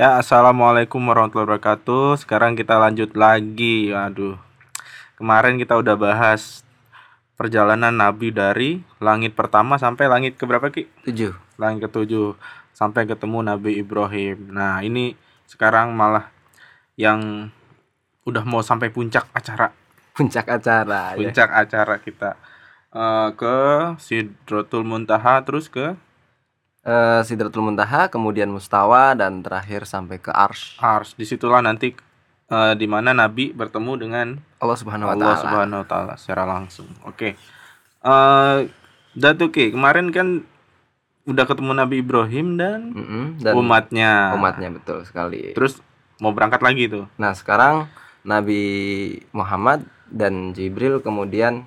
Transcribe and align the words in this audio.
Ya, 0.00 0.16
assalamualaikum 0.16 0.96
warahmatullahi 0.96 1.44
wabarakatuh. 1.44 2.24
Sekarang 2.24 2.56
kita 2.56 2.80
lanjut 2.80 3.12
lagi. 3.12 3.92
Aduh, 3.92 4.40
kemarin 5.20 5.60
kita 5.60 5.76
udah 5.76 5.92
bahas 5.92 6.64
perjalanan 7.36 7.92
Nabi 7.92 8.32
dari 8.32 8.80
langit 8.96 9.36
pertama 9.36 9.76
sampai 9.76 10.08
langit 10.08 10.40
ke 10.40 10.48
berapa 10.48 10.72
ki? 10.72 10.88
Tujuh. 11.04 11.36
Langit 11.60 11.84
ketujuh 11.84 12.32
sampai 12.72 13.04
ketemu 13.04 13.44
Nabi 13.44 13.76
Ibrahim. 13.76 14.48
Nah, 14.56 14.80
ini 14.80 15.20
sekarang 15.44 15.92
malah 15.92 16.32
yang 16.96 17.52
udah 18.24 18.48
mau 18.48 18.64
sampai 18.64 18.88
puncak 18.88 19.28
acara. 19.36 19.68
Puncak 20.16 20.48
acara. 20.48 21.12
ya. 21.12 21.28
Puncak 21.28 21.52
acara 21.52 22.00
kita 22.00 22.40
Eh, 22.90 23.28
ke 23.38 23.58
Sidratul 24.02 24.82
Muntaha 24.82 25.38
terus 25.46 25.70
ke 25.70 25.94
Eh, 26.80 27.20
Sidratul 27.28 27.60
Muntaha, 27.60 28.08
kemudian 28.08 28.48
Mustawa 28.48 29.12
dan 29.12 29.44
terakhir 29.44 29.84
sampai 29.84 30.16
ke 30.16 30.32
Arsh. 30.32 30.80
Ars. 30.80 31.12
Di 31.12 31.28
situlah 31.28 31.60
nanti 31.60 31.92
eh, 32.48 32.74
di 32.74 32.86
mana 32.88 33.12
Nabi 33.12 33.52
bertemu 33.52 33.92
dengan 34.00 34.26
Allah 34.64 34.76
Subhanahu 34.80 35.08
wa 35.08 35.14
Allah 35.14 35.26
taala. 35.36 35.42
Subhanahu 35.44 35.80
wa 35.84 35.86
taala 35.88 36.14
secara 36.16 36.48
langsung. 36.48 36.88
Oke. 37.04 37.36
Eh 38.00 38.58
Datu 39.10 39.50
Ki, 39.50 39.74
kemarin 39.74 40.14
kan 40.14 40.46
udah 41.26 41.44
ketemu 41.44 41.72
Nabi 41.74 42.00
Ibrahim 42.00 42.54
dan, 42.56 42.94
Mm-mm, 42.94 43.24
dan 43.42 43.52
umatnya. 43.58 44.32
umatnya 44.38 44.70
betul 44.70 45.02
sekali. 45.02 45.50
Terus 45.52 45.82
mau 46.22 46.30
berangkat 46.30 46.62
lagi 46.62 46.86
tuh. 46.86 47.04
Nah, 47.18 47.34
sekarang 47.34 47.90
Nabi 48.22 48.62
Muhammad 49.34 49.82
dan 50.08 50.54
Jibril 50.54 51.02
kemudian 51.02 51.66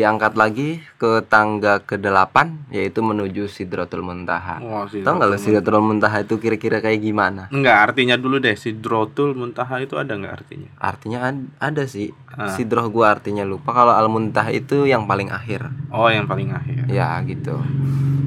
diangkat 0.00 0.32
lagi 0.32 0.80
ke 0.96 1.20
tangga 1.28 1.84
ke-8 1.84 2.72
yaitu 2.72 3.04
menuju 3.04 3.52
Sidratul 3.52 4.00
Muntaha. 4.00 4.56
Wah, 4.64 4.88
Tahu 4.88 5.12
nggak 5.20 5.28
lo 5.28 5.36
Sidratul 5.36 5.84
Muntaha 5.84 6.24
itu 6.24 6.40
kira-kira 6.40 6.80
kayak 6.80 7.04
gimana? 7.04 7.52
Enggak, 7.52 7.92
artinya 7.92 8.16
dulu 8.16 8.40
deh 8.40 8.56
Sidratul 8.56 9.36
Muntaha 9.36 9.84
itu 9.84 10.00
ada 10.00 10.16
nggak 10.16 10.34
artinya? 10.40 10.70
Artinya 10.80 11.18
ad- 11.28 11.52
ada 11.60 11.84
sih. 11.84 12.08
Ah. 12.30 12.48
Sidroh 12.48 12.86
gua 12.88 13.18
artinya 13.18 13.42
lupa. 13.42 13.74
Kalau 13.74 13.92
Al-Muntaha 13.92 14.54
itu 14.54 14.86
yang 14.86 15.04
paling 15.04 15.28
akhir. 15.28 15.66
Oh, 15.90 16.06
yang 16.08 16.24
paling 16.24 16.54
akhir. 16.54 16.86
Ya, 16.86 17.18
gitu. 17.26 17.58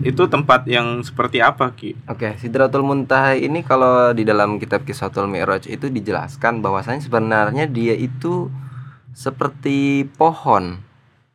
Itu 0.04 0.28
tempat 0.28 0.68
yang 0.68 1.00
seperti 1.00 1.40
apa, 1.40 1.72
Ki? 1.72 1.96
Oke, 2.12 2.36
Sidratul 2.36 2.84
Muntaha 2.84 3.34
ini 3.40 3.64
kalau 3.64 4.12
di 4.12 4.28
dalam 4.28 4.60
kitab 4.60 4.84
Kisahul 4.84 5.32
Mi'raj 5.32 5.72
itu 5.72 5.88
dijelaskan 5.88 6.60
bahwasanya 6.60 7.00
sebenarnya 7.00 7.66
dia 7.72 7.96
itu 7.96 8.52
seperti 9.16 10.04
pohon, 10.20 10.84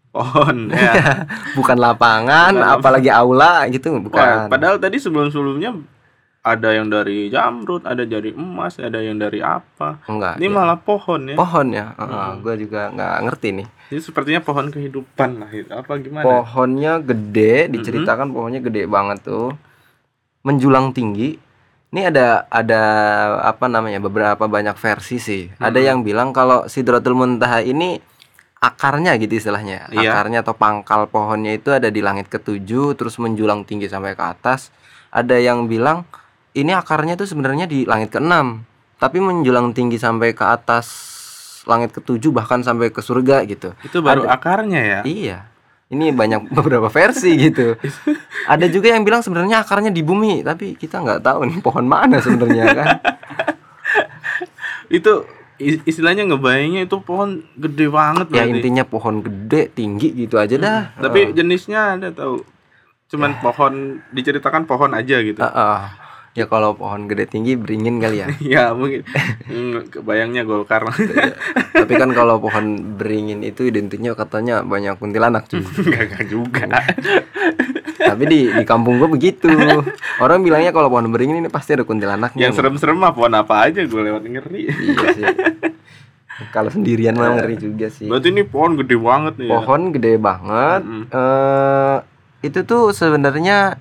Pohon 0.09 0.70
ya. 0.75 1.25
bukan 1.53 1.77
lapangan, 1.77 2.53
Bukan 2.56 2.73
apalagi 2.81 3.11
aula 3.12 3.69
gitu, 3.69 3.92
Wah, 3.92 4.01
bukan. 4.01 4.27
padahal 4.48 4.77
tadi 4.81 4.97
sebelum-sebelumnya 4.97 5.77
ada 6.48 6.69
yang 6.73 6.89
dari 6.89 7.28
jamrut, 7.28 7.84
ada 7.84 8.09
dari 8.09 8.33
emas, 8.33 8.81
ada 8.81 9.03
yang 9.03 9.20
dari 9.20 9.45
apa. 9.45 10.00
Enggak. 10.09 10.41
Ini 10.41 10.48
ya. 10.48 10.55
malah 10.55 10.78
pohon 10.81 11.20
ya. 11.28 11.37
pohon 11.37 11.67
ya. 11.75 11.87
Hmm. 11.98 12.41
gue 12.41 12.55
juga 12.65 12.89
nggak 12.95 13.17
ngerti 13.28 13.48
nih. 13.62 13.67
Ini 13.92 14.00
sepertinya 14.00 14.41
pohon 14.41 14.67
kehidupan 14.73 15.31
lah 15.45 15.50
itu. 15.53 15.70
Apa 15.73 16.00
gimana? 16.00 16.25
Pohonnya 16.25 16.93
gede, 17.03 17.69
diceritakan 17.69 18.33
pohonnya 18.33 18.61
gede 18.65 18.89
banget 18.89 19.28
tuh. 19.28 19.53
Menjulang 20.47 20.97
tinggi. 20.97 21.37
Ini 21.89 22.12
ada 22.12 22.45
ada 22.53 22.83
apa 23.48 23.65
namanya? 23.65 24.00
beberapa 24.00 24.45
banyak 24.45 24.77
versi 24.77 25.17
sih. 25.20 25.43
Ada 25.56 25.81
yang 25.81 26.05
bilang 26.05 26.37
kalau 26.37 26.69
Sidratul 26.69 27.17
Muntaha 27.17 27.65
ini 27.65 28.00
akarnya 28.59 29.14
gitu 29.23 29.39
istilahnya. 29.39 29.87
Iya. 29.95 30.11
Akarnya 30.12 30.42
atau 30.42 30.55
pangkal 30.55 31.06
pohonnya 31.06 31.55
itu 31.55 31.70
ada 31.70 31.89
di 31.89 32.03
langit 32.03 32.27
ketujuh 32.27 32.98
terus 32.98 33.17
menjulang 33.23 33.62
tinggi 33.62 33.87
sampai 33.87 34.19
ke 34.19 34.25
atas. 34.25 34.75
Ada 35.15 35.39
yang 35.39 35.70
bilang 35.70 36.05
ini 36.53 36.75
akarnya 36.75 37.15
tuh 37.15 37.31
sebenarnya 37.31 37.70
di 37.70 37.87
langit 37.87 38.11
keenam, 38.11 38.67
tapi 38.98 39.23
menjulang 39.23 39.70
tinggi 39.73 39.97
sampai 39.97 40.34
ke 40.34 40.42
atas 40.42 40.87
langit 41.69 41.95
ketujuh 41.95 42.34
bahkan 42.34 42.65
sampai 42.65 42.91
ke 42.91 42.98
surga 42.98 43.47
gitu. 43.47 43.77
Itu 43.84 44.03
baru 44.03 44.27
Ada. 44.27 44.41
akarnya 44.41 44.81
ya. 44.83 45.00
Iya. 45.06 45.39
Ini 45.88 46.12
banyak 46.12 46.49
beberapa 46.56 46.91
versi 46.91 47.37
gitu. 47.38 47.78
Ada 48.49 48.66
juga 48.75 48.93
yang 48.93 49.06
bilang 49.06 49.22
sebenarnya 49.22 49.62
akarnya 49.62 49.94
di 49.94 50.03
bumi, 50.03 50.43
tapi 50.43 50.75
kita 50.75 50.99
nggak 51.00 51.21
tahu 51.22 51.47
nih 51.47 51.59
pohon 51.62 51.87
mana 51.87 52.19
sebenarnya 52.19 52.65
kan. 52.75 52.88
Itu 54.99 55.28
istilahnya 55.58 56.22
ngebayangnya 56.24 56.86
itu 56.86 56.96
pohon 56.98 57.42
gede 57.54 57.86
banget 57.86 58.26
Ya 58.28 58.42
berarti. 58.42 58.52
intinya 58.54 58.84
pohon 58.84 59.20
gede, 59.20 59.69
tinggi 59.69 60.14
gitu 60.16 60.38
aja 60.38 60.54
dah. 60.54 60.80
Tapi 60.96 61.34
jenisnya 61.34 61.94
ada 61.94 62.08
tahu. 62.08 62.42
Cuman 63.08 63.38
pohon 63.38 63.74
diceritakan 64.10 64.64
pohon 64.64 64.92
aja 64.92 65.19
gitu. 65.19 65.38
Ah, 65.38 65.50
ah. 65.50 65.80
Ya 66.32 66.46
kalau 66.46 66.70
pohon 66.72 67.10
gede 67.10 67.26
tinggi 67.26 67.58
beringin 67.58 67.98
kali 67.98 68.22
ya. 68.22 68.26
ya 68.54 68.64
mungkin 68.70 69.02
Hmm, 69.44 69.91
kebayangnya 69.91 70.44
Golkar. 70.44 70.86
Tapi 71.75 71.92
kan 71.94 72.12
kalau 72.12 72.38
pohon 72.38 72.64
beringin 72.94 73.42
itu 73.42 73.64
identiknya 73.64 74.14
katanya 74.14 74.62
banyak 74.62 74.94
kuntilanak. 74.94 75.48
Enggak 75.50 76.02
enggak 76.06 76.25
juga. 76.28 76.62
Tapi 78.08 78.24
di 78.24 78.41
di 78.48 78.64
kampung 78.64 78.96
gua 78.96 79.08
begitu. 79.08 79.48
Orang 80.19 80.41
bilangnya 80.41 80.70
kalau 80.70 80.88
pohon 80.88 81.08
beringin 81.08 81.38
ini 81.38 81.48
pasti 81.48 81.72
ada 81.72 81.82
kuntilanaknya. 81.82 82.41
Yang 82.41 82.54
serem-serem 82.56 82.96
mah 82.96 83.10
pohon 83.10 83.32
apa 83.32 83.62
aja 83.62 83.80
gue 83.80 84.02
lewat 84.02 84.22
ngeri. 84.22 84.62
Iya 84.66 85.06
sih. 85.12 85.24
Kalau 86.48 86.70
sendirian 86.70 87.12
mah 87.12 87.34
ngeri 87.34 87.56
juga 87.56 87.86
sih. 87.88 88.06
Berarti 88.06 88.30
ini 88.30 88.42
pohon 88.42 88.76
gede 88.76 88.94
banget 88.96 89.34
nih. 89.36 89.44
ya. 89.44 89.52
pohon 89.52 89.80
gede 89.91 90.12
banget 90.16 90.80
Mm-mm. 90.80 91.02
eh 91.10 91.96
itu 92.41 92.62
tuh 92.62 92.91
sebenarnya 92.92 93.74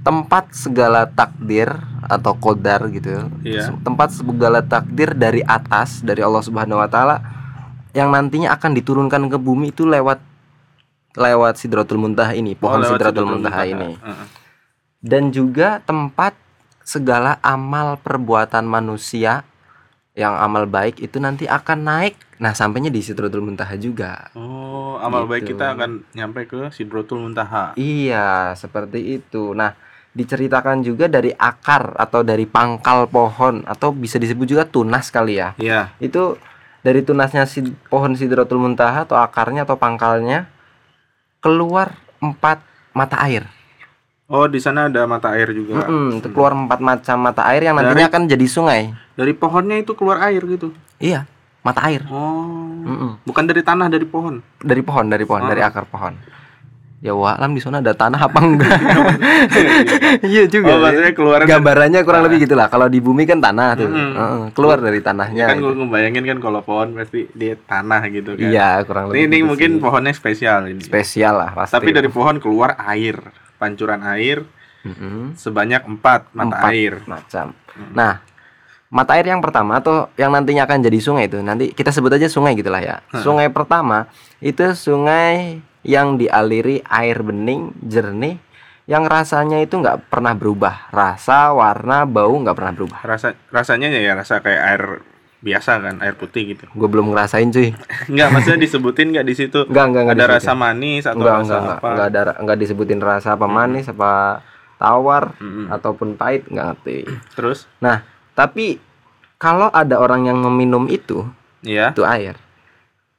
tempat 0.00 0.52
segala 0.52 1.08
takdir 1.08 1.66
atau 2.04 2.32
kodar 2.34 2.86
gitu 2.88 3.26
Iya. 3.42 3.66
Se- 3.66 3.80
tempat 3.80 4.12
segala 4.12 4.62
takdir 4.62 5.10
dari 5.12 5.42
atas 5.42 5.98
dari 6.00 6.20
Allah 6.20 6.38
Subhanahu 6.38 6.78
Wa 6.78 6.86
Taala 6.86 7.16
yang 7.90 8.10
nantinya 8.10 8.52
akan 8.52 8.70
diturunkan 8.72 9.26
ke 9.26 9.34
bumi 9.34 9.70
itu 9.70 9.82
lewat 9.82 10.22
lewat 11.14 11.56
Sidratul 11.56 11.96
Muntaha 11.96 12.32
ini 12.32 12.52
Oh, 12.52 12.58
pohon 12.60 12.78
lewat 12.80 12.98
Sidratul 12.98 13.26
Muntaha. 13.26 13.62
ini 13.64 13.94
Heeh. 13.94 14.26
dan 15.00 15.28
juga 15.28 15.78
tempat 15.80 16.34
segala 16.80 17.40
amal 17.40 17.96
perbuatan 17.96 18.62
manusia 18.62 19.42
yang 20.12 20.32
amal 20.32 20.64
baik 20.64 21.00
itu 21.00 21.16
nanti 21.16 21.44
akan 21.44 21.78
naik 21.80 22.14
nah 22.36 22.52
sampainya 22.52 22.86
di 22.86 23.00
Sidratul 23.00 23.42
Muntaha 23.42 23.74
juga 23.74 24.30
Oh, 24.34 24.98
amal 25.00 25.24
baik 25.24 25.42
Gitu. 25.44 25.50
kita 25.52 25.72
akan 25.72 25.90
nyampe 26.12 26.44
ke 26.44 26.70
Sidratul 26.70 27.18
Muntaha. 27.20 27.74
Iya, 27.74 28.54
seperti 28.54 29.18
itu. 29.18 29.50
Nah, 29.50 29.74
diceritakan 30.12 30.80
juga 30.80 31.06
dari 31.06 31.30
akar 31.30 31.94
atau 31.94 32.22
dari 32.22 32.46
pangkal 32.46 33.06
pohon 33.06 33.62
atau 33.64 33.90
bisa 33.90 34.16
disebut 34.16 34.46
juga 34.46 34.62
tunas 34.62 35.10
kali 35.10 35.34
ya. 35.36 35.58
Iya. 35.58 35.90
Itu 35.98 36.38
dari 36.80 37.02
tunasnya 37.02 37.42
si 37.42 37.58
pohon 37.84 38.14
Sidratul 38.14 38.56
Muntaha 38.56 39.02
atau 39.02 39.18
akarnya 39.18 39.64
atau 39.64 39.74
pangkalnya 39.74 40.46
keluar 41.44 41.92
empat 42.24 42.64
mata 42.96 43.20
air. 43.20 43.44
Oh, 44.24 44.48
di 44.48 44.56
sana 44.56 44.88
ada 44.88 45.04
mata 45.04 45.36
air 45.36 45.52
juga. 45.52 45.84
Mm-mm, 45.84 46.24
itu 46.24 46.32
keluar 46.32 46.56
empat 46.56 46.80
macam 46.80 47.20
mata 47.20 47.44
air 47.52 47.68
yang 47.68 47.76
nantinya 47.76 48.08
akan 48.08 48.24
jadi 48.24 48.46
sungai. 48.48 48.96
Dari 49.12 49.36
pohonnya 49.36 49.84
itu 49.84 49.92
keluar 49.92 50.24
air 50.24 50.40
gitu. 50.48 50.72
Iya, 50.96 51.28
mata 51.60 51.84
air. 51.84 52.08
Oh. 52.08 52.48
Mm-mm. 52.88 53.20
Bukan 53.28 53.44
dari 53.44 53.60
tanah, 53.60 53.92
dari 53.92 54.08
pohon. 54.08 54.40
Dari 54.64 54.80
pohon, 54.80 55.12
dari 55.12 55.28
pohon, 55.28 55.44
dari 55.44 55.60
Oh. 55.60 55.68
akar 55.68 55.84
pohon. 55.84 56.16
Ya 57.04 57.12
walam 57.12 57.52
di 57.52 57.60
sana 57.60 57.78
ada 57.78 57.92
tanah 57.92 58.16
apa 58.18 58.40
enggak? 58.40 58.72
Iya 60.24 60.48
juga. 60.48 60.72
Oh, 60.72 60.78
ya. 60.78 60.82
maksudnya 60.82 61.12
keluar 61.12 61.38
gambarannya 61.44 62.00
kurang 62.00 62.24
lebih 62.24 62.42
gitulah 62.42 62.66
kalau 62.66 62.88
di 62.88 62.96
bumi 62.96 63.24
kan 63.24 63.38
tanah 63.38 63.76
tuh 63.76 63.86
Mm-mm. 63.86 64.12
Heeh, 64.14 64.42
keluar 64.50 64.80
dari 64.80 64.98
tanahnya 64.98 65.44
kan 65.46 65.60
gitu. 65.60 65.68
gue 65.68 65.74
ngebayangin 65.76 66.24
kan 66.24 66.38
kalau 66.40 66.60
pohon 66.60 66.96
pasti 66.96 67.28
di 67.30 67.52
tanah 67.54 68.00
gitu 68.08 68.32
kan. 68.34 68.48
iya 68.48 68.80
kurang 68.80 69.04
Ini, 69.04 69.12
lebih 69.12 69.20
ini 69.22 69.36
gitu 69.36 69.46
mungkin 69.46 69.70
sih. 69.70 69.80
pohonnya 69.80 70.12
spesial 70.12 70.60
ini. 70.66 70.80
spesial 70.80 71.34
lah 71.36 71.50
pasti 71.54 71.74
Tapi 71.74 71.90
dari 71.92 72.08
pohon 72.08 72.36
keluar 72.38 72.72
air, 72.80 73.20
pancuran 73.54 74.00
air 74.06 74.40
Mm-mm. 74.80 75.32
sebanyak 75.34 75.84
empat 75.86 76.32
mata 76.32 76.56
Empat 76.56 76.70
air. 76.70 76.92
macam 77.04 77.46
nah 77.90 78.24
mata 78.86 79.12
air 79.12 79.26
yang 79.26 79.40
pertama 79.40 79.76
atau 79.76 80.08
yang 80.14 80.30
nantinya 80.30 80.64
akan 80.64 80.80
jadi 80.80 80.98
sungai 80.98 81.26
itu 81.26 81.36
nanti 81.38 81.68
kita 81.68 81.90
sebut 81.90 82.14
aja 82.14 82.28
sungai 82.28 82.54
gitulah 82.54 82.78
ya 82.78 82.96
sungai 83.14 83.50
pertama 83.50 84.08
itu 84.38 84.62
sungai 84.72 85.58
yang 85.84 86.16
dialiri 86.16 86.80
air 86.82 87.20
bening 87.20 87.76
jernih 87.80 88.40
yang 88.84 89.04
rasanya 89.04 89.60
itu 89.60 89.76
nggak 89.76 90.08
pernah 90.08 90.32
berubah 90.32 90.88
rasa 90.90 91.52
warna 91.52 92.04
bau 92.04 92.36
nggak 92.36 92.52
pernah 92.52 92.72
berubah 92.72 92.98
Rasa 93.00 93.32
rasanya 93.48 93.88
ya 93.88 94.12
rasa 94.12 94.40
kayak 94.40 94.62
air 94.66 94.82
biasa 95.40 95.76
kan, 95.76 96.00
air 96.00 96.16
putih 96.16 96.56
gitu. 96.56 96.64
gue 96.66 96.88
belum 96.88 97.12
ngerasain 97.12 97.52
cuy 97.52 97.76
Enggak, 98.12 98.28
maksudnya 98.32 98.60
disebutin 98.60 99.12
enggak 99.12 99.28
di 99.28 99.34
situ? 99.36 99.60
Enggak, 99.68 99.84
enggak 99.86 100.04
Ada 100.04 100.12
disebutin. 100.16 100.36
rasa 100.40 100.52
manis 100.54 101.02
atau 101.04 101.16
enggak, 101.20 101.36
rasa 101.36 101.54
enggak, 101.54 101.76
apa? 101.76 101.88
enggak 101.92 102.06
ada 102.08 102.20
enggak 102.40 102.58
disebutin 102.58 103.00
rasa 103.00 103.28
apa 103.36 103.46
manis 103.46 103.86
apa 103.86 104.10
tawar 104.74 105.24
ataupun 105.70 106.08
pahit 106.16 106.48
enggak 106.48 106.66
ngerti. 106.72 106.98
Terus, 107.36 107.68
Nah, 107.78 108.00
tapi 108.32 108.80
kalau 109.36 109.68
ada 109.68 109.96
orang 109.96 110.24
yang 110.24 110.40
meminum 110.40 110.88
itu, 110.88 111.28
ya. 111.60 111.92
itu 111.92 112.00
air, 112.02 112.40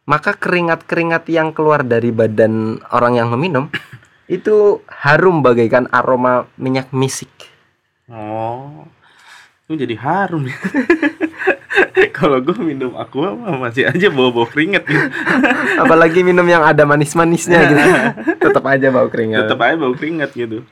maka 0.06 0.34
keringat-keringat 0.34 1.26
yang 1.28 1.50
keluar 1.50 1.82
dari 1.82 2.10
badan 2.10 2.78
orang 2.90 3.18
yang 3.18 3.30
meminum 3.30 3.70
itu 4.28 4.80
harum 4.88 5.42
bagaikan 5.42 5.86
aroma 5.90 6.46
minyak 6.56 6.90
misik. 6.90 7.30
Oh. 8.06 8.86
Ini 9.66 9.82
jadi 9.82 9.96
harum 9.98 10.46
ya. 10.46 10.54
Kalau 12.16 12.40
gue 12.40 12.56
minum 12.56 12.96
aqua 12.96 13.34
mah 13.34 13.60
masih 13.60 13.84
aja 13.84 14.08
bawa-bawa 14.08 14.48
keringet 14.48 14.86
gitu. 14.86 15.06
Apalagi 15.84 16.22
minum 16.22 16.46
yang 16.46 16.62
ada 16.62 16.86
manis-manisnya 16.86 17.60
gitu. 17.66 17.82
Tetap 18.46 18.64
aja 18.64 18.88
bau 18.88 19.10
keringat. 19.10 19.44
Tetap 19.44 19.60
aja 19.60 19.76
bau 19.76 19.92
keringet 19.92 20.32
gitu. 20.32 20.64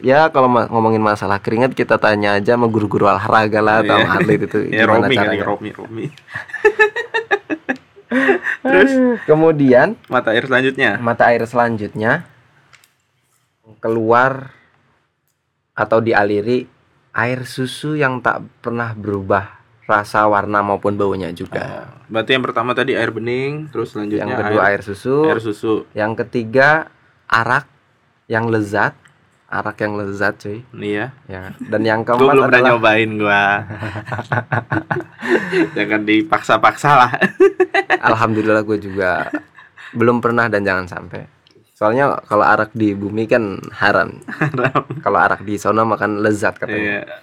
Ya 0.00 0.26
kalau 0.28 0.48
ma- 0.48 0.66
ngomongin 0.66 0.98
masalah 0.98 1.38
keringat 1.38 1.76
kita 1.76 2.00
tanya 2.00 2.40
aja 2.40 2.56
sama 2.56 2.66
guru-guru 2.66 3.04
olahraga 3.04 3.60
lah 3.60 3.84
atau 3.84 4.00
Iya. 4.00 4.16
atlet 4.16 4.40
itu 4.42 4.58
Ya 4.66 4.82
gimana 4.82 4.90
Romi 4.98 5.14
kali, 5.14 5.16
caranya. 5.28 5.44
Romi, 5.44 5.70
Romi. 5.70 6.04
Terus 8.64 9.20
Kemudian 9.28 9.94
mata 10.08 10.32
air 10.32 10.48
selanjutnya. 10.48 10.96
mata 10.98 11.28
air 11.28 11.44
selanjutnya 11.44 12.24
keluar 13.78 14.50
atau 15.76 16.02
dialiri 16.02 16.66
air 17.14 17.46
susu 17.46 17.94
yang 17.94 18.18
tak 18.18 18.42
pernah 18.64 18.96
berubah 18.96 19.58
rasa 19.88 20.28
warna 20.28 20.60
maupun 20.60 21.00
baunya 21.00 21.32
juga. 21.32 21.96
Berarti 22.12 22.36
yang 22.36 22.44
pertama 22.44 22.76
tadi 22.76 22.92
air 22.92 23.08
bening, 23.08 23.72
terus 23.72 23.96
selanjutnya 23.96 24.20
yang 24.20 24.36
kedua 24.36 24.62
air, 24.68 24.80
susu, 24.84 25.24
air 25.24 25.40
susu. 25.40 25.88
yang 25.96 26.12
ketiga 26.12 26.92
arak 27.24 27.64
yang 28.28 28.52
lezat, 28.52 28.92
arak 29.48 29.80
yang 29.80 29.96
lezat 29.96 30.34
cuy. 30.36 30.60
Nih 30.76 30.92
ya. 31.00 31.06
Dan 31.56 31.82
yang 31.82 32.00
keempat 32.04 32.20
belum 32.20 32.52
pernah 32.52 32.60
adalah 32.60 32.68
nyobain 32.76 33.10
gua. 33.16 33.44
Jangan 35.76 36.02
dipaksa-paksa 36.04 36.90
lah. 36.92 37.12
alhamdulillah 37.98 38.62
gue 38.62 38.78
juga 38.78 39.32
belum 39.96 40.20
pernah 40.20 40.46
dan 40.52 40.62
jangan 40.62 40.86
sampai. 40.86 41.24
Soalnya 41.72 42.20
kalau 42.26 42.44
arak 42.44 42.74
di 42.76 42.92
bumi 42.92 43.24
kan 43.24 43.56
haram. 43.72 44.20
kalau 45.04 45.18
arak 45.18 45.42
di 45.42 45.56
sana 45.56 45.86
makan 45.86 46.20
lezat 46.20 46.60
katanya. 46.60 47.06
Iya. 47.06 47.16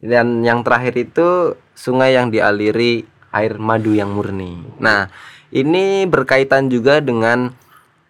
Dan 0.00 0.44
yang 0.44 0.64
terakhir 0.64 0.94
itu 0.96 1.58
sungai 1.76 2.16
yang 2.16 2.32
dialiri 2.32 3.04
air 3.34 3.60
madu 3.60 3.92
yang 3.92 4.14
murni. 4.14 4.64
Nah, 4.80 5.10
ini 5.52 6.08
berkaitan 6.08 6.72
juga 6.72 7.04
dengan 7.04 7.52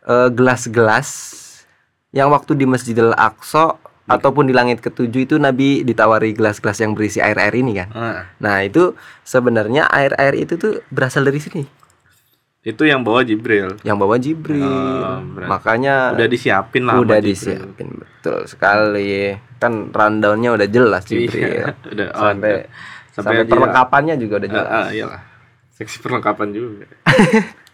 eh, 0.07 0.29
gelas-gelas 0.31 1.09
yang 2.11 2.29
waktu 2.29 2.55
di 2.55 2.65
Masjidil 2.65 3.11
Aqsa 3.13 3.75
ataupun 4.05 4.45
di 4.45 4.53
langit 4.53 4.79
ketujuh 4.79 5.23
itu 5.25 5.37
Nabi 5.37 5.83
ditawari 5.83 6.31
gelas-gelas 6.31 6.79
yang 6.79 6.93
berisi 6.93 7.19
air-air 7.19 7.51
ini 7.53 7.73
kan. 7.77 7.89
Ah, 7.91 8.21
Nah, 8.39 8.63
itu 8.63 8.95
sebenarnya 9.21 9.87
air-air 9.87 10.37
itu 10.37 10.55
tuh 10.55 10.79
berasal 10.89 11.23
dari 11.23 11.39
sini. 11.39 11.65
itu 12.63 12.83
yang 12.83 12.99
bawa 13.01 13.23
Jibril. 13.23 13.79
Yang 13.81 13.97
bawa 13.97 14.17
Jibril. 14.17 14.59
Oh, 14.61 15.23
berarti 15.29 15.47
Makanya 15.49 15.95
Udah 16.13 16.27
disiapin 16.27 16.83
lah. 16.83 16.99
udah 16.99 17.15
Jibril. 17.17 17.31
disiapin 17.33 17.89
betul 17.95 18.39
sekali. 18.45 19.15
Kan 19.57 19.73
rundownnya 19.89 20.51
udah 20.53 20.67
jelas 20.67 21.03
Jibril. 21.05 21.47
Iya, 21.63 21.79
udah 21.95 22.07
oh, 22.11 22.23
sampai 22.27 22.51
udah. 22.51 22.63
sampai, 23.15 23.35
aja- 23.39 23.47
perlengkapannya 23.49 24.15
juga 24.17 24.35
udah 24.37 24.49
Ah, 24.49 24.55
jelas. 24.57 24.67
ah, 24.69 24.89
iyalah. 24.91 25.21
Seksi 25.73 25.97
perlengkapan 26.01 26.49
juga. 26.51 26.87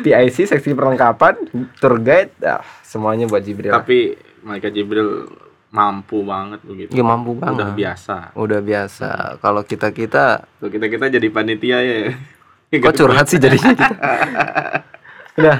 PIC 0.00 0.48
seksi 0.48 0.72
perlengkapan, 0.72 1.36
tour 1.76 2.00
guide, 2.00 2.32
ah, 2.44 2.64
semuanya 2.80 3.28
buat 3.28 3.44
Jibril. 3.44 3.72
Tapi 3.72 4.16
malaikat 4.44 4.72
Jibril 4.72 5.28
mampu 5.74 6.22
banget 6.22 6.62
begitu. 6.62 6.90
ya 6.94 7.02
mampu 7.02 7.34
banget. 7.34 7.60
Udah 7.60 7.70
biasa. 7.74 8.16
Udah 8.38 8.60
biasa. 8.62 9.10
Kalau 9.42 9.62
kita 9.66 9.90
kita, 9.90 10.46
Tuh 10.62 10.70
kita 10.70 10.86
kita 10.86 11.10
jadi 11.10 11.28
panitia 11.28 11.78
ya. 11.82 12.14
kok 12.84 12.94
curhat 12.94 13.26
sih 13.28 13.38
jadinya 13.38 13.74
kita. 13.74 13.96
Nah, 15.34 15.58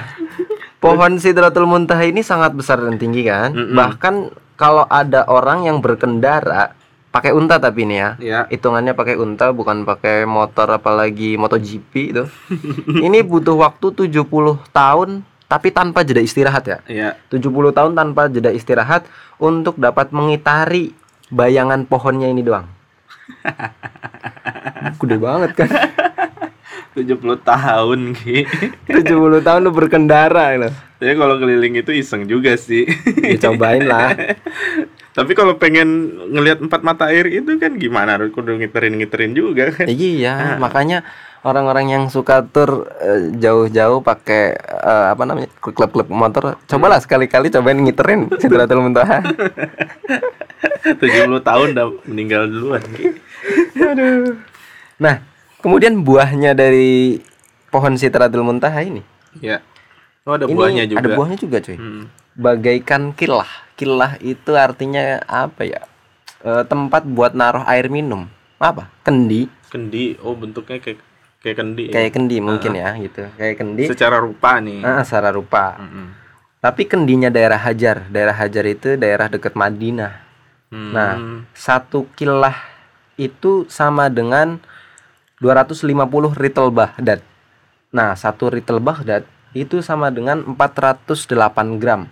pohon 0.79 1.19
Sidratul 1.19 1.67
Muntaha 1.67 2.07
ini 2.07 2.23
sangat 2.23 2.55
besar 2.55 2.79
dan 2.79 2.95
tinggi 2.95 3.27
kan. 3.27 3.51
Mm-mm. 3.51 3.75
Bahkan 3.75 4.15
kalau 4.55 4.87
ada 4.87 5.27
orang 5.27 5.67
yang 5.67 5.83
berkendara 5.83 6.71
pakai 7.15 7.31
unta 7.31 7.55
tapi 7.55 7.87
ini 7.87 7.95
ya, 7.95 8.09
Ya. 8.19 8.39
hitungannya 8.51 8.91
pakai 8.91 9.15
unta 9.15 9.55
bukan 9.55 9.87
pakai 9.87 10.27
motor 10.27 10.67
apalagi 10.67 11.39
MotoGP 11.39 11.93
itu. 12.11 12.23
ini 13.07 13.23
butuh 13.23 13.55
waktu 13.55 14.11
70 14.11 14.19
tahun 14.75 15.23
tapi 15.47 15.71
tanpa 15.71 16.03
jeda 16.03 16.19
istirahat 16.19 16.67
ya. 16.67 16.77
Iya. 16.91 17.09
70 17.31 17.71
tahun 17.71 17.95
tanpa 17.95 18.27
jeda 18.27 18.51
istirahat 18.51 19.07
untuk 19.39 19.79
dapat 19.79 20.11
mengitari 20.11 20.91
bayangan 21.31 21.87
pohonnya 21.87 22.27
ini 22.27 22.43
doang. 22.43 22.67
Gede 24.99 25.15
banget 25.15 25.51
kan. 25.55 25.69
70 26.95 27.15
tahun 27.43 27.99
Ki. 28.15 28.43
70 28.87 29.43
tahun 29.43 29.59
lu 29.63 29.71
berkendara 29.71 30.55
loh. 30.55 30.71
Tapi 30.95 31.11
kalau 31.15 31.35
keliling 31.35 31.75
itu 31.75 31.91
iseng 31.91 32.23
juga 32.23 32.55
sih. 32.55 32.87
Ya 33.19 33.35
cobain 33.39 33.83
lah. 33.83 34.15
Tapi 35.15 35.31
kalau 35.31 35.55
pengen 35.55 36.11
ngelihat 36.35 36.59
empat 36.59 36.83
mata 36.83 37.07
air 37.07 37.23
itu 37.31 37.55
kan 37.55 37.79
gimana? 37.79 38.19
Harus 38.19 38.35
kudu 38.35 38.59
ngiterin-ngiterin 38.59 39.31
juga 39.31 39.71
kan. 39.71 39.87
Iya, 39.87 40.59
makanya 40.59 41.07
orang-orang 41.47 41.87
yang 41.87 42.03
suka 42.11 42.43
tur 42.43 42.91
eh, 42.99 43.31
jauh-jauh 43.39 44.03
pakai 44.03 44.59
eh, 44.59 45.05
apa 45.15 45.23
namanya? 45.23 45.47
klub-klub 45.63 46.11
motor, 46.11 46.59
cobalah 46.67 46.99
sekali-kali 46.99 47.47
cobain 47.47 47.79
ngiterin 47.79 48.27
Sidratul 48.43 48.83
Muntaha. 48.83 49.23
70 50.83 50.99
tahun 51.47 51.67
udah 51.79 51.87
meninggal 52.11 52.51
duluan. 52.51 52.83
Nah, 54.99 55.23
kemudian 55.63 56.03
buahnya 56.03 56.51
dari 56.59 57.23
pohon 57.71 57.95
Sidratul 57.95 58.43
Muntaha 58.43 58.83
ini. 58.83 58.99
Ya. 59.39 59.63
Oh 60.27 60.35
ada 60.35 60.43
ini 60.43 60.59
buahnya 60.59 60.83
juga. 60.91 60.99
Ada 60.99 61.09
buahnya 61.15 61.37
juga, 61.39 61.57
cuy. 61.63 61.79
Hmm. 61.79 62.05
Bagaikan 62.35 63.15
kilah. 63.15 63.49
Kilah 63.75 64.19
itu 64.23 64.55
artinya 64.55 65.23
apa 65.25 65.67
ya? 65.67 65.81
E, 66.43 66.63
tempat 66.67 67.03
buat 67.07 67.35
naruh 67.35 67.63
air 67.67 67.87
minum. 67.91 68.27
Apa? 68.59 68.91
Kendi. 69.03 69.47
Kendi. 69.71 70.15
Oh 70.23 70.35
bentuknya 70.35 70.79
kayak 70.79 70.99
kayak 71.43 71.57
kendi. 71.59 71.83
ya? 71.91 71.93
Kayak 71.99 72.11
kendi 72.15 72.37
mungkin 72.39 72.71
ya 72.75 72.89
gitu. 72.99 73.23
Kayak 73.35 73.55
kendi. 73.59 73.83
Secara 73.87 74.17
rupa 74.19 74.59
nih. 74.63 74.79
Ah, 74.83 75.03
secara 75.03 75.35
rupa. 75.35 75.75
Mm-mm. 75.79 76.07
Tapi 76.63 76.83
kendinya 76.87 77.27
daerah 77.27 77.59
Hajar. 77.59 78.07
Daerah 78.07 78.35
Hajar 78.35 78.65
itu 78.65 78.95
daerah 78.95 79.27
dekat 79.27 79.53
Madinah. 79.53 80.17
Hmm. 80.73 80.91
Nah, 80.91 81.13
satu 81.53 82.09
kilah 82.17 82.57
itu 83.21 83.69
sama 83.69 84.09
dengan 84.09 84.57
250 85.39 86.33
ritel 86.33 86.73
Baghdad. 86.73 87.21
Nah, 87.93 88.17
satu 88.17 88.49
ritel 88.49 88.81
Baghdad 88.81 89.29
itu 89.53 89.79
sama 89.85 90.09
dengan 90.09 90.41
408 90.43 91.77
gram. 91.79 92.09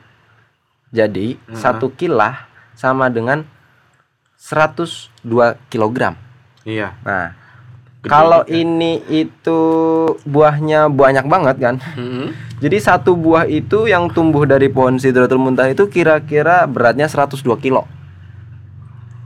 Jadi, 0.93 1.35
satu 1.51 1.89
kilah 1.89 2.45
sama 2.73 3.09
dengan 3.09 3.41
102 4.37 5.09
kilogram. 5.67 6.13
Iya. 6.61 6.93
Nah, 7.01 7.33
Gede 7.99 8.11
kalau 8.11 8.43
juga. 8.43 8.53
ini 8.53 8.93
itu 9.07 9.59
buahnya 10.21 10.87
banyak 10.87 11.25
banget 11.25 11.55
kan. 11.57 11.75
Mm-mm. 11.95 12.35
Jadi 12.59 12.77
satu 12.77 13.15
buah 13.15 13.43
itu 13.43 13.85
yang 13.85 14.07
tumbuh 14.07 14.43
dari 14.43 14.67
pohon 14.67 14.95
Sidratul 14.95 15.39
Muntaha 15.39 15.71
itu 15.71 15.87
kira-kira 15.87 16.63
beratnya 16.65 17.07
102 17.07 17.33
kilo. 17.57 17.87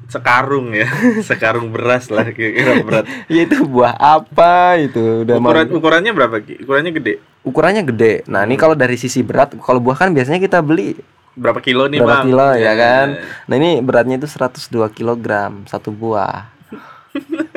Sekarung 0.08 0.72
ya. 0.72 0.88
Sekarung 1.30 1.68
beras 1.68 2.08
lah 2.08 2.32
kira-kira 2.32 2.80
berat. 2.80 3.06
Ya 3.28 3.44
itu 3.46 3.60
buah 3.62 3.92
apa 3.94 4.80
itu 4.80 5.26
udah 5.26 5.36
mau- 5.36 5.52
Ukuran 5.52 5.68
ukurannya 5.74 6.12
berapa? 6.12 6.36
Ukurannya 6.40 6.94
gede. 6.94 7.14
ukurannya 7.42 7.84
gede. 7.86 8.14
Nah, 8.26 8.42
Hmm. 8.42 8.48
ini 8.48 8.56
kalau 8.56 8.74
dari 8.74 8.96
sisi 8.96 9.20
berat, 9.20 9.56
kalau 9.58 9.80
buah 9.80 9.98
kan 9.98 10.12
biasanya 10.12 10.38
kita 10.38 10.60
beli 10.60 11.00
Berapa 11.38 11.62
kilo 11.62 11.86
nih 11.86 12.02
berapa 12.02 12.18
bang? 12.18 12.26
kilo 12.26 12.48
ya 12.58 12.74
kan. 12.74 13.08
ya. 13.14 13.22
Nah, 13.46 13.56
ini 13.56 13.70
beratnya 13.80 14.18
itu 14.18 14.26
102 14.26 14.58
kilogram 14.90 15.64
satu 15.64 15.94
buah. 15.94 16.50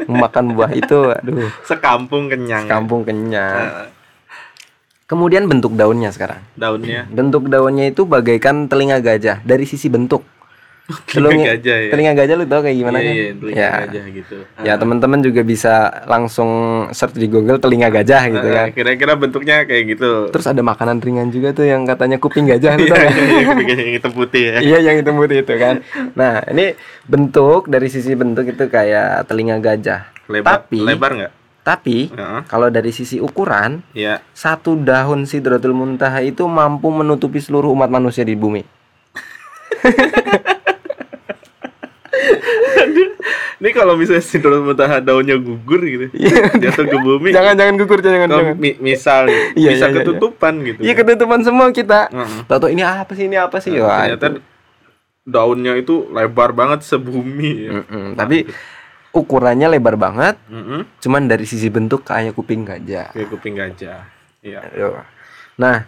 Makan 0.04 0.52
buah 0.52 0.72
itu 0.72 1.08
aduh, 1.08 1.48
Sekampung 1.64 2.28
kenyang. 2.28 2.64
ya. 2.64 2.70
kampung 2.70 3.02
kenyang. 3.02 3.88
Kemudian 5.04 5.44
bentuk 5.44 5.74
daunnya 5.74 6.12
sekarang. 6.12 6.38
daunnya. 6.54 7.02
Bentuk 7.08 7.48
daunnya 7.48 7.90
itu 7.90 8.04
bagaikan 8.04 8.68
telinga 8.68 9.00
gajah 9.00 9.42
dari 9.42 9.64
sisi 9.64 9.88
bentuk. 9.88 10.22
Telinga 11.06 11.54
gajah 11.54 11.78
ya. 11.78 11.90
Telinga 11.90 12.12
gajah 12.14 12.34
lu 12.34 12.44
tau 12.44 12.60
kayak 12.60 12.76
gimana 12.76 12.96
Iya, 12.96 13.04
kan? 13.04 13.14
iya, 13.14 13.30
telinga 13.32 13.56
ya. 13.56 13.70
gajah 13.80 14.04
gitu. 14.10 14.36
Ya 14.60 14.74
teman-teman 14.74 15.20
juga 15.20 15.40
bisa 15.42 15.74
langsung 16.04 16.50
search 16.90 17.14
di 17.14 17.26
Google 17.26 17.56
telinga 17.56 17.88
gajah 17.88 18.22
gitu 18.28 18.48
kan. 18.48 18.68
Kira-kira 18.70 19.12
bentuknya 19.14 19.62
kayak 19.62 19.84
gitu. 19.88 20.10
Terus 20.28 20.46
ada 20.46 20.60
makanan 20.60 20.98
ringan 20.98 21.28
juga 21.28 21.50
tuh 21.50 21.64
yang 21.64 21.82
katanya 21.84 22.16
kuping 22.16 22.46
gajah 22.46 22.74
Iya, 22.74 22.86
tau 22.86 22.96
iya, 22.96 23.10
iya, 23.60 23.74
yang 23.76 23.92
hitam 23.92 24.12
putih 24.12 24.42
ya. 24.44 24.56
Iya 24.60 24.78
yang 24.82 24.96
hitam 24.98 25.14
putih 25.14 25.36
itu 25.40 25.54
kan. 25.54 25.74
Nah 26.12 26.42
ini 26.46 26.74
bentuk 27.04 27.66
dari 27.66 27.86
sisi 27.86 28.12
bentuk 28.12 28.44
itu 28.44 28.64
kayak 28.64 29.26
telinga 29.26 29.58
gajah. 29.58 30.10
Lebar, 30.26 30.62
Tapi 30.62 30.78
lebar 30.78 31.12
nggak? 31.12 31.32
tapi 31.60 32.08
Heeh. 32.08 32.40
kalau 32.48 32.66
dari 32.66 32.88
sisi 32.88 33.20
ukuran 33.20 33.84
Ya. 33.92 34.24
satu 34.32 34.74
daun 34.74 35.22
sidratul 35.22 35.70
muntaha 35.70 36.18
itu 36.18 36.42
mampu 36.44 36.88
menutupi 36.88 37.36
seluruh 37.36 37.68
umat 37.70 37.86
manusia 37.86 38.22
di 38.22 38.32
bumi. 38.32 38.64
Ini 43.60 43.70
kalau 43.70 43.92
misalnya 43.92 44.20
Sidratul 44.20 44.64
Muntaha 44.64 44.98
daunnya 44.98 45.36
gugur 45.36 45.80
gitu, 45.80 46.08
jatuh 46.56 46.86
ke 46.86 46.98
bumi. 46.98 47.28
jangan 47.28 47.52
jangan 47.54 47.74
gugur 47.76 48.00
jangan 48.00 48.24
Kalau 48.24 48.40
jangan. 48.42 48.56
mi- 48.56 48.80
misal 48.80 49.28
Iya, 49.28 49.52
bisa 49.52 49.68
iya, 49.68 49.86
iya, 49.86 49.96
ketutupan 49.96 50.52
gitu. 50.62 50.78
Iya 50.80 50.92
ketutupan 50.94 51.40
semua 51.40 51.68
kita. 51.68 52.08
Heeh. 52.08 52.40
Tahu 52.46 52.68
ini 52.68 52.80
apa 52.80 53.12
sih 53.12 53.24
ini 53.26 53.36
apa 53.36 53.56
sih? 53.58 53.76
Wah, 53.76 54.08
Ternyata 54.08 54.26
itu. 54.30 54.40
daunnya 55.22 55.72
itu 55.76 56.08
lebar 56.08 56.50
banget 56.50 56.80
sebumi. 56.82 57.68
ya. 57.68 57.70
Mm-mm, 57.78 58.16
Tapi 58.16 58.48
ukurannya 59.10 59.68
lebar 59.68 59.94
banget, 59.94 60.40
Mm-mm. 60.46 60.86
cuman 60.98 61.22
dari 61.26 61.44
sisi 61.44 61.68
bentuk 61.68 62.00
kayak 62.02 62.32
kuping 62.32 62.64
gajah. 62.64 63.12
Kayak 63.12 63.28
kuping 63.28 63.54
gajah. 63.54 64.08
Iya. 64.40 64.64
Nah, 65.54 65.84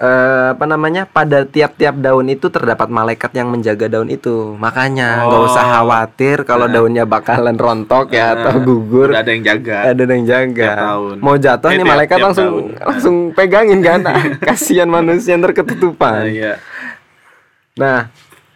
eh, 0.00 0.46
apa 0.50 0.64
namanya? 0.64 1.04
Pada 1.04 1.44
tiap-tiap 1.44 1.92
daun 1.94 2.24
itu 2.26 2.48
terdapat 2.48 2.88
malaikat 2.88 3.30
yang 3.30 3.46
menjaga 3.46 3.86
daun 3.86 4.08
itu. 4.08 4.56
Makanya 4.56 5.28
nggak 5.28 5.42
usah 5.44 5.60
Oh. 5.62 5.70
khawatir 5.76 6.36
kalau 6.42 6.64
Nah. 6.64 6.74
daunnya 6.74 7.04
bakalan 7.04 7.54
rontok 7.54 8.08
ya 8.10 8.32
Nah, 8.32 8.48
atau 8.48 8.58
gugur. 8.58 9.12
Udah 9.12 9.20
ada 9.20 9.30
yang 9.30 9.44
jaga. 9.44 9.76
Ada 9.86 10.02
yang 10.08 10.24
jaga. 10.24 10.70
Tahun. 10.74 11.16
Mau 11.18 11.36
jatuh 11.36 11.68
Eh, 11.68 11.72
nih 11.72 11.78
tiap- 11.78 11.92
malaikat 11.92 12.16
tiap 12.16 12.26
langsung 12.26 12.48
tahun. 12.48 12.64
langsung 12.82 13.16
pegangin 13.30 13.80
kan. 13.80 14.00
Kasihan 14.48 14.88
manusia 14.88 15.30
yang 15.30 15.40
Nah, 15.40 15.46
terketutupan. 15.46 16.24
iya. 16.26 16.56
Nah, 17.76 18.08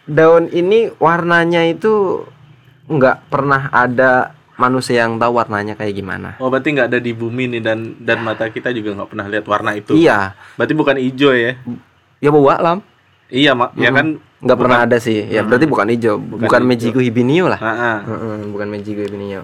daun 0.03 0.49
ini 0.49 0.89
warnanya 0.95 1.61
itu 1.63 2.25
nggak 2.85 3.29
pernah 3.29 3.69
ada 3.69 4.33
manusia 4.55 5.03
yang 5.03 5.15
tahu 5.15 5.35
warnanya 5.35 5.75
kayak 5.75 5.93
gimana. 5.93 6.39
Oh, 6.39 6.47
berarti 6.47 6.71
nggak 6.71 6.87
ada 6.91 6.99
di 6.99 7.11
bumi 7.11 7.51
nih 7.51 7.61
dan 7.61 7.79
dan 7.99 8.23
mata 8.23 8.47
kita 8.47 8.71
juga 8.71 8.95
nggak 8.95 9.09
pernah 9.11 9.25
lihat 9.27 9.45
warna 9.45 9.71
itu. 9.73 9.91
Iya, 9.93 10.33
Berarti 10.55 10.73
bukan 10.73 10.95
hijau 10.97 11.31
ya? 11.31 11.59
ya 12.19 12.29
bawa 12.31 12.55
alam. 12.55 12.79
Iya, 13.27 13.51
mak. 13.53 13.73
Ya 13.75 13.89
kan 13.89 14.21
Nggak 14.35 14.59
pernah 14.61 14.79
ada 14.85 14.97
sih. 15.01 15.25
Ya 15.25 15.41
Hmm. 15.41 15.49
berarti 15.49 15.65
bukan 15.65 15.87
hijau, 15.89 16.15
Bukan 16.21 16.45
bukan. 16.45 16.61
Mejiku 16.63 16.99
hibinio 17.01 17.49
lah. 17.49 17.57
Heeh. 17.57 17.97
Heeh, 18.05 18.37
bukan 18.53 18.67
Mejiku 18.69 19.01
hibinio. 19.01 19.41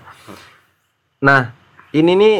Nah, 1.19 1.53
ini 1.91 2.11
nih 2.13 2.35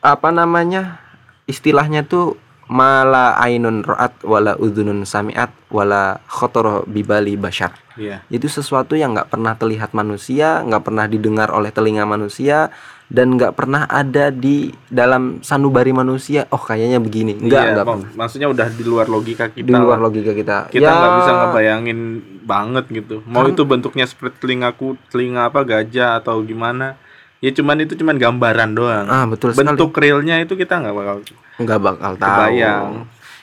apa 0.00 0.30
namanya? 0.30 1.02
Istilahnya 1.46 2.02
tuh 2.02 2.38
mala 2.66 3.38
ainun 3.38 3.80
ro'at 3.80 4.22
wala 4.22 4.54
udhunun 4.54 5.02
sami'at 5.02 5.50
wala 5.68 6.18
khotoro 6.26 6.82
bibali 6.84 7.34
bashar. 7.34 7.74
Iya. 7.96 8.20
itu 8.28 8.44
sesuatu 8.44 8.92
yang 8.92 9.16
nggak 9.16 9.30
pernah 9.30 9.56
terlihat 9.56 9.90
manusia, 9.90 10.60
nggak 10.60 10.84
pernah 10.84 11.08
didengar 11.08 11.48
oleh 11.48 11.70
telinga 11.70 12.04
manusia, 12.04 12.68
dan 13.06 13.32
nggak 13.32 13.56
pernah 13.56 13.88
ada 13.88 14.28
di 14.28 14.68
dalam 14.86 15.40
sanubari 15.40 15.90
manusia. 15.90 16.44
Oh 16.50 16.60
kayaknya 16.60 17.00
begini, 17.00 17.32
nggak 17.38 17.56
Iya, 17.56 17.72
nggak 17.72 17.86
mak- 17.86 17.94
pernah. 17.96 18.10
maksudnya 18.14 18.48
udah 18.50 18.68
di 18.68 18.84
luar 18.84 19.08
logika 19.08 19.48
kita. 19.48 19.64
Di 19.64 19.72
luar 19.72 19.96
logika 19.96 20.36
kita. 20.36 20.56
kita 20.68 20.82
Ya, 20.82 20.92
nggak 20.92 21.12
bisa 21.16 21.30
ngebayangin 21.40 22.00
banget 22.44 22.84
gitu. 22.90 23.24
Mau 23.24 23.40
Kan- 23.40 23.50
itu 23.50 23.62
bentuknya 23.64 24.04
seperti 24.04 24.36
telingaku, 24.38 25.00
telinga 25.08 25.48
apa 25.48 25.64
gajah 25.64 26.20
atau 26.20 26.36
gimana? 26.42 27.00
Ya 27.38 27.50
cuman 27.52 27.76
itu 27.78 27.92
cuman 27.94 28.16
gambaran 28.16 28.72
doang. 28.72 29.06
Ah 29.06 29.24
betul 29.24 29.52
sekali. 29.52 29.68
Bentuk 29.68 29.92
realnya 29.94 30.40
itu 30.40 30.54
kita 30.54 30.78
nggak 30.78 30.94
bakal 30.94 31.16
nggak 31.58 31.80
bakal 31.80 32.12
tahu. 32.14 32.26
kebayang. 32.26 32.86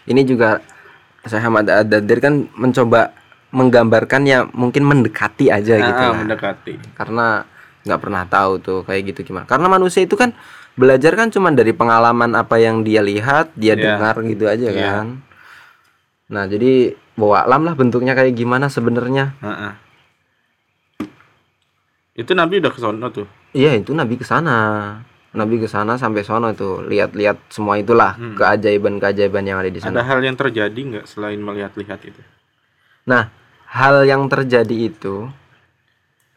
Ini 0.04 0.22
juga 0.24 0.50
saya 1.24 1.40
Ahmad 1.42 1.66
Adadir 1.66 2.20
kan 2.20 2.50
mencoba 2.54 3.14
menggambarkan 3.50 4.22
ya 4.24 4.50
mungkin 4.50 4.82
mendekati 4.84 5.48
aja 5.48 5.78
gitu. 5.78 6.02
Ah, 6.02 6.10
lah. 6.10 6.20
mendekati. 6.20 6.74
karena 6.94 7.46
nggak 7.84 8.00
pernah 8.00 8.24
tahu 8.26 8.52
tuh 8.58 8.80
kayak 8.82 9.14
gitu 9.14 9.28
gimana 9.28 9.44
karena 9.44 9.68
manusia 9.68 10.02
itu 10.02 10.16
kan 10.16 10.32
belajar 10.74 11.14
kan 11.14 11.28
cuma 11.30 11.52
dari 11.52 11.70
pengalaman 11.70 12.32
apa 12.32 12.56
yang 12.56 12.82
dia 12.82 13.04
lihat 13.04 13.52
dia 13.54 13.76
Iya. 13.76 13.84
dengar 13.94 14.16
gitu 14.24 14.48
aja 14.48 14.68
Iya. 14.68 14.84
kan 14.90 15.08
nah 16.26 16.48
jadi 16.48 16.96
bawa 17.14 17.44
alam 17.44 17.62
lah 17.62 17.76
bentuknya 17.76 18.16
kayak 18.16 18.34
gimana 18.34 18.72
sebenarnya 18.72 19.36
Heeh. 19.38 19.74
Itu 22.16 22.32
Nabi 22.34 22.58
udah 22.58 22.72
ke 22.72 22.80
sono 22.80 23.08
tuh. 23.10 23.26
Iya 23.54 23.74
itu 23.74 23.92
nabi 23.92 24.16
ke 24.16 24.26
sana 24.26 24.58
nabi 25.32 25.58
ke 25.58 25.66
sana 25.66 25.96
sampai 25.96 26.22
sono 26.22 26.54
tuh 26.54 26.84
lihat-lihat 26.84 27.50
semua 27.50 27.78
itulah 27.78 28.14
Hmm. 28.14 28.36
keajaiban-keajaiban 28.36 29.44
yang 29.44 29.58
ada 29.58 29.68
di 29.68 29.80
sana 29.80 29.96
Ada 29.96 30.06
hal 30.08 30.20
yang 30.22 30.36
terjadi 30.36 30.78
nggak 30.78 31.06
selain 31.06 31.40
melihat-lihat 31.40 32.00
itu? 32.04 32.22
nah 33.04 33.30
hal 33.68 34.04
yang 34.04 34.26
terjadi 34.28 34.88
itu 34.88 35.28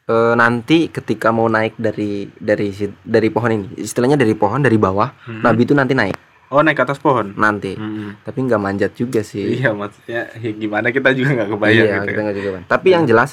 eh, 0.06 0.35
nanti 0.35 0.88
ketika 0.88 1.28
mau 1.30 1.46
naik 1.46 1.76
dari 1.76 2.30
dari 2.32 2.70
dari 2.99 3.28
pohon 3.28 3.50
ini 3.52 3.66
istilahnya 3.78 4.16
dari 4.16 4.32
pohon 4.32 4.61
dari 4.61 4.76
bawah 4.76 5.12
Hmm. 5.26 5.42
nabi 5.42 5.62
itu 5.62 5.73
nanti 5.73 5.92
naik 5.92 6.16
Oh 6.46 6.62
naik 6.62 6.78
ke 6.78 6.85
atas 6.85 6.96
pohon. 6.96 7.35
nanti 7.35 7.75
Mm-mm. 7.75 8.23
tapi 8.23 8.38
nggak 8.40 8.61
manjat 8.61 8.94
juga 8.94 9.18
sih 9.20 9.58
Iya 9.58 9.75
maksudnya 9.75 10.30
ya 10.32 10.50
gimana 10.52 10.88
kita 10.88 11.11
juga 11.11 11.35
nggak 11.35 11.50
kebayang 11.50 11.75
iya 11.82 11.94
gitu. 11.96 12.06
kita 12.06 12.14
ya. 12.14 12.23
nggak 12.23 12.37
juga 12.37 12.50
kan. 12.50 12.62
tapi 12.68 12.88
yang 12.88 13.04
jelas 13.04 13.30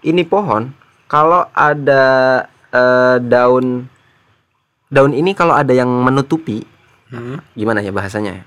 ini 0.00 0.24
pohon 0.24 0.72
kalau 1.04 1.44
ada 1.52 2.04
eh, 2.74 3.16
daun 3.22 3.86
daun 4.90 5.12
ini 5.14 5.32
kalau 5.32 5.54
ada 5.54 5.70
yang 5.70 5.88
menutupi 5.88 6.66
Hmm. 7.14 7.38
gimana 7.54 7.78
ya 7.78 7.94
bahasanya 7.94 8.42
ya? 8.42 8.44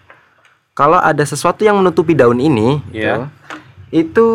kalau 0.75 0.99
ada 0.99 1.23
sesuatu 1.23 1.63
yang 1.63 1.79
menutupi 1.79 2.11
daun 2.11 2.41
ini 2.41 2.83
Iya. 2.91 3.31
gitu, 3.89 3.95
itu 3.95 4.27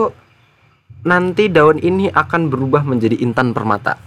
nanti 1.05 1.53
daun 1.53 1.77
ini 1.77 2.09
akan 2.09 2.49
berubah 2.49 2.81
menjadi 2.81 3.19
intan 3.21 3.53
permata 3.53 3.99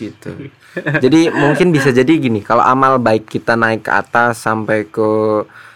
gitu 0.00 0.50
jadi 1.04 1.30
mungkin 1.30 1.70
bisa 1.70 1.92
jadi 1.92 2.08
gini 2.18 2.40
kalau 2.40 2.64
amal 2.64 2.96
baik 2.96 3.28
kita 3.28 3.54
naik 3.54 3.86
ke 3.86 3.92
atas 3.92 4.40
sampai 4.42 4.88
ke 4.88 5.08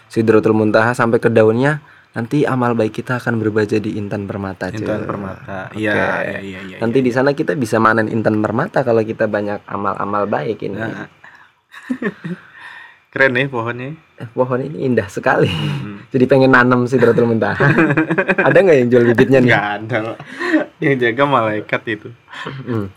Sidratul 0.09 0.57
Muntaha 0.57 0.91
sampai 0.91 1.21
ke 1.21 1.29
daunnya 1.29 1.79
nanti 2.15 2.47
amal 2.47 2.79
baik 2.79 2.95
kita 2.95 3.19
akan 3.19 3.43
berubah 3.43 3.67
jadi 3.67 3.91
intan 3.99 4.23
permata 4.23 4.71
cuy. 4.71 4.79
Intan 4.79 5.03
permata. 5.03 5.67
Iya 5.75 5.93
iya 6.23 6.39
iya 6.39 6.59
iya. 6.63 6.77
nanti 6.79 7.03
di 7.03 7.11
sana 7.11 7.35
kita 7.35 7.59
bisa 7.59 7.75
manen 7.75 8.07
intan 8.07 8.39
permata 8.39 8.87
kalau 8.87 9.03
kita 9.03 9.27
banyak 9.27 9.67
amal-amal 9.67 10.23
baik 10.25 10.63
ini 10.63 10.79
Nah. 10.79 11.11
Keren 13.15 13.31
nih 13.31 13.47
pohonnya. 13.47 13.95
Eh, 14.19 14.27
pohon 14.31 14.59
ini 14.63 14.87
indah 14.91 15.07
sekali 15.11 15.51
Hmm. 15.51 16.03
jadi 16.15 16.23
pengen 16.27 16.55
nanam 16.55 16.87
Sidratul 16.87 17.27
Muntaha 17.27 17.67
ada 18.47 18.55
nggak 18.55 18.77
yang 18.79 18.89
jual 18.91 19.03
bibitnya 19.11 19.39
nih 19.43 19.51
Nggak 19.51 19.67
ada. 19.75 19.99
Yang 20.79 20.95
jaga 21.03 21.23
malaikat 21.27 21.81
itu. 21.91 22.09
Hmm. 22.63 22.87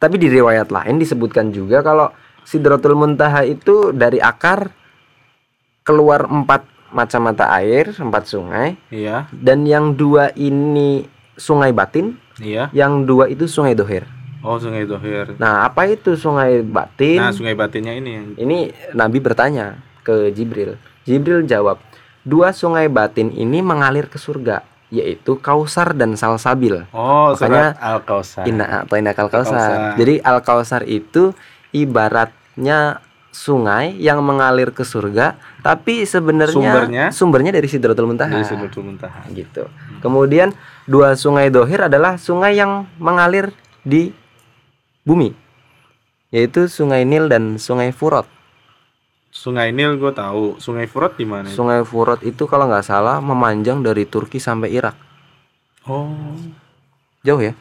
Tapi 0.00 0.16
di 0.16 0.28
riwayat 0.32 0.72
lain 0.72 0.96
disebutkan 0.96 1.52
juga 1.52 1.84
kalau 1.84 2.08
Sidratul 2.48 2.96
Muntaha 2.96 3.44
itu 3.44 3.92
dari 3.92 4.24
akar 4.24 4.72
keluar 5.84 6.24
empat 6.28 6.77
macam 6.90 7.20
mata 7.28 7.48
air, 7.52 7.92
empat 7.92 8.24
sungai, 8.28 8.80
Iya 8.88 9.28
dan 9.34 9.68
yang 9.68 9.92
dua 9.94 10.32
ini 10.34 11.04
sungai 11.38 11.70
batin, 11.70 12.16
iya. 12.40 12.72
yang 12.74 13.04
dua 13.04 13.28
itu 13.30 13.46
sungai 13.46 13.76
dohir. 13.76 14.08
Oh 14.38 14.54
sungai 14.54 14.86
Dohir. 14.86 15.34
Nah, 15.42 15.66
apa 15.66 15.90
itu 15.90 16.14
sungai 16.14 16.62
batin? 16.62 17.18
Nah 17.18 17.34
sungai 17.34 17.58
batinnya 17.58 17.90
ini 17.98 18.38
Ini 18.38 18.70
Nabi 18.94 19.18
bertanya 19.18 19.82
ke 20.06 20.30
Jibril. 20.30 20.78
Jibril 21.02 21.42
jawab, 21.42 21.82
dua 22.22 22.54
sungai 22.54 22.86
batin 22.86 23.34
ini 23.34 23.58
mengalir 23.58 24.06
ke 24.06 24.14
surga, 24.14 24.62
yaitu 24.94 25.36
Kausar 25.42 25.90
dan 25.90 26.14
Salsabil. 26.14 26.86
Oh 26.94 27.34
Makanya, 27.34 27.74
Al 27.82 27.98
Kausar. 28.06 28.46
Inna 28.46 28.86
a'tainakal 28.86 29.26
Al-Kausar. 29.26 29.58
kausar. 29.58 29.98
Jadi 29.98 30.14
al 30.22 30.38
kausar 30.46 30.82
itu 30.86 31.34
ibaratnya 31.74 33.02
sungai 33.38 33.94
yang 34.02 34.18
mengalir 34.26 34.74
ke 34.74 34.82
surga, 34.82 35.38
tapi 35.62 36.02
sebenarnya 36.02 36.50
Sumbernya? 36.58 37.04
sumbernya 37.14 37.52
dari 37.54 37.70
Sidratul 37.70 38.10
Muntaha. 38.10 38.34
Dari 38.34 38.42
Sidratul 38.42 38.82
Muntaha. 38.90 39.30
Gitu. 39.30 39.70
Kemudian 40.02 40.50
dua 40.90 41.14
sungai 41.14 41.46
dohir 41.46 41.86
adalah 41.86 42.18
sungai 42.18 42.58
yang 42.58 42.90
mengalir 42.98 43.54
di 43.86 44.10
bumi, 45.06 45.30
yaitu 46.34 46.66
Sungai 46.66 47.06
Nil 47.06 47.30
dan 47.30 47.62
Sungai 47.62 47.94
Furat. 47.94 48.26
Sungai 49.30 49.70
Nil 49.70 49.94
gue 50.02 50.10
tahu. 50.10 50.58
Sungai 50.58 50.90
Furat 50.90 51.14
di 51.14 51.22
mana? 51.22 51.46
Sungai 51.46 51.86
Furat 51.86 52.18
itu 52.26 52.50
kalau 52.50 52.66
nggak 52.66 52.82
salah 52.82 53.22
memanjang 53.22 53.86
dari 53.86 54.02
Turki 54.02 54.42
sampai 54.42 54.74
Irak. 54.74 54.98
Oh 55.86 56.10
Jauh 57.26 57.42
ya? 57.42 57.52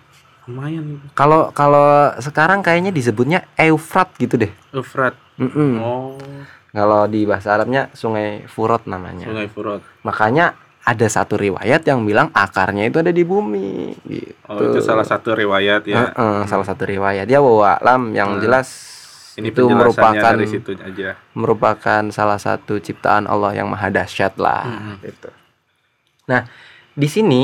Lumayan. 0.47 1.03
Kalau 1.13 1.51
kalau 1.51 2.15
sekarang 2.17 2.63
kayaknya 2.63 2.89
disebutnya 2.89 3.43
Eufrat 3.53 4.15
gitu 4.15 4.39
deh. 4.39 4.51
Efrat. 4.71 5.13
Mm-mm. 5.37 5.77
Oh 5.77 6.17
Kalau 6.71 7.05
di 7.05 7.23
bahasa 7.23 7.53
Arabnya 7.53 7.89
Sungai 7.91 8.45
Furat 8.45 8.85
namanya. 8.85 9.25
Sungai 9.25 9.49
Furat. 9.49 9.81
Makanya 10.01 10.55
ada 10.81 11.07
satu 11.07 11.35
riwayat 11.35 11.83
yang 11.83 12.07
bilang 12.07 12.31
akarnya 12.31 12.87
itu 12.87 12.97
ada 12.97 13.11
di 13.11 13.21
bumi. 13.21 13.91
Gitu. 14.01 14.31
Oh 14.47 14.61
itu 14.61 14.79
salah 14.79 15.03
satu 15.03 15.33
riwayat 15.33 15.83
ya. 15.83 16.13
Heeh, 16.13 16.37
salah 16.45 16.63
satu 16.63 16.85
riwayat. 16.85 17.25
Ya 17.25 17.43
bahwa 17.43 17.75
alam 17.75 18.01
yang 18.13 18.37
Hmm. 18.37 18.41
jelas 18.41 18.67
Ini 19.35 19.51
itu 19.51 19.67
merupakan 19.67 20.33
dari 20.33 20.47
situ 20.47 20.73
aja. 20.73 21.13
merupakan 21.31 22.01
salah 22.09 22.39
satu 22.39 22.79
ciptaan 22.79 23.27
Allah 23.27 23.53
yang 23.53 23.67
maha 23.67 23.91
dahsyat 23.91 24.33
lah. 24.37 24.65
Mm-mm. 24.65 24.95
Gitu. 25.03 25.29
Nah 26.25 26.47
di 26.93 27.05
sini 27.05 27.41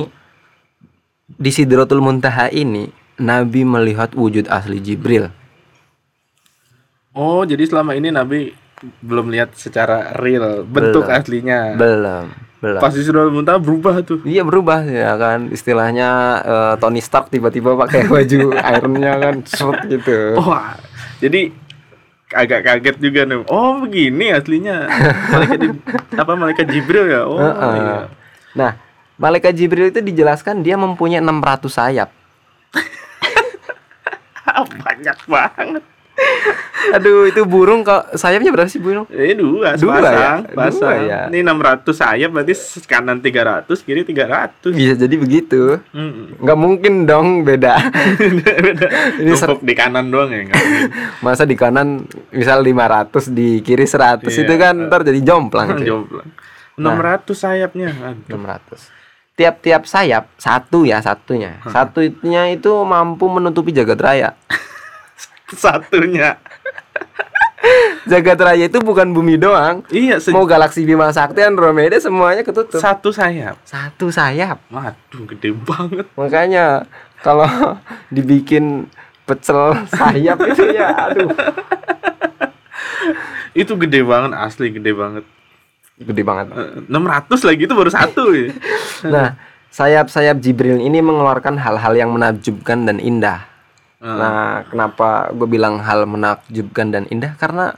di 1.26 1.50
Sidratul 1.50 2.00
Muntaha 2.00 2.48
ini 2.48 2.90
Nabi 3.16 3.64
melihat 3.64 4.12
wujud 4.14 4.48
asli 4.48 4.78
Jibril. 4.78 5.30
Oh 7.14 7.46
jadi 7.46 7.62
selama 7.64 7.94
ini 7.94 8.10
Nabi 8.10 8.52
belum 9.00 9.32
lihat 9.32 9.56
secara 9.56 10.18
real 10.18 10.66
bentuk 10.66 11.08
Belum. 11.08 11.16
aslinya. 11.16 11.60
Belum, 11.78 12.26
belum. 12.60 12.82
Pas 12.82 12.92
di 12.92 13.00
Sudah 13.00 13.30
Muntah 13.30 13.56
berubah 13.56 14.02
tuh. 14.02 14.20
Iya 14.26 14.44
berubah 14.44 14.84
ya 14.84 15.16
kan 15.16 15.48
istilahnya 15.48 16.10
eh, 16.42 16.74
Tony 16.78 17.00
Stark 17.00 17.30
tiba-tiba 17.30 17.78
pakai 17.78 18.04
baju 18.12 18.52
Ironnya 18.52 19.14
kan 19.22 19.36
short 19.46 19.88
gitu. 19.88 20.36
Wah, 20.36 20.76
jadi 21.22 21.54
agak 22.34 22.66
kaget 22.66 22.98
juga 22.98 23.22
nih. 23.24 23.46
Oh 23.48 23.80
begini 23.80 24.34
aslinya. 24.34 24.90
Malaikat 25.32 25.58
di- 25.62 25.80
apa 26.14 26.32
malaikat 26.34 26.66
Jibril 26.68 27.06
ya? 27.08 27.22
Oh 27.24 27.38
Heeh. 27.40 27.74
iya. 27.78 28.00
Nah 28.58 28.72
malaikat 29.24 29.56
Jibril 29.56 29.88
itu 29.88 29.98
dijelaskan 29.98 30.60
dia 30.60 30.76
mempunyai 30.76 31.18
600 31.18 31.72
sayap. 31.72 32.12
Banyak 34.84 35.18
banget. 35.26 35.84
Aduh, 36.94 37.26
itu 37.26 37.42
burung 37.42 37.82
kalau 37.82 38.06
sayapnya 38.14 38.54
berapa 38.54 38.70
sih 38.70 38.78
burung? 38.78 39.10
Eh 39.10 39.34
dua, 39.34 39.74
Dua 39.74 39.98
sepasang, 39.98 40.40
ya? 40.46 40.54
pasang. 40.54 40.94
Dua 40.94 41.02
ya? 41.02 41.20
Ini 41.26 41.42
600 41.42 41.90
sayap 41.90 42.30
berarti 42.30 42.54
kanan 42.86 43.18
300, 43.18 43.66
kiri 43.82 44.04
300. 44.04 44.70
Bisa 44.70 44.94
jadi 44.94 45.16
begitu. 45.18 45.82
Mm-mm. 45.90 46.38
Nggak 46.38 46.58
mungkin 46.60 46.94
dong 47.04 47.42
beda. 47.42 47.82
Ini 49.18 49.32
ser- 49.34 49.50
Tumpuk 49.50 49.64
di 49.64 49.74
kanan 49.74 50.12
doang 50.12 50.30
ya 50.30 50.44
enggak. 50.44 50.62
Masa 51.26 51.44
di 51.44 51.56
kanan 51.56 52.06
misal 52.30 52.62
500 52.62 53.32
di 53.32 53.60
kiri 53.60 53.88
100 53.88 54.22
Iya. 54.22 54.30
itu 54.44 54.54
kan 54.54 54.76
ntar 54.86 55.02
jadi 55.02 55.18
jomplang. 55.18 55.82
Jomplang. 55.82 56.28
600 56.78 57.34
sayapnya. 57.34 57.90
Aduh. 57.90 58.38
600. 58.38 59.02
Tiap-tiap 59.34 59.84
sayap 59.84 60.30
satu 60.38 60.86
ya 60.86 61.00
satunya. 61.00 61.58
Satunya 61.66 62.50
itu 62.50 62.70
mampu 62.84 63.26
menutupi 63.28 63.72
jagat 63.72 63.98
raya. 63.98 64.30
Satunya. 65.54 66.38
Jagat 68.04 68.36
raya 68.38 68.68
itu 68.68 68.78
bukan 68.78 69.10
bumi 69.10 69.34
doang. 69.36 69.82
Iya, 69.88 70.20
se- 70.20 70.30
Mau 70.30 70.44
galaksi 70.44 70.84
Bima 70.84 71.08
Sakti 71.10 71.40
Andromeda 71.40 71.96
semuanya 71.96 72.44
ketutup. 72.44 72.78
satu 72.78 73.10
sayap. 73.10 73.56
Satu 73.64 74.12
sayap. 74.12 74.60
Waduh, 74.68 75.24
gede 75.26 75.56
banget. 75.56 76.06
Makanya 76.14 76.84
kalau 77.20 77.48
dibikin 78.12 78.92
pecel 79.24 79.74
sayap 79.88 80.36
itu 80.44 80.64
ya 80.70 80.92
aduh 81.08 81.32
Itu 83.54 83.78
gede 83.78 84.04
banget, 84.04 84.36
asli 84.36 84.70
gede 84.70 84.92
banget. 84.92 85.24
Gede 86.04 86.24
banget. 86.24 86.48
Eh, 86.52 86.86
600 86.92 87.48
lagi 87.48 87.62
itu 87.66 87.74
baru 87.74 87.92
satu 87.92 88.24
ya. 88.36 88.52
Nah, 89.14 89.36
sayap-sayap 89.68 90.40
Jibril 90.40 90.80
ini 90.80 91.04
mengeluarkan 91.04 91.60
hal-hal 91.60 91.94
yang 91.98 92.12
menakjubkan 92.14 92.86
dan 92.88 93.00
indah. 93.00 93.44
Eh, 94.00 94.08
Nah, 94.08 94.68
kenapa 94.68 95.32
gue 95.32 95.48
bilang 95.48 95.80
hal 95.80 96.04
menakjubkan 96.04 96.92
dan 96.92 97.04
indah? 97.08 97.36
Karena 97.40 97.72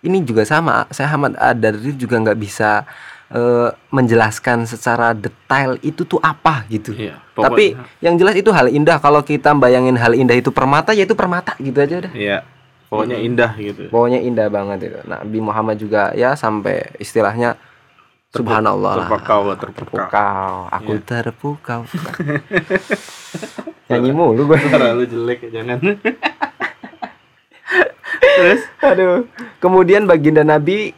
ini 0.00 0.24
juga 0.24 0.44
sama. 0.44 0.88
Saya 0.92 1.12
Ahmad 1.12 1.36
Adari 1.36 1.92
juga 1.96 2.16
nggak 2.20 2.38
bisa 2.40 2.84
eh, 3.26 3.68
menjelaskan 3.90 4.64
secara 4.64 5.10
detail 5.12 5.76
itu 5.82 6.06
tuh 6.06 6.22
apa 6.22 6.62
gitu. 6.70 6.94
Iya, 6.94 7.18
Tapi 7.34 7.74
yang 7.98 8.14
jelas 8.16 8.38
itu 8.38 8.54
hal 8.54 8.70
indah. 8.70 9.02
Kalau 9.02 9.20
kita 9.20 9.50
bayangin 9.58 9.98
hal 9.98 10.14
indah 10.14 10.38
itu 10.38 10.54
permata, 10.54 10.94
ya 10.94 11.02
itu 11.04 11.16
permata 11.18 11.58
gitu 11.58 11.74
aja 11.76 12.06
udah. 12.06 12.12
Iya. 12.14 12.38
Pokoknya 12.86 13.18
indah 13.18 13.52
gitu. 13.58 13.90
Pokoknya 13.90 14.22
indah 14.22 14.46
banget 14.46 14.78
itu. 14.90 14.98
Nabi 15.06 15.38
Muhammad 15.42 15.76
juga 15.76 16.14
ya 16.14 16.38
sampai 16.38 16.94
istilahnya 17.02 17.58
Subhanallah 18.30 18.92
lah. 19.00 19.08
Terpukau, 19.08 19.42
terpukau. 19.56 19.96
Terpukau. 19.96 20.54
Aku 20.68 20.92
Iya. 20.92 21.02
terpukau. 21.02 21.80
Nyanyi 23.88 24.10
mulu 24.12 24.50
gue. 24.50 24.58
Terlalu 24.60 25.04
jelek 25.08 25.38
ya, 25.48 25.62
jangan. 25.62 25.78
Terus 28.36 28.62
Aduh. 28.84 29.24
Kemudian 29.58 30.04
baginda 30.04 30.44
Nabi 30.44 30.92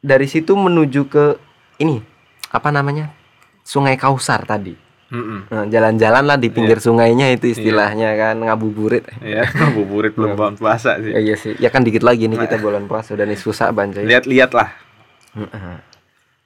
dari 0.00 0.26
situ 0.26 0.56
menuju 0.56 1.06
ke 1.12 1.36
ini 1.76 2.00
apa 2.48 2.72
namanya 2.72 3.12
Sungai 3.60 4.00
Kausar 4.00 4.48
tadi. 4.48 4.72
Mm-mm. 5.10 5.38
Nah, 5.46 5.66
Jalan-jalan 5.66 6.22
lah 6.22 6.36
di 6.36 6.48
pinggir 6.48 6.78
sungainya 6.78 7.28
itu 7.28 7.50
istilahnya 7.50 8.14
kan 8.14 8.38
ngabuburit. 8.38 9.10
Ya, 9.18 9.42
ngabuburit 9.58 10.14
belum 10.14 10.32
bulan 10.32 10.54
puasa 10.54 10.96
sih. 10.96 11.10
Eh, 11.10 11.22
iya 11.24 11.34
sih. 11.34 11.54
Ya 11.56 11.66
kan 11.66 11.82
dikit 11.82 12.00
lagi 12.00 12.24
nih 12.24 12.38
kita 12.40 12.56
bulan 12.56 12.84
puasa 12.84 13.12
udah 13.12 13.24
nih 13.24 13.34
susah 13.34 13.70
banjir. 13.70 14.02
Lihat-lihat 14.02 14.50
lah. 14.50 14.70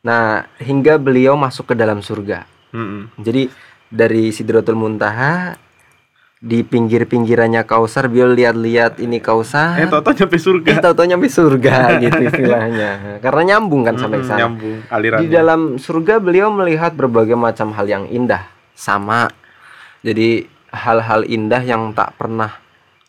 Nah, 0.00 0.24
hingga 0.58 0.96
beliau 0.96 1.32
masuk 1.34 1.66
ke 1.66 1.74
dalam 1.74 2.00
surga. 2.00 2.44
Mm-mm. 2.70 3.12
Jadi 3.16 3.48
dari 3.86 4.28
Sidratul 4.28 4.74
Muntaha 4.74 5.56
di 6.36 6.60
pinggir-pinggirannya 6.60 7.64
Kausar 7.64 8.04
beliau 8.06 8.28
lihat-lihat 8.28 8.96
ini 8.98 9.16
Kausar. 9.16 9.76
Eh, 9.78 9.88
toto 9.88 10.12
nyampe 10.12 10.36
surga. 10.36 10.68
Eh, 10.68 10.78
tahu-tahu 10.78 11.06
nyampe 11.06 11.24
surga 11.26 11.74
gitu 12.04 12.20
istilahnya. 12.22 12.90
Karena 13.18 13.42
nyambung 13.54 13.80
kan 13.82 13.96
sampai 13.96 14.20
ke 14.20 14.24
Mm, 14.24 14.28
sana. 14.28 14.40
nyambung 14.40 14.76
aliran. 14.88 15.18
Di 15.20 15.26
dalam 15.26 15.60
surga 15.78 16.14
beliau 16.18 16.48
melihat 16.50 16.92
berbagai 16.92 17.32
macam 17.32 17.72
hal 17.72 17.88
yang 17.88 18.04
indah, 18.06 18.44
sama. 18.74 19.30
Jadi 20.00 20.44
hal-hal 20.68 21.24
indah 21.24 21.62
yang 21.62 21.90
tak 21.90 22.12
pernah 22.14 22.60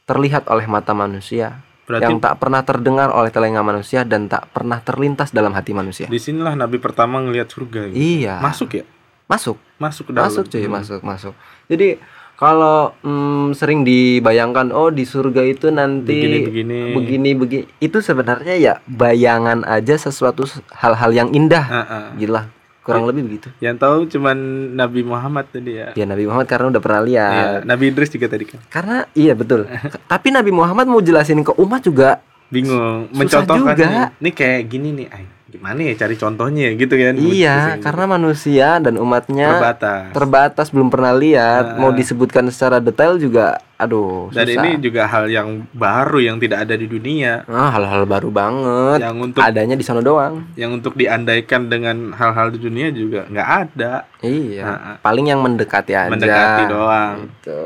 terlihat 0.04 0.48
oleh 0.48 0.64
mata 0.66 0.94
manusia, 0.94 1.60
Berarti 1.84 2.06
yang 2.08 2.18
tak 2.18 2.38
pernah 2.38 2.62
terdengar 2.62 3.10
oleh 3.10 3.30
telinga 3.30 3.60
manusia 3.60 4.02
dan 4.02 4.26
tak 4.26 4.48
pernah 4.50 4.80
terlintas 4.80 5.30
dalam 5.30 5.52
hati 5.52 5.70
manusia. 5.72 6.06
di 6.06 6.18
sinilah 6.18 6.54
Nabi 6.54 6.78
pertama 6.78 7.20
ngelihat 7.20 7.46
surga. 7.48 7.90
gitu. 7.90 7.98
Iya. 7.98 8.38
Masuk 8.40 8.70
ya? 8.74 8.86
Masuk. 9.26 9.58
Masuk 9.76 10.06
dalam. 10.10 10.26
Masuk 10.26 10.46
cuy, 10.46 10.64
Hmm. 10.64 10.74
masuk, 10.74 11.02
masuk. 11.02 11.34
Jadi 11.66 11.98
kalau 12.36 12.94
mm, 13.00 13.54
sering 13.54 13.82
dibayangkan 13.82 14.70
oh 14.70 14.88
di 14.88 15.04
surga 15.04 15.42
itu 15.42 15.70
nanti 15.70 16.12
Begini-begini. 16.12 16.80
begini 16.92 17.30
begini 17.34 17.64
itu 17.80 17.98
sebenarnya 17.98 18.56
ya 18.56 18.74
bayangan 18.86 19.64
aja 19.64 19.96
sesuatu 19.96 20.46
hal-hal 20.72 21.12
yang 21.12 21.30
indah. 21.32 21.66
Heeh. 21.66 22.06
Gila, 22.20 22.52
kurang 22.86 23.10
lebih 23.10 23.26
begitu. 23.26 23.50
Yang 23.58 23.76
tahu 23.82 23.98
cuman 24.14 24.38
Nabi 24.78 25.02
Muhammad 25.02 25.50
tadi 25.50 25.82
ya. 25.82 25.90
Ya 25.98 26.06
Nabi 26.06 26.30
Muhammad 26.30 26.46
karena 26.46 26.70
udah 26.70 26.82
pernah 26.86 27.02
lihat. 27.02 27.34
Iya, 27.34 27.50
Nabi 27.66 27.84
Idris 27.90 28.14
juga 28.14 28.30
tadi 28.30 28.46
kan. 28.46 28.62
Karena 28.70 29.10
iya 29.18 29.34
betul. 29.34 29.66
Tapi 30.14 30.28
Nabi 30.30 30.54
Muhammad 30.54 30.86
mau 30.86 31.02
jelasin 31.02 31.42
ke 31.42 31.58
umat 31.58 31.82
juga 31.82 32.22
Bingung, 32.46 33.10
mencontohkan 33.10 33.74
juga. 33.74 33.90
nih. 33.90 34.06
Nih 34.22 34.34
kayak 34.38 34.62
gini 34.70 34.90
nih, 34.94 35.08
ay, 35.10 35.26
gimana 35.46 35.78
ya 35.80 35.94
cari 35.96 36.16
contohnya 36.16 36.74
gitu 36.74 36.90
kan. 36.92 37.14
iya, 37.16 37.78
karena 37.78 38.10
manusia 38.10 38.78
dan 38.78 38.98
umatnya 38.98 39.56
terbatas. 39.56 40.02
terbatas 40.12 40.68
belum 40.68 40.90
pernah 40.90 41.14
lihat, 41.14 41.64
Nah. 41.72 41.80
mau 41.80 41.92
disebutkan 41.92 42.50
secara 42.50 42.78
detail 42.78 43.16
juga 43.16 43.62
aduh 43.76 44.32
Dan 44.32 44.48
susah. 44.48 44.58
ini 44.58 44.82
juga 44.82 45.06
hal 45.06 45.28
yang 45.28 45.70
baru 45.70 46.18
yang 46.20 46.38
tidak 46.40 46.66
ada 46.66 46.74
di 46.74 46.88
dunia. 46.88 47.46
Ah, 47.46 47.70
hal-hal 47.70 48.04
baru 48.04 48.30
banget. 48.30 49.00
Yang 49.00 49.18
untuk 49.22 49.42
Adanya 49.42 49.76
di 49.76 49.84
sana 49.84 50.02
doang. 50.02 50.50
yang 50.56 50.74
untuk 50.74 50.94
diandaikan 50.94 51.68
dengan 51.68 52.10
hal-hal 52.12 52.50
di 52.50 52.60
dunia 52.60 52.90
juga 52.90 53.24
nggak 53.26 53.50
ada. 53.62 53.94
Iya. 54.20 54.64
Nah, 54.64 54.80
Paling 54.98 55.30
yang 55.30 55.40
mendekati 55.40 55.94
aja. 55.94 56.10
Mendekati 56.10 56.64
doang. 56.66 57.16
Gitu. 57.22 57.62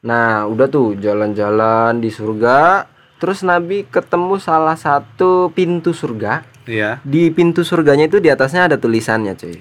Nah, 0.00 0.48
udah 0.48 0.66
tuh 0.66 0.96
jalan-jalan 0.96 2.00
di 2.00 2.08
surga. 2.08 2.89
Terus 3.20 3.44
Nabi 3.44 3.84
ketemu 3.84 4.40
salah 4.40 4.74
satu 4.74 5.52
pintu 5.52 5.92
surga. 5.92 6.40
Iya. 6.64 7.04
Di 7.04 7.28
pintu 7.28 7.60
surganya 7.62 8.08
itu 8.08 8.16
di 8.16 8.26
atasnya 8.26 8.64
ada 8.64 8.76
tulisannya, 8.76 9.36
cuy. 9.36 9.60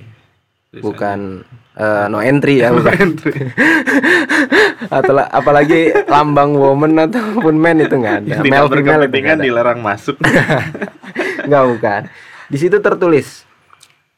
Bukan 0.79 1.43
eh, 1.75 2.05
no 2.07 2.21
entry 2.21 2.61
ya, 2.61 2.71
bukan. 2.77 3.19
Atau 4.89 5.11
la- 5.11 5.27
apalagi 5.27 5.91
lambang 6.07 6.55
woman 6.55 6.95
ataupun 7.01 7.53
man 7.53 7.77
itu 7.77 7.93
nggak 7.93 8.15
ada. 8.23 8.35
Tidak 8.39 8.47
Male 8.47 8.69
berkepentingan 8.71 9.37
dilarang 9.41 9.79
masuk. 9.83 10.15
Enggak 11.45 11.63
bukan. 11.67 12.01
Di 12.47 12.57
situ 12.57 12.77
tertulis 12.79 13.43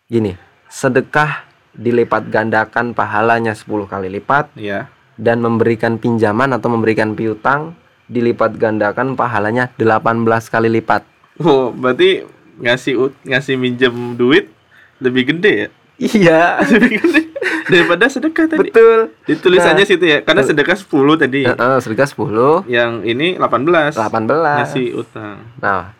gini, 0.05 0.35
sedekah 0.67 1.47
dilipat 1.71 2.27
gandakan 2.27 2.91
pahalanya 2.91 3.55
10 3.55 3.65
kali 3.87 4.11
lipat 4.11 4.51
Iya. 4.53 4.91
dan 5.15 5.39
memberikan 5.39 5.95
pinjaman 5.95 6.51
atau 6.51 6.67
memberikan 6.67 7.15
piutang 7.15 7.79
dilipat 8.11 8.51
gandakan 8.53 9.15
pahalanya 9.15 9.71
18 9.73 10.27
kali 10.45 10.67
lipat. 10.69 11.07
Oh, 11.39 11.71
berarti 11.71 12.27
ngasih 12.59 12.93
ut, 12.99 13.13
ngasih 13.23 13.55
minjem 13.55 13.95
duit 14.13 14.51
lebih 14.99 15.31
gede 15.31 15.53
ya? 15.55 15.67
Iya, 15.97 16.41
Lebih 16.65 16.97
gede 16.97 17.21
daripada 17.63 18.05
sedekah 18.05 18.45
tadi. 18.47 18.67
betul. 18.67 19.13
Di 19.21 19.33
tulisannya 19.33 19.85
Nah. 19.85 19.89
situ 19.89 20.01
ya, 20.03 20.19
karena 20.19 20.41
sedekah 20.41 20.73
10 20.75 20.89
tadi. 21.15 21.41
Heeh, 21.45 21.75
sedekah 21.79 22.07
10, 22.09 22.65
Yang 22.67 22.91
ini 23.07 23.27
18. 23.37 23.93
18. 23.93 24.57
Ngasih 24.59 24.87
utang. 24.97 25.37
Nah, 25.57 25.93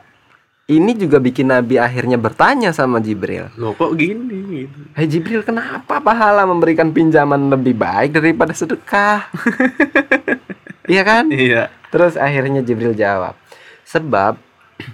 ini 0.68 0.92
juga 0.96 1.18
bikin 1.18 1.48
Nabi 1.48 1.78
akhirnya 1.78 2.18
bertanya 2.18 2.72
sama 2.72 2.98
Jibril. 2.98 3.54
Loh 3.56 3.72
kok 3.72 3.94
gini 3.94 4.66
gitu. 4.66 4.80
Hei 4.92 5.06
Jibril, 5.06 5.42
kenapa 5.42 5.98
pahala 5.98 6.44
memberikan 6.44 6.90
pinjaman 6.90 7.48
lebih 7.48 7.78
baik 7.78 8.12
daripada 8.12 8.52
sedekah? 8.52 9.30
iya 10.92 11.02
kan? 11.04 11.30
Iya. 11.30 11.70
Terus 11.92 12.16
akhirnya 12.16 12.64
Jibril 12.64 12.96
jawab, 12.96 13.36
sebab 13.84 14.40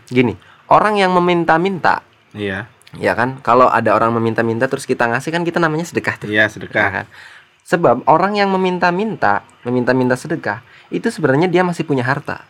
gini, 0.10 0.34
orang 0.68 0.98
yang 0.98 1.14
meminta-minta, 1.14 2.02
Iya. 2.34 2.66
ya 2.98 3.14
kan? 3.14 3.38
Kalau 3.40 3.70
ada 3.70 3.94
orang 3.94 4.12
meminta-minta 4.18 4.66
terus 4.66 4.84
kita 4.84 5.06
ngasih 5.06 5.30
kan 5.30 5.46
kita 5.46 5.62
namanya 5.62 5.86
sedekah 5.86 6.18
tuh. 6.18 6.28
Iya, 6.28 6.46
Ya 6.46 6.52
sedekah. 6.52 6.90
kan? 6.90 7.06
Sebab 7.68 8.08
orang 8.08 8.34
yang 8.34 8.50
meminta-minta, 8.50 9.44
meminta-minta 9.62 10.16
sedekah, 10.16 10.64
itu 10.90 11.12
sebenarnya 11.12 11.46
dia 11.46 11.62
masih 11.62 11.84
punya 11.84 12.02
harta. 12.02 12.42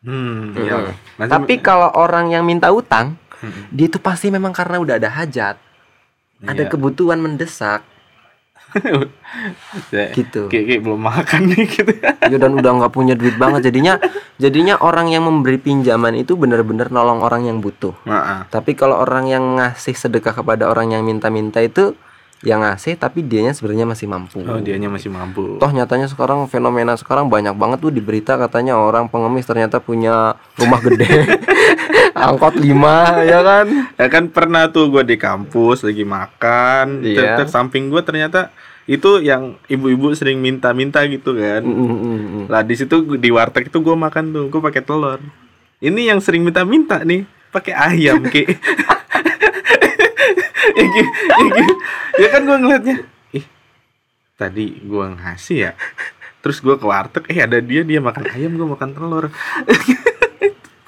Hmm, 0.00 0.56
iya. 0.56 0.96
Mm-mm. 1.20 1.28
Tapi 1.28 1.60
kalau 1.60 1.92
orang 1.92 2.32
yang 2.32 2.46
minta 2.46 2.72
utang, 2.72 3.20
Mm-mm. 3.44 3.68
dia 3.68 3.86
itu 3.92 4.00
pasti 4.00 4.32
memang 4.32 4.56
karena 4.56 4.80
udah 4.80 4.96
ada 4.96 5.12
hajat, 5.12 5.60
ada 6.40 6.62
Iya. 6.64 6.70
kebutuhan 6.72 7.20
mendesak, 7.20 7.84
Ya, 7.84 7.99
gitu. 10.18 10.46
Kayak, 10.50 10.64
kayak 10.66 10.82
belum 10.82 11.00
makan 11.00 11.40
nih 11.50 11.64
gitu. 11.66 11.92
Ya, 12.02 12.36
dan 12.38 12.52
udah 12.56 12.70
nggak 12.82 12.92
punya 12.92 13.14
duit 13.14 13.34
banget, 13.40 13.70
jadinya, 13.70 13.98
jadinya 14.36 14.78
orang 14.80 15.10
yang 15.10 15.26
memberi 15.26 15.58
pinjaman 15.58 16.18
itu 16.18 16.34
benar-benar 16.34 16.92
nolong 16.92 17.24
orang 17.24 17.46
yang 17.48 17.58
butuh. 17.58 17.94
Nah, 18.06 18.46
Tapi 18.48 18.74
kalau 18.78 19.00
orang 19.00 19.30
yang 19.30 19.44
ngasih 19.58 19.94
sedekah 19.94 20.34
kepada 20.34 20.70
orang 20.70 20.94
yang 20.94 21.02
minta-minta 21.02 21.62
itu 21.62 21.94
yang 22.40 22.64
ngasih 22.64 22.96
tapi 22.96 23.20
dianya 23.20 23.52
sebenarnya 23.52 23.84
masih 23.84 24.08
mampu. 24.08 24.40
Oh, 24.40 24.56
dianya 24.64 24.88
masih 24.88 25.12
mampu. 25.12 25.60
Toh 25.60 25.70
nyatanya 25.70 26.08
sekarang 26.08 26.48
fenomena 26.48 26.96
sekarang 26.96 27.28
banyak 27.28 27.52
banget 27.52 27.84
tuh 27.84 27.92
di 27.92 28.00
berita 28.00 28.40
katanya 28.40 28.80
orang 28.80 29.12
pengemis 29.12 29.44
ternyata 29.44 29.76
punya 29.76 30.40
rumah 30.56 30.80
gede. 30.80 31.04
Angkot 32.16 32.56
5 32.56 32.64
ya 33.28 33.40
kan? 33.44 33.66
Ya 34.00 34.08
kan 34.08 34.24
pernah 34.32 34.72
tuh 34.72 34.88
gue 34.88 35.04
di 35.04 35.20
kampus 35.20 35.84
lagi 35.84 36.02
makan, 36.04 37.04
Iya. 37.04 37.36
ter- 37.36 37.44
ter- 37.44 37.52
samping 37.52 37.92
gue 37.92 38.00
ternyata 38.00 38.48
itu 38.88 39.20
yang 39.20 39.60
ibu-ibu 39.68 40.10
sering 40.16 40.40
minta-minta 40.40 41.04
gitu 41.06 41.36
kan. 41.36 41.60
Mm, 41.60 41.76
mm, 41.76 41.98
mm, 42.00 42.20
mm. 42.24 42.44
Lah 42.48 42.64
di 42.64 42.74
situ 42.74 43.04
di 43.20 43.28
warteg 43.30 43.68
itu 43.68 43.78
gue 43.78 43.96
makan 43.96 44.32
tuh, 44.32 44.44
gue 44.48 44.60
pakai 44.64 44.82
telur. 44.82 45.20
Ini 45.78 46.12
yang 46.12 46.18
sering 46.24 46.40
minta-minta 46.42 47.04
nih, 47.04 47.28
pakai 47.52 47.72
ayam 47.76 48.24
ki. 48.24 48.48
ya, 50.76 50.86
ya, 51.40 51.66
ya 52.18 52.28
kan 52.30 52.40
gue 52.46 52.56
ngeliatnya, 52.56 52.96
ih 53.34 53.44
tadi 54.38 54.80
gue 54.80 55.04
ngasih 55.18 55.58
ya. 55.70 55.72
Terus 56.40 56.64
gue 56.64 56.72
ke 56.80 56.86
warteg, 56.88 57.28
eh 57.28 57.44
ada 57.44 57.60
dia 57.60 57.84
dia 57.84 58.00
makan 58.00 58.24
ayam, 58.32 58.56
gue 58.56 58.64
makan 58.64 58.96
telur. 58.96 59.28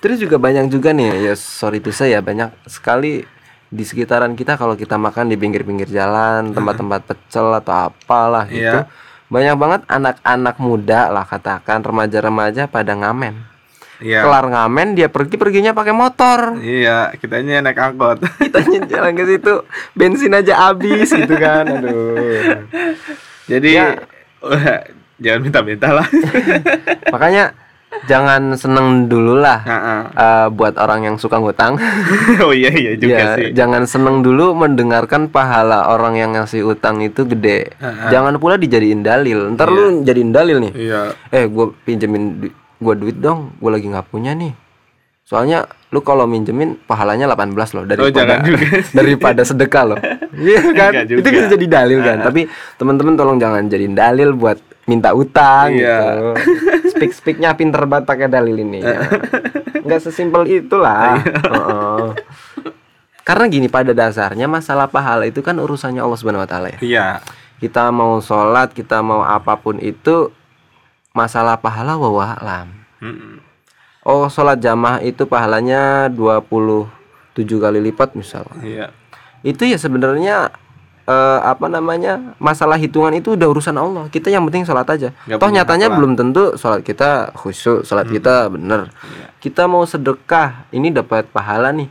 Terus 0.03 0.19
juga 0.19 0.41
banyak 0.41 0.73
juga 0.73 0.91
nih 0.91 1.31
ya 1.31 1.35
sorry 1.39 1.79
itu 1.79 1.93
saya 1.93 2.19
banyak 2.19 2.51
sekali 2.67 3.23
di 3.73 3.85
sekitaran 3.85 4.33
kita 4.35 4.57
kalau 4.57 4.75
kita 4.75 4.97
makan 4.97 5.29
di 5.29 5.37
pinggir-pinggir 5.37 5.93
jalan, 5.93 6.57
tempat-tempat 6.57 7.05
pecel 7.05 7.53
atau 7.61 7.93
apalah 7.93 8.49
gitu. 8.49 8.81
Iya. 8.83 8.89
Banyak 9.33 9.57
banget 9.57 9.81
anak-anak 9.89 10.57
muda 10.61 11.09
lah 11.09 11.25
katakan 11.29 11.81
remaja-remaja 11.81 12.69
pada 12.69 12.93
ngamen. 12.97 13.52
Iya. 14.03 14.21
Kelar 14.21 14.47
ngamen 14.47 14.89
dia 14.93 15.07
pergi 15.07 15.39
perginya 15.39 15.71
pakai 15.71 15.95
motor. 15.95 16.59
Iya, 16.59 17.15
kitanya 17.15 17.63
naik 17.63 17.79
angkot. 17.79 18.19
Kitanya 18.43 18.79
jalan 18.85 19.13
ke 19.15 19.25
situ 19.25 19.55
bensin 19.93 20.35
aja 20.35 20.55
habis 20.67 21.09
gitu 21.09 21.35
kan. 21.35 21.65
Aduh. 21.65 22.67
Jadi 23.47 23.71
Ya. 23.73 23.95
jangan 25.23 25.41
minta-minta 25.41 25.89
lah. 25.93 26.07
Makanya 27.15 27.55
jangan 28.03 28.57
seneng 28.57 29.07
dulu 29.07 29.37
lah 29.37 29.61
eh, 30.09 30.47
buat 30.49 30.75
orang 30.75 31.05
yang 31.05 31.17
suka 31.17 31.37
ngutang. 31.37 31.79
oh 32.41 32.51
iya 32.51 32.73
iya 32.73 32.93
juga 32.97 33.15
Ya, 33.15 33.27
sih. 33.37 33.49
jangan 33.53 33.85
seneng 33.85 34.21
dulu 34.21 34.51
mendengarkan 34.53 35.29
pahala 35.29 35.87
orang 35.87 36.17
yang 36.17 36.31
ngasih 36.33 36.65
utang 36.65 36.99
itu 36.99 37.23
gede. 37.23 37.71
Heeh. 37.77 38.11
Jangan 38.11 38.35
pula 38.37 38.57
dijadiin 38.57 39.05
dalil. 39.05 39.53
Ntar 39.53 39.69
Iya. 39.69 39.77
lu 39.77 40.03
jadiin 40.03 40.33
dalil 40.33 40.57
nih. 40.59 40.73
Iya. 40.75 41.01
Eh, 41.31 41.45
gue 41.47 41.67
pinjemin 41.85 42.25
gua 42.83 42.95
duit 42.95 43.17
dong. 43.17 43.55
Gue 43.57 43.71
lagi 43.71 43.87
nggak 43.87 44.11
punya 44.11 44.35
nih. 44.35 44.53
Soalnya 45.23 45.65
lu 45.89 46.03
kalau 46.03 46.27
minjemin 46.27 46.77
pahalanya 46.83 47.25
18 47.25 47.55
loh 47.73 47.83
Oh, 47.83 47.89
daripada 47.89 48.43
juga. 48.43 48.67
daripada 48.99 49.43
sedekah 49.43 49.85
loh. 49.87 49.99
Iya 50.33 50.61
kan? 50.73 50.93
Itu 51.05 51.29
bisa 51.29 51.47
jadi 51.47 51.67
dalil 51.71 52.01
kan. 52.01 52.25
Tapi 52.25 52.49
teman-teman 52.75 53.15
tolong 53.15 53.37
jangan 53.37 53.69
jadiin 53.69 53.93
dalil 53.93 54.33
buat 54.33 54.57
minta 54.85 55.13
utang 55.13 55.71
Iya. 55.71 56.01
gitu. 56.09 56.29
Speak 56.91 57.13
speaknya 57.13 57.53
pinter 57.53 57.85
banget 57.85 58.09
pakai 58.09 58.27
dalil 58.27 58.57
ini. 58.57 58.81
Ya. 58.81 59.13
Nggak 59.87 60.01
sesimpel 60.03 60.49
itulah. 60.49 61.21
Heeh. 61.21 62.05
Karena 63.23 63.45
gini 63.47 63.69
pada 63.69 63.93
dasarnya 63.93 64.51
masalah 64.51 64.91
pahala 64.91 65.23
itu 65.23 65.39
kan 65.41 65.55
urusannya 65.55 66.03
Allah 66.03 66.19
Subhanahu 66.19 66.43
wa 66.43 66.51
taala 66.51 66.75
ya. 66.75 66.79
Iya. 66.83 67.07
Kita 67.61 67.95
mau 67.95 68.19
sholat, 68.19 68.75
kita 68.75 68.99
mau 69.01 69.23
apa 69.23 69.55
pun 69.55 69.79
itu 69.79 70.35
masalah 71.13 71.61
pahala 71.61 71.97
wa 72.01 72.37
alam. 72.37 72.69
Mm-mm. 73.01 73.41
Oh, 74.03 74.27
sholat 74.27 74.59
jamaah 74.59 74.99
itu 74.99 75.23
pahalanya 75.31 76.11
27 76.11 76.91
kali 77.63 77.79
lipat 77.79 78.19
misal. 78.19 78.43
Iya. 78.59 78.91
Itu 79.47 79.63
ya 79.63 79.79
sebenarnya 79.79 80.51
eh, 81.07 81.41
apa 81.47 81.71
namanya? 81.71 82.35
Masalah 82.43 82.75
hitungan 82.83 83.15
itu 83.15 83.39
udah 83.39 83.47
urusan 83.47 83.79
Allah. 83.79 84.11
Kita 84.11 84.27
yang 84.27 84.43
penting 84.51 84.67
sholat 84.67 84.91
aja. 84.91 85.15
Nggak 85.31 85.39
Toh 85.39 85.51
nyatanya 85.55 85.87
masalah. 85.87 85.97
belum 86.03 86.13
tentu 86.19 86.43
sholat 86.59 86.83
kita 86.83 87.31
khusyuk, 87.39 87.87
sholat 87.87 88.11
kita 88.11 88.51
bener. 88.51 88.91
Iya. 88.91 89.27
Kita 89.39 89.71
mau 89.71 89.87
sedekah, 89.87 90.67
ini 90.75 90.91
dapat 90.91 91.31
pahala 91.31 91.71
nih. 91.71 91.87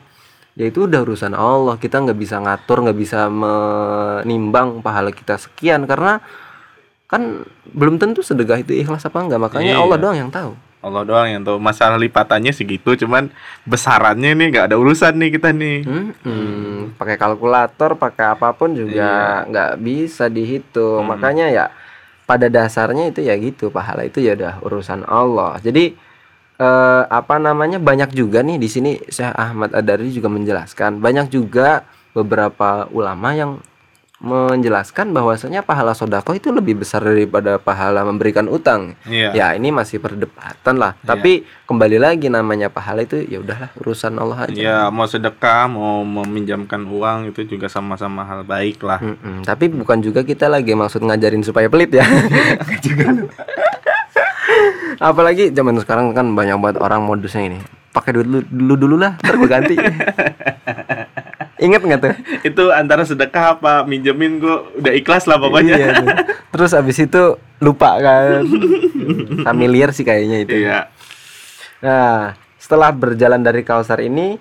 Ya 0.60 0.68
itu 0.68 0.84
udah 0.84 1.00
urusan 1.08 1.32
Allah. 1.32 1.80
Kita 1.80 2.04
nggak 2.04 2.20
bisa 2.20 2.44
ngatur, 2.44 2.84
nggak 2.84 3.00
bisa 3.00 3.32
menimbang 3.32 4.84
pahala 4.84 5.16
kita 5.16 5.40
sekian 5.40 5.88
karena 5.88 6.20
kan 7.12 7.44
belum 7.76 8.00
tentu 8.00 8.24
sedekah 8.24 8.64
itu 8.64 8.72
ikhlas 8.72 9.04
apa 9.04 9.20
enggak. 9.20 9.38
Makanya 9.44 9.76
Iya. 9.76 9.84
Allah 9.84 9.98
doang 10.00 10.18
yang 10.18 10.32
tahu. 10.32 10.56
Allah 10.82 11.04
doang 11.06 11.28
yang 11.30 11.44
tahu 11.46 11.62
masalah 11.62 11.94
lipatannya 12.00 12.50
segitu 12.50 12.98
cuman 12.98 13.30
besarannya 13.70 14.34
nih 14.34 14.48
nggak 14.50 14.66
ada 14.72 14.76
urusan 14.82 15.14
nih 15.14 15.30
kita 15.38 15.54
nih. 15.54 15.78
Hmm, 15.86 16.98
pakai 16.98 17.22
kalkulator, 17.22 17.94
pakai 18.00 18.34
apa 18.34 18.50
pun 18.56 18.74
juga 18.74 19.44
nggak 19.46 19.72
bisa 19.78 20.26
dihitung. 20.26 21.06
Hmm. 21.06 21.12
Makanya 21.14 21.54
ya 21.54 21.66
pada 22.26 22.48
dasarnya 22.50 23.12
itu 23.12 23.22
ya 23.22 23.36
gitu, 23.38 23.70
pahala 23.70 24.08
itu 24.08 24.24
ya 24.24 24.34
udah 24.34 24.58
urusan 24.66 25.06
Allah. 25.06 25.62
Jadi 25.62 25.94
eh, 26.58 27.04
apa 27.06 27.36
namanya 27.38 27.78
banyak 27.78 28.16
juga 28.16 28.42
nih 28.42 28.58
di 28.58 28.66
sini 28.66 28.92
Syekh 29.06 29.38
Ahmad 29.38 29.76
Adari 29.78 30.10
juga 30.10 30.34
menjelaskan, 30.34 30.98
banyak 30.98 31.30
juga 31.30 31.86
beberapa 32.18 32.90
ulama 32.90 33.38
yang 33.38 33.52
menjelaskan 34.22 35.18
bahwasanya 35.18 35.66
pahala 35.66 35.98
sodako 35.98 36.38
itu 36.38 36.54
lebih 36.54 36.78
besar 36.86 37.02
daripada 37.02 37.58
pahala 37.58 38.06
memberikan 38.06 38.46
utang. 38.46 38.94
Iya. 39.10 39.34
Ya 39.34 39.48
ini 39.58 39.74
masih 39.74 39.98
perdebatan 39.98 40.78
lah. 40.78 40.94
Iya. 41.02 41.06
Tapi 41.10 41.32
kembali 41.66 41.98
lagi 41.98 42.30
namanya 42.30 42.70
pahala 42.70 43.02
itu 43.02 43.18
ya 43.26 43.42
udahlah 43.42 43.74
urusan 43.82 44.14
Allah 44.22 44.46
aja. 44.46 44.62
Ya 44.62 44.80
mau 44.94 45.10
sedekah 45.10 45.66
mau 45.66 46.06
meminjamkan 46.06 46.86
uang 46.86 47.34
itu 47.34 47.50
juga 47.50 47.66
sama-sama 47.66 48.22
hal 48.22 48.46
baik 48.46 48.86
lah. 48.86 49.02
Mm-mm, 49.02 49.42
tapi 49.42 49.74
bukan 49.74 49.98
juga 50.06 50.22
kita 50.22 50.46
lagi 50.46 50.78
maksud 50.78 51.02
ngajarin 51.02 51.42
supaya 51.42 51.66
pelit 51.66 51.90
ya. 51.90 52.06
Apalagi 55.02 55.50
zaman 55.50 55.82
sekarang 55.82 56.14
kan 56.14 56.30
banyak 56.38 56.62
banget 56.62 56.78
orang 56.78 57.02
modusnya 57.02 57.42
ini. 57.50 57.58
Pakai 57.90 58.14
duit 58.16 58.30
dulu 58.30 58.46
dulu, 58.46 58.74
dulu 58.78 58.96
lah, 59.02 59.18
ntar 59.18 59.36
gue 59.36 59.50
ganti. 59.50 59.76
Ingat 61.62 61.82
nggak 61.86 62.00
tuh? 62.02 62.14
itu 62.50 62.64
antara 62.74 63.06
sedekah 63.06 63.62
apa 63.62 63.86
minjemin 63.86 64.42
gua 64.42 64.66
udah 64.74 64.94
ikhlas 64.98 65.30
lah 65.30 65.38
pokoknya. 65.38 65.76
Iya 65.78 65.88
tuh. 66.02 66.08
Terus 66.58 66.72
abis 66.74 66.98
itu 67.06 67.24
lupa 67.62 68.02
kan. 68.02 68.42
Familiar 69.48 69.94
sih 69.94 70.02
kayaknya 70.02 70.38
itu. 70.50 70.66
Iya. 70.66 70.90
Nah, 71.86 72.34
setelah 72.58 72.90
berjalan 72.94 73.42
dari 73.42 73.62
Kausar 73.62 74.02
ini, 74.02 74.38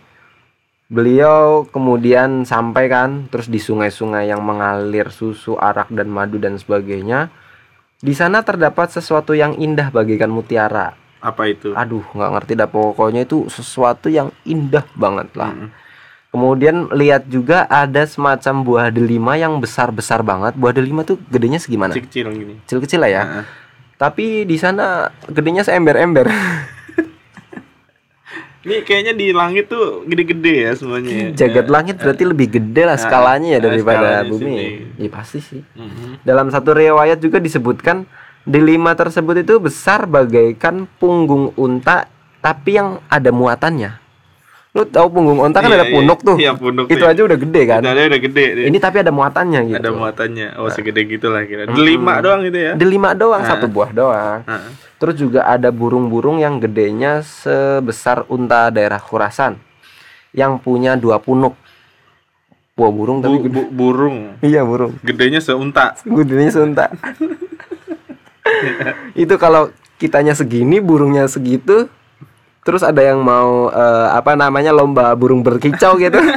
beliau 0.89 1.69
kemudian 1.69 2.49
sampai 2.49 2.89
kan, 2.89 3.29
terus 3.29 3.49
di 3.49 3.61
sungai-sungai 3.61 4.29
yang 4.29 4.41
mengalir 4.41 5.13
susu, 5.13 5.57
arak 5.61 5.93
dan 5.93 6.09
madu 6.09 6.41
dan 6.41 6.57
sebagainya. 6.57 7.33
Di 8.01 8.17
sana 8.17 8.41
terdapat 8.41 8.89
sesuatu 8.97 9.37
yang 9.37 9.61
indah 9.61 9.93
bagaikan 9.93 10.33
mutiara. 10.33 10.97
Apa 11.21 11.53
itu? 11.53 11.77
Aduh, 11.77 12.05
nggak 12.17 12.33
ngerti 12.33 12.53
dah 12.57 12.69
pokoknya 12.69 13.29
itu 13.29 13.45
sesuatu 13.53 14.09
yang 14.09 14.33
indah 14.49 14.89
banget 14.97 15.29
lah. 15.37 15.53
Mm. 15.53 15.69
Kemudian 16.31 16.87
lihat 16.95 17.27
juga 17.27 17.67
ada 17.67 18.07
semacam 18.07 18.55
buah 18.63 18.87
delima 18.95 19.35
yang 19.35 19.59
besar-besar 19.59 20.23
banget. 20.23 20.55
Buah 20.55 20.71
delima 20.71 21.03
tuh 21.03 21.19
gedenya 21.27 21.59
segimana? 21.59 21.91
Kecil-kecil 21.91 22.27
gini. 22.31 22.55
Kecil-kecil 22.67 23.03
lah 23.03 23.11
ya. 23.11 23.23
Heeh. 23.27 23.45
Tapi 23.99 24.47
di 24.47 24.57
sana 24.57 25.11
gedenya 25.27 25.67
seember-ember. 25.67 26.31
Ini 28.61 28.85
kayaknya 28.85 29.17
di 29.17 29.33
langit 29.33 29.73
tuh 29.73 30.05
gede-gede 30.05 30.69
ya 30.69 30.73
semuanya. 30.77 31.09
ya. 31.09 31.29
Jagat 31.33 31.67
langit 31.73 31.97
berarti 31.97 32.25
lebih 32.29 32.61
gede 32.61 32.83
lah 32.85 33.01
skalanya 33.01 33.57
ya 33.57 33.61
daripada 33.61 34.21
skalanya 34.21 34.29
bumi. 34.29 34.57
Iya 35.01 35.11
pasti 35.11 35.39
sih. 35.41 35.63
Mhm. 35.77 36.21
Dalam 36.23 36.53
satu 36.53 36.77
riwayat 36.77 37.19
juga 37.25 37.41
disebutkan 37.41 38.05
delima 38.45 38.93
tersebut 38.93 39.45
itu 39.45 39.57
besar 39.57 40.05
bagaikan 40.05 40.85
punggung 41.01 41.57
unta 41.57 42.05
tapi 42.45 42.77
yang 42.77 43.01
ada 43.09 43.33
muatannya. 43.33 44.00
Lu 44.71 44.87
tahu 44.87 45.07
punggung 45.11 45.37
unta 45.37 45.59
kan 45.59 45.67
Iya, 45.67 45.77
ada 45.77 45.87
iya. 45.87 45.93
punuk 45.93 46.19
tuh. 46.23 46.37
Iya, 46.39 46.51
punuk 46.55 46.87
Itu 46.87 46.97
tuh. 46.97 47.11
aja 47.11 47.21
udah 47.21 47.37
gede 47.37 47.61
kan. 47.67 47.81
Udah 47.83 47.93
udah 48.07 48.21
gede. 48.23 48.45
deh. 48.55 48.63
Ini 48.67 48.77
tapi 48.79 48.97
ada 48.99 49.11
muatannya 49.11 49.61
gitu. 49.67 49.77
ada 49.77 49.91
muatannya. 49.91 50.47
Oh, 50.57 50.69
segede 50.69 51.01
gitulah 51.05 51.43
kira. 51.43 51.67
Delima 51.67 52.19
doang 52.19 52.41
itu 52.45 52.55
ya. 52.55 52.71
Delima 52.75 53.09
doang, 53.13 53.41
Nah. 53.41 53.49
satu 53.51 53.67
buah 53.67 53.91
doang. 53.91 54.41
Heeh. 54.47 54.71
Terus 54.97 55.15
juga 55.17 55.45
ada 55.45 55.69
burung-burung 55.71 56.39
yang 56.39 56.57
gedenya 56.57 57.21
sebesar 57.21 58.25
unta 58.27 58.69
daerah 58.69 58.97
Khurasan 58.97 59.57
yang 60.31 60.57
punya 60.57 60.95
dua 60.95 61.19
punuk. 61.19 61.53
Wah 62.75 62.89
burung 62.89 63.19
tapi 63.19 63.41
gede. 63.41 63.51
bu- 63.51 63.69
burung. 63.69 64.39
Iya 64.39 64.63
burung. 64.63 64.95
Gedenya 65.03 65.39
seunta. 65.39 65.99
Gedenya 66.01 66.49
seunta. 66.49 66.85
itu 69.15 69.35
kalau 69.35 69.69
kitanya 69.97 70.33
segini, 70.33 70.79
burungnya 70.79 71.27
segitu. 71.27 71.89
Terus 72.61 72.83
ada 72.83 73.01
yang 73.01 73.21
mau 73.21 73.69
eh, 73.69 74.09
apa 74.11 74.37
namanya 74.37 74.71
lomba 74.71 75.13
burung 75.15 75.41
berkicau 75.41 75.97
gitu. 75.97 76.21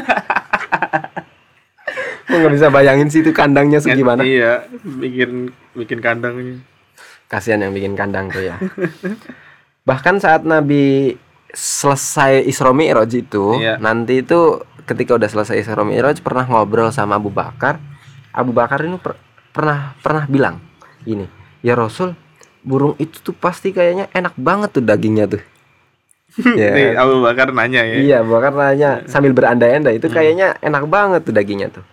Gue 2.24 2.38
nggak 2.40 2.54
bisa 2.56 2.68
bayangin 2.72 3.12
sih 3.12 3.20
itu 3.20 3.36
kandangnya 3.36 3.78
segimana. 3.78 4.24
Iya, 4.24 4.66
bikin 4.82 5.52
bikin 5.76 6.00
kandangnya. 6.00 6.64
Kasihan 7.28 7.60
yang 7.60 7.76
bikin 7.76 7.94
kandang 7.94 8.32
tuh 8.32 8.42
ya. 8.42 8.56
Bahkan 9.84 10.24
saat 10.24 10.48
Nabi 10.48 11.14
selesai 11.52 12.42
Isra 12.42 12.72
Mi'raj 12.72 13.12
itu, 13.12 13.60
Iya. 13.60 13.78
nanti 13.78 14.24
itu 14.24 14.64
ketika 14.88 15.14
udah 15.14 15.28
selesai 15.28 15.60
Isra 15.60 15.84
Mi'raj 15.84 16.24
pernah 16.24 16.48
ngobrol 16.48 16.90
sama 16.90 17.20
Abu 17.20 17.30
Bakar. 17.30 17.78
Abu 18.34 18.50
Bakar 18.50 18.82
ini 18.82 18.98
per- 18.98 19.20
pernah 19.52 19.94
pernah 20.00 20.26
bilang 20.26 20.58
gini, 21.04 21.28
"Ya 21.62 21.76
Rasul, 21.76 22.16
burung 22.64 22.98
itu 22.98 23.22
tuh 23.22 23.36
pasti 23.36 23.70
kayaknya 23.70 24.10
enak 24.10 24.34
banget 24.34 24.74
tuh 24.74 24.82
dagingnya 24.82 25.28
tuh." 25.30 25.44
Nih, 26.74 26.96
Abu 26.96 27.22
Bakar 27.22 27.52
nanya 27.52 27.82
ya. 27.82 27.96
Iya, 27.96 28.18
Bakar 28.22 28.52
nanya 28.52 29.02
sambil 29.12 29.32
berandai-andai 29.32 29.98
itu 29.98 30.08
kayaknya 30.08 30.58
enak 30.60 30.86
banget 30.86 31.22
tuh 31.22 31.32
dagingnya 31.32 31.70
tuh. 31.70 31.86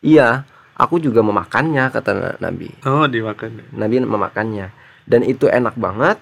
Iya, 0.00 0.42
aku 0.74 0.96
juga 0.96 1.20
memakannya 1.20 1.88
kata 1.88 2.10
Na- 2.12 2.38
Nabi. 2.40 2.72
Oh, 2.82 3.04
dimakan. 3.04 3.60
Nabi 3.70 4.00
memakannya 4.00 4.72
dan 5.04 5.20
itu 5.22 5.46
enak 5.46 5.76
banget. 5.76 6.16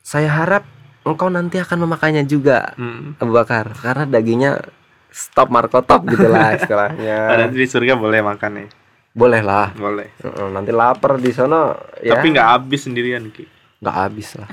Saya 0.00 0.28
harap 0.30 0.64
engkau 1.02 1.28
nanti 1.28 1.56
akan 1.56 1.84
memakannya 1.84 2.24
juga, 2.24 2.72
Hmm. 2.74 3.16
Abu 3.16 3.32
Bakar, 3.32 3.72
karena 3.74 4.04
dagingnya 4.04 4.60
stop 5.08 5.48
markotop 5.48 6.04
gitulah 6.06 6.52
istilahnya. 6.58 7.36
Nanti 7.38 7.56
di 7.56 7.68
surga 7.68 7.94
boleh 7.94 8.20
makan 8.20 8.50
nih. 8.58 8.68
Boleh 9.14 9.40
lah. 9.40 9.70
Boleh. 9.72 10.10
Nanti 10.50 10.72
lapar 10.72 11.16
di 11.16 11.30
sono 11.30 11.76
ya. 12.00 12.18
Tapi 12.18 12.26
nggak 12.30 12.48
habis 12.50 12.80
sendirian 12.82 13.28
Ki. 13.30 13.46
nggak 13.78 13.96
habis 14.00 14.34
lah. 14.34 14.48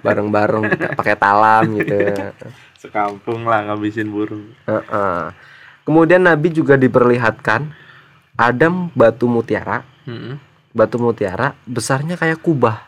Bareng-bareng 0.00 0.64
kita 0.68 0.86
pakai 0.92 1.14
talam 1.14 1.76
gitu. 1.76 1.96
Sekampung 2.76 3.44
lah 3.44 3.66
ngabisin 3.66 4.08
burung. 4.08 4.52
Heeh. 4.64 5.32
Kemudian 5.82 6.22
Nabi 6.22 6.50
juga 6.50 6.74
diperlihatkan 6.74 7.70
Adam 8.34 8.90
batu 8.92 9.24
mutiara, 9.26 9.86
Hmm. 10.04 10.38
batu 10.70 10.98
mutiara 10.98 11.56
besarnya 11.62 12.14
kayak 12.14 12.38
kubah. 12.38 12.84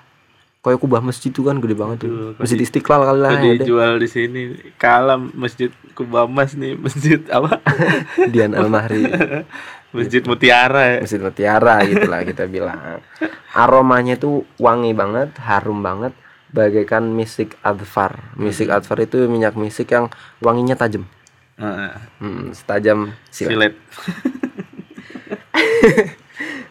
Kayak 0.59 0.83
kubah 0.83 1.01
masjid 1.01 1.31
itu 1.31 1.41
kan 1.41 1.57
gede 1.57 1.73
banget 1.73 2.05
tuh. 2.05 2.35
Masjid 2.37 2.59
Istiqlal 2.59 3.07
kali 3.07 3.21
lah 3.23 3.31
ya 3.39 3.55
dijual 3.57 3.97
di 3.97 4.07
sini 4.07 4.43
kalam 4.75 5.31
masjid 5.33 5.71
Kubamas 5.95 6.55
nih 6.55 6.79
masjid 6.79 7.19
apa 7.27 7.59
Dian 8.35 8.53
Al-Mahri. 8.53 9.03
masjid 9.97 10.21
Mutiara 10.21 10.83
ya 10.85 10.97
Masjid 11.01 11.19
Mutiara 11.19 11.81
gitulah 11.83 12.21
kita 12.23 12.45
bilang. 12.45 13.01
Aromanya 13.51 14.15
tuh 14.15 14.45
wangi 14.59 14.93
banget, 14.93 15.33
harum 15.41 15.81
banget, 15.81 16.13
bagaikan 16.51 17.13
misik 17.13 17.55
adfar. 17.61 18.33
Misik 18.35 18.69
adfar 18.69 18.99
itu 19.01 19.29
minyak 19.29 19.55
misik 19.55 19.93
yang 19.93 20.09
wanginya 20.41 20.75
tajam. 20.75 21.05
Heeh. 21.59 21.93
Hmm, 22.23 22.55
setajam 22.55 23.13
silet. 23.29 23.51
silet 23.51 23.75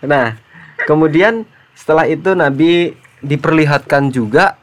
Nah, 0.06 0.38
kemudian 0.86 1.46
setelah 1.74 2.06
itu 2.06 2.34
Nabi 2.34 2.94
diperlihatkan 3.20 4.14
juga 4.14 4.58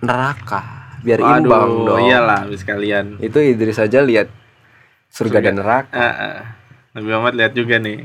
neraka. 0.00 0.80
Biar 1.00 1.20
imbang 1.20 1.68
Aduh, 1.80 1.96
dong. 1.96 2.00
iyalah 2.04 2.44
habis 2.44 2.60
kalian 2.60 3.16
Itu 3.24 3.40
Idris 3.40 3.80
saja 3.80 4.04
lihat 4.04 4.28
surga, 5.08 5.40
Surga. 5.40 5.42
dan 5.48 5.54
neraka. 5.56 5.96
Heeh. 5.96 6.36
Nabi 6.92 7.06
Muhammad 7.08 7.34
lihat 7.38 7.52
juga 7.54 7.76
nih 7.80 8.04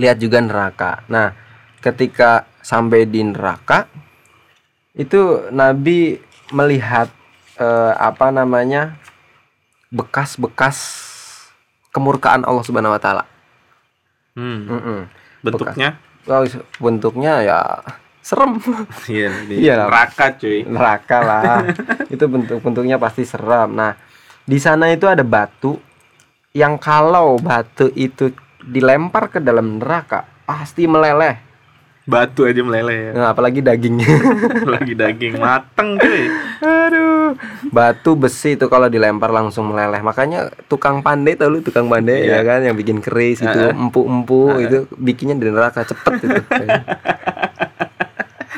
Lihat 0.00 0.16
juga 0.16 0.38
neraka. 0.40 1.04
Nah, 1.12 1.36
ketika 1.84 2.48
sampai 2.64 3.04
di 3.04 3.20
neraka 3.20 3.84
itu 4.94 5.50
Nabi 5.50 6.18
melihat 6.50 7.08
eh, 7.58 7.92
apa 7.98 8.30
namanya? 8.30 8.96
bekas-bekas 9.90 10.78
kemurkaan 11.90 12.46
Allah 12.46 12.62
Subhanahu 12.62 12.94
wa 12.94 13.02
taala. 13.02 13.26
hmm. 14.38 15.02
Bentuknya 15.42 15.98
Oh, 16.30 16.44
bentuknya 16.78 17.42
ya 17.42 17.58
serem. 18.20 18.60
iya 19.10 19.32
Iya 19.48 19.74
neraka 19.88 20.36
cuy 20.36 20.62
neraka 20.68 21.18
lah 21.24 21.64
itu 22.12 22.24
bentuk-bentuknya 22.28 23.00
pasti 23.00 23.24
seram 23.24 23.72
nah 23.72 23.96
di 24.44 24.60
sana 24.60 24.92
itu 24.92 25.08
ada 25.08 25.24
batu 25.24 25.80
yang 26.52 26.76
kalau 26.76 27.40
batu 27.40 27.88
itu 27.96 28.30
dilempar 28.60 29.32
ke 29.32 29.38
dalam 29.40 29.80
neraka 29.80 30.28
pasti 30.44 30.84
meleleh 30.84 31.40
batu 32.02 32.42
aja 32.42 32.58
meleleh 32.58 32.98
ya. 33.06 33.12
Nah, 33.12 33.26
apalagi 33.30 33.60
dagingnya 33.60 34.08
lagi 34.74 34.92
daging. 34.92 35.36
Mateng 35.36 35.94
cuy. 35.94 36.26
Aduh. 36.58 37.38
Batu 37.68 38.14
besi 38.14 38.54
itu 38.54 38.66
kalau 38.66 38.86
dilempar 38.86 39.30
langsung 39.30 39.68
meleleh. 39.68 40.00
Makanya 40.00 40.50
tukang 40.66 41.00
pandai 41.00 41.34
tau 41.34 41.46
lu 41.46 41.60
tukang 41.60 41.86
pandai 41.86 42.24
Iya. 42.24 42.40
ya 42.40 42.48
kan 42.48 42.60
yang 42.62 42.74
bikin 42.74 42.98
keris 42.98 43.38
itu 43.38 43.60
empu-empu 43.70 44.58
itu 44.58 44.78
bikinnya 44.92 45.36
di 45.36 45.48
neraka 45.48 45.82
cepet 45.82 46.12
itu 46.20 46.40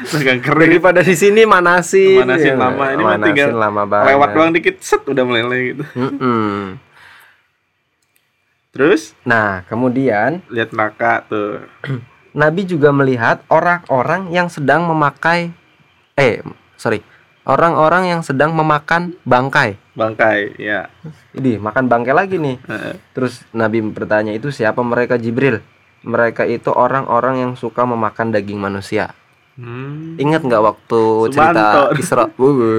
Tegang 0.03 0.41
kering 0.41 0.69
daripada 0.69 1.01
di 1.01 1.15
sini 1.15 1.45
manasin. 1.45 2.21
Manasin 2.21 2.53
ya. 2.53 2.59
lama. 2.59 2.85
Ini 2.91 3.01
mah 3.01 3.11
Manasin 3.13 3.27
tinggal 3.29 3.51
lama 3.55 3.83
banget. 3.85 4.09
lewat 4.11 4.29
doang 4.33 4.51
dikit 4.51 4.77
set 4.81 5.03
udah 5.05 5.23
meleleh 5.23 5.61
gitu. 5.71 5.85
Mm-mm. 5.95 6.81
terus? 8.71 9.13
Nah 9.23 9.63
kemudian 9.67 10.41
lihat 10.49 10.73
neraka 10.73 11.23
tuh 11.23 11.61
Nabi 12.33 12.65
juga 12.65 12.91
melihat 12.91 13.45
orang-orang 13.53 14.33
yang 14.33 14.49
sedang 14.49 14.89
memakai 14.89 15.53
eh 16.17 16.41
sorry 16.81 17.05
orang-orang 17.43 18.15
yang 18.15 18.21
sedang 18.23 18.55
memakan 18.55 19.19
bangkai. 19.27 19.75
Bangkai 19.99 20.57
ya. 20.57 20.89
Ini 21.35 21.59
makan 21.59 21.91
bangkai 21.91 22.15
lagi 22.15 22.37
nih. 22.39 22.57
Terus 23.13 23.43
Nabi 23.51 23.83
bertanya 23.83 24.33
itu 24.33 24.55
siapa 24.55 24.81
mereka 24.81 25.19
Jibril? 25.19 25.61
Mereka 26.03 26.47
itu 26.51 26.71
orang-orang 26.71 27.43
yang 27.43 27.53
suka 27.55 27.87
memakan 27.87 28.35
daging 28.35 28.59
manusia. 28.59 29.15
Hmm. 29.53 30.17
ingat 30.17 30.49
nggak 30.49 30.65
waktu 30.65 31.01
cerita 31.29 31.93
Sumanto. 31.93 32.01
Isra 32.01 32.25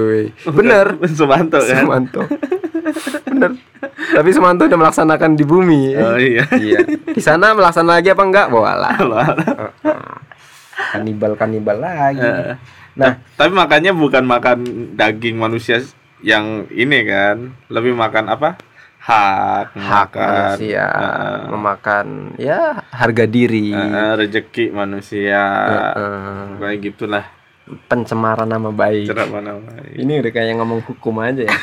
bener. 0.58 0.86
Sumanto 1.06 1.62
kan? 1.62 1.86
Sumanto 1.86 2.20
bener. 3.24 3.50
Tapi 4.10 4.28
Sumanto 4.30 4.64
udah 4.64 4.78
melaksanakan 4.78 5.32
di 5.32 5.42
bumi. 5.42 5.94
Oh 5.94 6.16
iya. 6.16 6.44
Iya. 6.50 6.80
Di 7.06 7.20
sana 7.20 7.52
melaksanakan 7.52 7.94
lagi 7.94 8.08
apa 8.08 8.22
enggak? 8.22 8.46
Walah 8.48 8.94
Alah. 9.02 9.26
kanibal 10.90 11.32
kanibal 11.34 11.78
lagi. 11.78 12.20
Eh, 12.20 12.56
Nah. 12.94 13.18
tapi 13.34 13.50
makannya 13.50 13.90
bukan 13.90 14.22
makan 14.22 14.58
daging 14.94 15.34
manusia 15.34 15.82
yang 16.20 16.70
ini 16.70 17.02
kan. 17.02 17.50
Lebih 17.66 17.90
makan 17.92 18.30
apa? 18.30 18.54
Hak 18.98 19.74
hak 19.74 20.10
makan. 20.14 20.30
manusia. 20.30 20.86
Heeh. 20.86 21.38
memakan 21.50 22.06
ya 22.36 22.60
harga 22.88 23.24
diri. 23.26 23.68
Heeh, 23.68 24.10
rezeki 24.16 24.70
manusia. 24.70 25.42
Heeh. 25.92 26.56
kayak 26.56 26.78
gitulah. 26.82 27.24
Pencemaran 27.64 28.46
nama 28.46 28.70
baik. 28.70 29.08
Cerah 29.08 29.26
mana 29.26 29.56
ini 29.90 30.20
udah 30.20 30.30
kayak 30.30 30.54
ngomong 30.54 30.84
hukum 30.84 31.16
aja 31.18 31.48
ya 31.48 31.52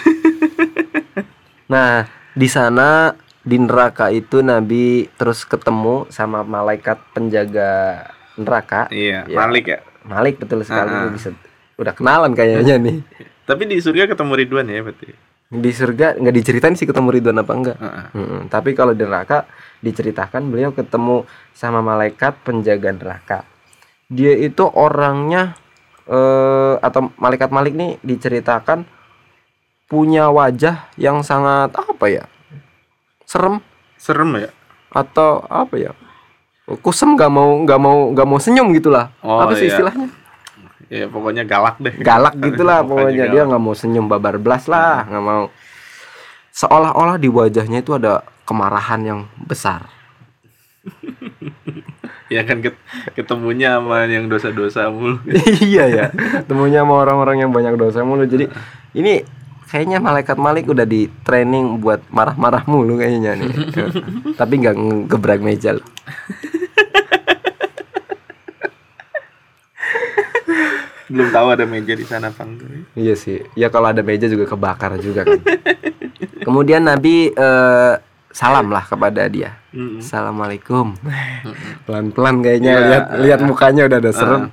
nah 1.72 2.04
di 2.32 2.48
sana 2.48 3.16
di 3.42 3.56
neraka 3.56 4.12
itu 4.12 4.44
Nabi 4.44 5.08
terus 5.16 5.48
ketemu 5.48 6.06
sama 6.12 6.44
malaikat 6.44 7.00
penjaga 7.12 8.04
neraka 8.36 8.92
iya 8.92 9.24
Ya. 9.24 9.38
Malik 9.40 9.66
ya 9.66 9.80
Malik 10.04 10.36
betul 10.38 10.62
sekali 10.62 10.92
Ah. 10.92 11.08
Lu 11.08 11.16
bisa 11.16 11.32
udah 11.80 11.94
kenalan 11.96 12.36
kayaknya 12.36 12.76
nih 12.78 12.98
tapi 13.50 13.66
di 13.66 13.80
surga 13.80 14.06
ketemu 14.06 14.32
Ridwan 14.36 14.68
ya 14.68 14.84
berarti 14.84 15.08
di 15.52 15.72
surga 15.72 16.16
nggak 16.16 16.36
diceritain 16.36 16.76
sih 16.76 16.88
ketemu 16.88 17.08
Ridwan 17.12 17.42
apa 17.42 17.52
enggak 17.52 17.78
Heeh. 17.80 18.06
Mm-mm. 18.16 18.42
Tapi 18.48 18.72
kalau 18.72 18.96
di 18.96 19.04
neraka 19.04 19.44
diceritakan 19.80 20.48
beliau 20.48 20.72
ketemu 20.72 21.28
sama 21.52 21.84
malaikat 21.84 22.40
penjaga 22.40 22.96
neraka. 22.96 23.40
Dia 24.08 24.32
itu 24.32 24.64
orangnya 24.64 25.60
eh 26.08 26.76
atau 26.80 27.12
malaikat 27.20 27.52
Malik 27.52 27.76
nih 27.76 28.00
diceritakan 28.00 28.88
punya 29.92 30.32
wajah 30.32 30.88
yang 30.96 31.20
sangat 31.20 31.76
apa 31.76 32.06
ya? 32.08 32.24
Serem 33.28 33.60
serem 34.00 34.32
ya 34.40 34.52
atau 34.88 35.44
apa 35.52 35.76
ya? 35.76 35.92
Kusem 36.80 37.20
nggak 37.20 37.28
mau 37.28 37.60
nggak 37.68 37.80
mau 37.84 37.98
nggak 38.16 38.28
mau 38.32 38.40
senyum 38.40 38.72
gitulah. 38.72 39.12
Oh, 39.20 39.44
apa 39.44 39.60
sih 39.60 39.68
iya. 39.68 39.76
istilahnya? 39.76 40.08
ya 40.92 41.08
pokoknya 41.08 41.48
galak 41.48 41.80
deh 41.80 42.04
Galak 42.04 42.36
gitulah 42.36 42.84
pokoknya 42.88 43.32
dia 43.32 43.48
nggak 43.48 43.64
mau 43.64 43.72
senyum 43.72 44.08
babar 44.08 44.40
belas 44.40 44.72
lah 44.72 45.04
nggak 45.12 45.26
mau. 45.28 45.52
Seolah-olah 46.56 47.20
di 47.20 47.28
wajahnya 47.28 47.84
itu 47.84 47.92
ada 47.92 48.24
kemarahan 48.48 49.02
yang 49.04 49.20
besar. 49.44 49.92
ya 52.32 52.48
kan 52.48 52.64
ket- 52.64 52.80
ketemunya 53.12 53.76
sama 53.76 54.08
yang 54.08 54.32
dosa-dosa 54.32 54.88
mulu 54.88 55.20
iya 55.68 55.84
ya 55.92 56.06
temunya 56.48 56.88
sama 56.88 57.04
orang-orang 57.04 57.44
yang 57.44 57.52
banyak 57.52 57.76
dosa 57.76 58.08
mulu 58.08 58.24
jadi 58.24 58.48
ini 58.96 59.28
kayaknya 59.72 60.04
malaikat 60.04 60.36
Malik 60.36 60.68
udah 60.68 60.84
di 60.84 61.08
training 61.24 61.80
buat 61.80 62.04
marah-marah 62.12 62.68
mulu 62.68 63.00
kayaknya 63.00 63.40
nih. 63.40 63.50
Tapi 64.40 64.54
nggak 64.60 64.76
ngegebrak 64.76 65.40
meja 65.40 65.80
loh. 65.80 65.88
belum 71.12 71.28
tahu 71.28 71.48
ada 71.52 71.68
meja 71.68 71.92
di 71.92 72.08
sana 72.08 72.32
apa 72.32 72.48
enggak. 72.48 72.88
Iya 72.96 73.20
sih. 73.20 73.44
Ya 73.60 73.68
kalau 73.68 73.92
ada 73.92 74.00
meja 74.00 74.32
juga 74.32 74.48
kebakar 74.48 74.96
juga 75.00 75.28
kan. 75.28 75.44
Kemudian 76.40 76.88
Nabi 76.88 77.36
eh, 77.36 77.94
salam 78.32 78.72
lah 78.72 78.88
kepada 78.88 79.28
dia. 79.28 79.60
Mm-mm. 79.76 80.00
assalamualaikum. 80.00 80.96
Pelan-pelan 81.84 82.40
kayaknya. 82.40 82.72
Iya. 82.72 82.88
lihat 82.88 83.06
lihat 83.28 83.40
mukanya 83.44 83.92
udah 83.92 84.00
ada 84.00 84.12
serem. 84.16 84.44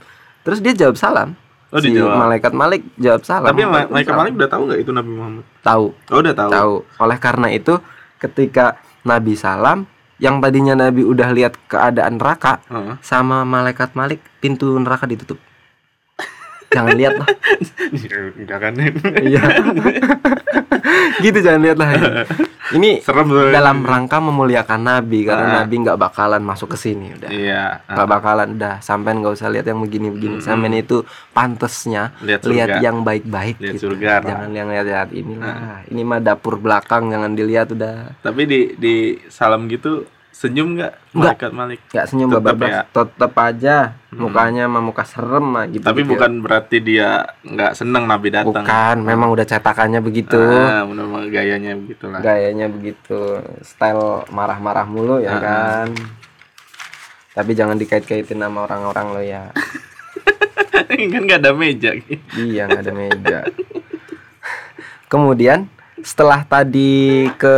Terus 0.42 0.58
dia 0.58 0.74
jawab 0.74 0.98
salam 0.98 1.38
Oh, 1.68 1.78
si 1.78 1.92
dijawab. 1.92 2.16
malaikat 2.18 2.52
Malik 2.52 2.82
jawab 2.96 3.22
salam 3.22 3.52
tapi 3.52 3.60
Ma- 3.62 3.84
Malaikat. 3.84 4.14
Malik 4.16 4.32
udah 4.34 4.48
tahu 4.48 4.62
nggak 4.66 4.80
itu 4.80 4.90
Nabi 4.90 5.10
Muhammad 5.12 5.44
tahu 5.60 5.86
oh 5.92 6.18
udah 6.18 6.34
tahu 6.34 6.50
tahu. 6.50 6.74
Oleh 6.98 7.18
karena 7.18 7.48
itu, 7.50 7.74
ketika 8.16 8.66
Nabi 9.02 9.32
salam, 9.34 9.84
yang 10.16 10.40
tadinya 10.40 10.74
Nabi 10.74 11.04
udah 11.04 11.28
lihat 11.30 11.54
keadaan 11.66 12.16
neraka 12.16 12.58
Heeh. 12.66 12.96
sama 13.00 13.44
malaikat 13.44 13.92
Malik 13.92 14.18
pintu 14.38 14.72
neraka 14.74 15.04
ditutup. 15.04 15.36
Jangan 16.68 16.94
lihat 16.94 17.14
lah. 17.16 17.28
Enggak 18.36 18.58
kan? 18.60 18.72
Iya. 19.22 19.42
gitu 21.20 21.38
jangan 21.40 21.60
lihat 21.62 21.78
lah. 21.78 21.88
Ini 22.68 23.00
Serem 23.00 23.32
dalam 23.48 23.80
rangka 23.80 24.20
memuliakan 24.20 24.80
Nabi 24.82 25.24
karena 25.24 25.46
Ah. 25.48 25.54
Nabi 25.64 25.74
nggak 25.80 25.96
bakalan 25.96 26.42
masuk 26.44 26.76
ke 26.76 26.78
sini 26.78 27.16
udah. 27.16 27.30
Iya. 27.32 27.64
Nggak 27.88 28.08
bakalan 28.08 28.48
udah 28.54 28.74
sampean 28.78 29.24
nggak 29.24 29.34
usah 29.34 29.48
lihat 29.48 29.64
yang 29.64 29.80
begini-begini. 29.80 30.38
Sampean 30.38 30.76
itu 30.76 31.00
pantesnya 31.32 32.12
Lihat 32.20 32.44
lihat 32.44 32.68
yang 32.80 33.00
baik-baik 33.00 33.56
Lihat 33.56 33.74
gitu. 33.74 33.88
surga. 33.88 34.20
Jangan 34.20 34.50
yang 34.52 34.68
lihat-lihat 34.68 35.08
inilah. 35.10 35.56
Ini 35.88 36.02
mah 36.04 36.20
dapur 36.20 36.60
belakang 36.60 37.08
jangan 37.08 37.32
dilihat 37.32 37.72
udah. 37.72 38.20
Tapi 38.20 38.42
di 38.44 38.60
di 38.76 38.94
salam 39.28 39.64
gitu 39.66 40.04
senyum 40.38 40.78
nggak 40.78 40.92
Nggak. 41.10 41.34
malaikat 41.34 41.50
Malik? 41.50 41.80
Nggak 41.90 42.06
senyum 42.06 42.30
Tetep 42.30 42.44
bablas. 42.46 42.70
ya. 42.70 42.82
Tetep 42.88 43.32
aja 43.34 43.76
mukanya 44.08 44.64
mah 44.64 44.78
muka 44.78 45.02
serem 45.02 45.42
mah 45.42 45.66
gitu. 45.66 45.82
Tapi 45.82 46.00
gitu. 46.00 46.10
bukan 46.14 46.30
berarti 46.38 46.76
dia 46.78 47.08
nggak 47.42 47.74
seneng 47.74 48.06
Nabi 48.06 48.30
datang. 48.30 48.62
bukan, 48.62 48.96
memang 49.02 49.34
udah 49.34 49.42
cetakannya 49.42 49.98
begitu. 49.98 50.38
Ah, 50.38 50.86
bener-bener 50.86 51.26
gayanya 51.28 51.74
begitulah. 51.74 52.22
Gayanya 52.22 52.70
begitu. 52.70 53.42
Style 53.60 54.30
marah-marah 54.30 54.86
mulu 54.86 55.18
ya 55.18 55.34
Ah. 55.34 55.40
kan. 55.42 55.88
Tapi 57.34 57.50
jangan 57.52 57.74
dikait-kaitin 57.74 58.38
sama 58.38 58.62
orang-orang 58.62 59.06
lo 59.10 59.20
ya. 59.20 59.42
kan 61.10 61.22
nggak 61.26 61.40
ada 61.40 61.50
meja. 61.50 61.90
Iya 62.32 62.70
nggak 62.70 62.82
ada 62.86 62.94
meja. 62.94 63.38
Kemudian 65.10 65.66
setelah 66.00 66.42
tadi 66.42 67.26
ke 67.34 67.56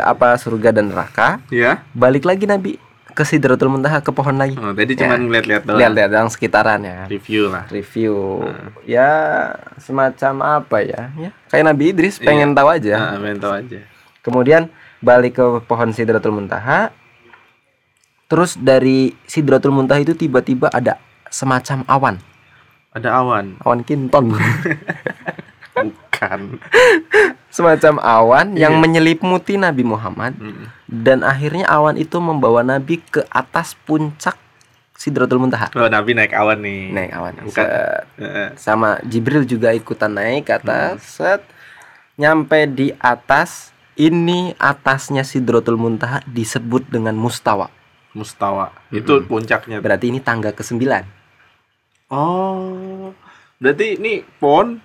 apa 0.00 0.34
surga 0.34 0.70
dan 0.70 0.88
neraka, 0.88 1.40
Ya. 1.48 1.84
balik 1.90 2.24
lagi 2.24 2.44
Nabi 2.44 2.76
ke 3.10 3.22
Sidratul 3.22 3.70
Muntaha 3.70 4.02
ke 4.02 4.10
pohon 4.10 4.34
lagi. 4.34 4.54
Oh, 4.54 4.70
tadi 4.70 4.92
Ya. 4.92 5.06
cuma 5.06 5.14
ngeliat-liat 5.16 5.62
doang. 5.62 5.78
Lihat-lihat 5.78 6.10
yang 6.10 6.28
sekitaran 6.28 6.82
ya. 6.82 7.06
Review 7.06 7.46
lah. 7.46 7.64
Review. 7.68 8.42
Ya 8.82 9.10
semacam 9.76 10.34
apa 10.58 10.82
ya? 10.82 11.14
Ya 11.14 11.30
kayak 11.46 11.64
Nabi 11.64 11.90
Idris 11.90 12.18
pengen 12.18 12.52
tahu 12.52 12.68
aja. 12.68 12.94
Nah, 12.98 13.18
pengen 13.18 13.38
tahu 13.38 13.54
aja. 13.54 13.78
Kemudian 14.20 14.62
balik 14.98 15.36
ke 15.36 15.46
pohon 15.62 15.92
Sidratul 15.92 16.34
Muntaha. 16.34 16.90
Terus 18.26 18.56
dari 18.56 19.14
Sidratul 19.24 19.70
Muntaha 19.70 20.00
itu 20.00 20.16
tiba-tiba 20.16 20.66
ada 20.68 20.98
semacam 21.28 21.84
awan, 21.86 22.16
Ada 22.90 23.10
awan. 23.14 23.58
awan 23.60 23.80
kinton. 23.84 24.32
Bukan. 25.74 26.40
semacam 27.54 28.02
awan 28.02 28.58
yang 28.58 28.74
Iya. 28.74 28.82
menyelimuti 28.82 29.54
Nabi 29.54 29.86
Muhammad 29.86 30.34
Mm. 30.34 30.66
dan 30.90 31.22
akhirnya 31.22 31.70
awan 31.70 31.94
itu 31.94 32.18
membawa 32.18 32.66
Nabi 32.66 32.98
ke 32.98 33.22
atas 33.30 33.78
puncak 33.86 34.34
Sidratul 34.94 35.42
Muntaha. 35.42 35.70
Oh, 35.74 35.90
Nabi 35.90 36.14
naik 36.14 36.34
awan 36.34 36.62
nih. 36.62 36.90
Naik 36.90 37.12
awan. 37.14 37.34
Bukan. 37.46 37.66
Set. 37.66 38.50
Sama 38.56 38.98
Jibril 39.02 39.42
juga 39.42 39.70
ikutan 39.70 40.10
naik 40.10 40.46
ke 40.46 40.52
atas. 40.54 41.02
Set. 41.18 41.42
Nyampe 42.14 42.70
di 42.70 42.94
atas, 43.02 43.74
ini 43.98 44.54
atasnya 44.54 45.26
Sidratul 45.26 45.78
Muntaha 45.78 46.22
disebut 46.30 46.86
dengan 46.86 47.18
Mustawa. 47.18 47.70
Mustawa. 48.14 48.70
Itu 48.94 49.26
puncaknya. 49.26 49.82
Berarti 49.82 50.14
ini 50.14 50.22
tangga 50.22 50.54
ke-9. 50.54 50.78
Oh. 52.08 53.10
Berarti 53.58 53.98
ini 53.98 54.22
pohon 54.38 54.78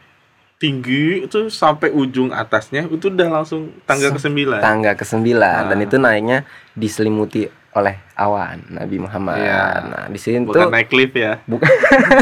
tinggi 0.60 1.24
itu 1.24 1.48
sampai 1.48 1.88
ujung 1.90 2.30
atasnya 2.30 2.84
itu 2.86 3.08
udah 3.08 3.42
langsung 3.42 3.72
tangga 3.88 4.12
ke-9. 4.12 4.60
Tangga 4.60 4.92
ke-9 4.94 5.24
dan 5.40 5.72
Ah. 5.72 5.80
itu 5.80 5.96
naiknya 5.96 6.44
diselimuti 6.76 7.48
oleh 7.72 7.96
awan 8.14 8.68
Nabi 8.68 9.00
Muhammad. 9.00 9.40
Iya. 9.40 9.64
Nah, 9.88 10.04
di 10.06 10.20
sini 10.20 10.44
Bukan 10.44 10.68
tuh 10.68 10.70
naik 10.70 10.92
lift 10.92 11.16
ya. 11.16 11.40
bukan 11.48 11.70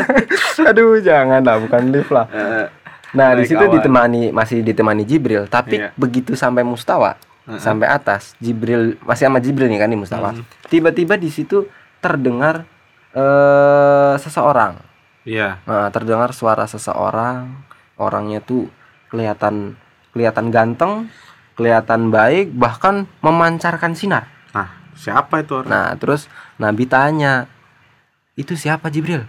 Aduh, 0.69 1.01
jangan 1.01 1.41
lah, 1.41 1.57
bukan 1.57 1.81
lift 1.89 2.13
lah. 2.13 2.29
Eh, 2.29 2.67
Nah, 3.07 3.33
di 3.33 3.47
situ 3.47 3.63
ditemani 3.63 4.29
masih 4.29 4.59
ditemani 4.61 5.01
Jibril, 5.01 5.47
tapi 5.47 5.79
Iya. 5.79 5.95
begitu 5.95 6.35
sampai 6.35 6.61
Mustawa, 6.61 7.15
Heeh. 7.47 7.57
sampai 7.57 7.87
atas, 7.87 8.35
Jibril 8.37 8.99
masih 9.01 9.25
sama 9.25 9.39
Jibril 9.39 9.65
nih 9.65 9.79
kan 9.79 9.89
di 9.89 9.95
Mustawa. 9.95 10.35
Mhm. 10.35 10.43
Tiba-tiba 10.67 11.15
di 11.15 11.31
situ 11.31 11.65
terdengar 11.97 12.67
eh 13.15 14.13
seseorang. 14.19 14.77
Iya. 15.23 15.63
Nah, 15.63 15.87
terdengar 15.89 16.31
suara 16.31 16.63
seseorang. 16.63 17.66
Orangnya 17.97 18.39
tuh 18.41 18.69
kelihatan 19.09 19.77
kelihatan 20.13 20.49
ganteng, 20.49 21.09
kelihatan 21.53 22.09
baik, 22.09 22.53
bahkan 22.53 23.05
memancarkan 23.21 23.93
sinar. 23.93 24.29
Nah, 24.53 24.69
siapa 24.97 25.41
itu 25.45 25.61
orang? 25.61 25.69
Nah, 25.69 25.89
terus 25.97 26.25
Nabi 26.57 26.89
tanya, 26.89 27.45
"Itu 28.33 28.57
siapa 28.57 28.89
Jibril?" 28.89 29.25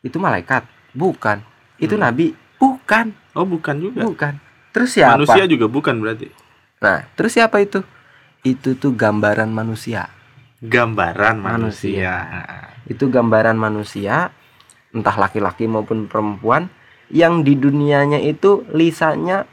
"Itu 0.00 0.16
malaikat." 0.16 0.64
"Bukan." 0.92 1.44
"Itu 1.76 1.96
Hmm. 1.96 2.04
Nabi." 2.08 2.32
"Bukan." 2.56 3.12
Oh, 3.36 3.44
bukan 3.44 3.76
juga. 3.80 4.04
Bukan. 4.04 4.40
Terus 4.70 4.90
siapa? 4.96 5.20
Manusia 5.20 5.44
juga 5.48 5.66
bukan 5.66 5.98
berarti. 6.00 6.28
Nah, 6.80 7.04
terus 7.16 7.36
siapa 7.36 7.60
itu? 7.60 7.84
Itu 8.40 8.72
tuh 8.76 8.96
gambaran 8.96 9.52
manusia. 9.52 10.08
Gambaran 10.60 11.40
Manusia. 11.40 12.24
manusia. 12.24 12.76
Itu 12.88 13.08
gambaran 13.08 13.56
manusia, 13.56 14.28
entah 14.92 15.16
laki-laki 15.16 15.64
maupun 15.64 16.04
perempuan 16.08 16.68
yang 17.10 17.42
di 17.42 17.54
dunianya 17.54 18.18
itu 18.18 18.64
lisannya 18.68 19.44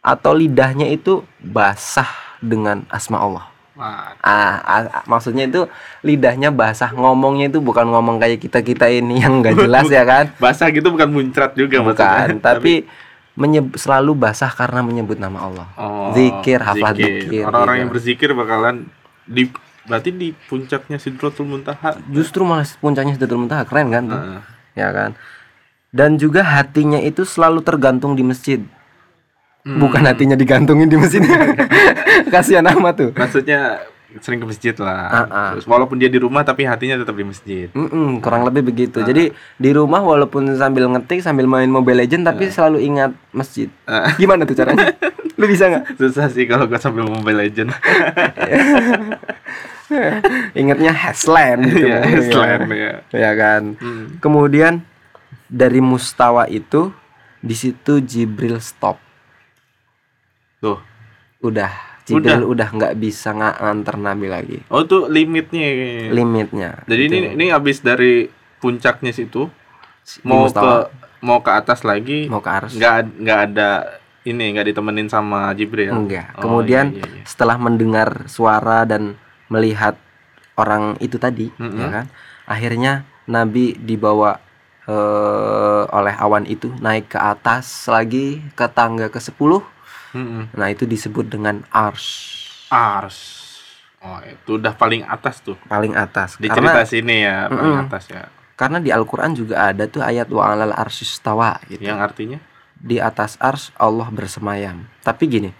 atau 0.00 0.32
lidahnya 0.32 0.86
itu 0.86 1.20
basah 1.38 2.08
dengan 2.38 2.86
asma 2.88 3.18
Allah. 3.18 3.46
Wah, 3.74 4.10
Ah, 4.18 4.58
ah, 4.58 4.82
ah, 4.90 5.04
maksudnya 5.06 5.44
itu 5.44 5.70
lidahnya 6.02 6.50
basah, 6.50 6.90
ngomongnya 6.90 7.46
itu 7.46 7.58
bukan 7.58 7.86
ngomong 7.86 8.18
kayak 8.18 8.40
kita-kita 8.40 8.86
ini 8.86 9.20
yang 9.20 9.38
nggak 9.38 9.54
jelas 9.64 9.86
ya 9.86 10.02
kan? 10.02 10.34
basah 10.36 10.66
gitu 10.68 10.88
bukan 10.88 11.06
muncrat 11.08 11.54
juga 11.54 11.78
Bukan, 11.78 11.94
maksudnya. 11.94 12.42
tapi 12.42 12.90
menyeb- 13.34 13.74
selalu 13.74 14.18
basah 14.18 14.50
karena 14.50 14.82
menyebut 14.82 15.14
nama 15.16 15.38
Allah. 15.40 15.66
Oh, 15.74 16.10
Zikir, 16.10 16.58
hafal 16.58 16.90
zikir, 16.92 17.44
Orang-orang 17.44 17.70
gitu. 17.72 17.82
yang 17.82 17.90
berzikir 17.90 18.28
bakalan 18.34 18.76
di 19.24 19.46
berarti 19.84 20.10
di 20.10 20.28
puncaknya 20.34 20.98
Sidratul 20.98 21.46
Muntaha. 21.46 22.02
Justru 22.08 22.42
malah 22.42 22.66
puncaknya 22.76 23.14
Sidratul 23.14 23.38
Muntaha 23.38 23.62
keren 23.62 23.88
kan 23.88 24.02
tuh. 24.04 24.18
Heeh. 24.18 24.40
Ya 24.74 24.88
kan? 24.90 25.14
Dan 25.98 26.14
juga 26.14 26.46
hatinya 26.46 27.02
itu 27.02 27.26
selalu 27.26 27.58
tergantung 27.66 28.14
di 28.14 28.22
masjid. 28.22 28.62
Hmm. 29.66 29.82
Bukan 29.82 30.06
hatinya 30.06 30.38
digantungin 30.38 30.86
di 30.86 30.94
masjid. 30.94 31.18
Kasihan 32.32 32.62
amat 32.78 32.94
tuh. 32.94 33.10
Maksudnya 33.18 33.82
sering 34.22 34.38
ke 34.40 34.46
masjid 34.46 34.72
lah. 34.78 35.10
Ah, 35.10 35.26
ah. 35.28 35.48
Terus 35.52 35.66
walaupun 35.66 35.98
dia 35.98 36.06
di 36.06 36.16
rumah 36.16 36.46
tapi 36.46 36.64
hatinya 36.64 36.96
tetap 36.96 37.18
di 37.18 37.26
masjid. 37.26 37.66
Mm-mm, 37.74 38.22
kurang 38.22 38.46
lebih 38.46 38.64
begitu. 38.70 39.02
Jadi 39.02 39.34
di 39.34 39.70
rumah 39.74 39.98
walaupun 40.00 40.48
sambil 40.54 40.86
ngetik 40.88 41.20
sambil 41.20 41.50
main 41.50 41.68
Mobile 41.68 42.06
Legend 42.06 42.24
tapi 42.30 42.46
selalu 42.48 42.78
ingat 42.86 43.10
masjid. 43.34 43.66
Ah. 43.84 44.14
Gimana 44.14 44.46
tuh 44.46 44.54
caranya? 44.54 44.94
Lu 45.34 45.44
bisa 45.50 45.66
nggak? 45.66 45.84
Susah 46.00 46.30
sih 46.30 46.46
kalau 46.46 46.70
gua 46.70 46.78
sambil 46.80 47.04
Mobile 47.04 47.42
Legend. 47.42 47.74
Ingatnya 50.60 50.92
Hasland 50.92 51.60
gitu. 51.72 51.88
Iya, 51.88 51.98
Ya. 52.04 52.20
selain 52.28 52.60
ya. 52.70 52.92
Ya 53.12 53.30
kan. 53.36 53.62
Hmm. 53.80 54.04
Kemudian 54.22 54.84
dari 55.48 55.80
Mustawa 55.80 56.46
itu 56.46 56.92
di 57.38 57.52
situ 57.52 57.98
Jibril 57.98 58.60
stop. 58.60 59.00
Tuh. 60.58 60.78
Udah 61.40 61.70
Jibril 62.02 62.40
udah 62.42 62.68
nggak 62.68 62.94
bisa 62.96 63.30
nggak 63.30 63.56
nganter 63.58 63.96
Nabi 63.96 64.26
lagi. 64.26 64.58
Oh, 64.68 64.82
tuh 64.82 65.06
limitnya. 65.06 65.68
Limitnya. 66.08 66.82
Jadi 66.84 67.02
Gitu. 67.04 67.14
ini 67.14 67.28
ini 67.34 67.44
habis 67.48 67.78
dari 67.78 68.26
puncaknya 68.58 69.12
situ 69.12 69.46
Di 70.02 70.24
mau 70.24 70.48
Mustawa. 70.48 70.64
ke 70.64 70.74
mau 71.20 71.38
ke 71.38 71.50
atas 71.52 71.82
lagi 71.82 72.26
mau 72.26 72.40
ke 72.40 72.48
arus. 72.48 72.72
nggak 72.74 72.94
nggak 73.18 73.40
ada 73.44 73.70
ini 74.24 74.44
nggak 74.50 74.66
ditemenin 74.66 75.06
sama 75.06 75.52
Jibril. 75.52 75.92
Enggak. 75.94 76.32
Oh, 76.36 76.42
Kemudian 76.42 76.92
iya, 76.92 77.04
iya, 77.04 77.08
iya. 77.12 77.24
setelah 77.24 77.56
mendengar 77.56 78.24
suara 78.26 78.82
dan 78.82 79.14
melihat 79.48 79.94
orang 80.54 80.98
itu 80.98 81.16
tadi, 81.16 81.48
Mm-mm. 81.54 81.78
ya 81.78 81.88
kan? 81.88 82.06
Akhirnya 82.44 82.92
Nabi 83.24 83.78
dibawa 83.78 84.36
eh, 84.88 85.82
oleh 85.92 86.14
awan 86.16 86.44
itu 86.48 86.72
naik 86.80 87.12
ke 87.14 87.18
atas 87.20 87.86
lagi 87.86 88.40
ke 88.56 88.66
tangga 88.72 89.12
ke-10. 89.12 89.52
Mm-mm. 90.16 90.42
Nah, 90.56 90.68
itu 90.72 90.88
disebut 90.88 91.28
dengan 91.28 91.60
ars. 91.68 92.06
Ars. 92.72 93.18
Oh, 93.98 94.18
itu 94.22 94.56
udah 94.56 94.72
paling 94.78 95.02
atas 95.04 95.42
tuh. 95.42 95.58
Paling 95.66 95.92
atas. 95.98 96.38
Di 96.38 96.48
karena 96.48 96.70
cerita 96.72 96.82
sini 96.86 97.16
ya, 97.26 97.50
paling 97.50 97.74
Mm-mm. 97.74 97.84
atas 97.90 98.04
ya. 98.08 98.24
karena 98.58 98.78
di 98.82 98.90
Al-Qur'an 98.90 99.38
juga 99.38 99.70
ada 99.70 99.86
tuh 99.86 100.02
ayat 100.02 100.26
wa 100.34 100.42
'alal 100.50 100.74
arsistawa 100.74 101.62
gitu. 101.70 101.82
Yang 101.82 102.00
artinya 102.02 102.38
Di 102.78 103.02
atas 103.02 103.34
ars 103.42 103.74
Allah 103.74 104.06
bersemayam. 104.10 104.86
Tapi 105.02 105.24
gini, 105.26 105.50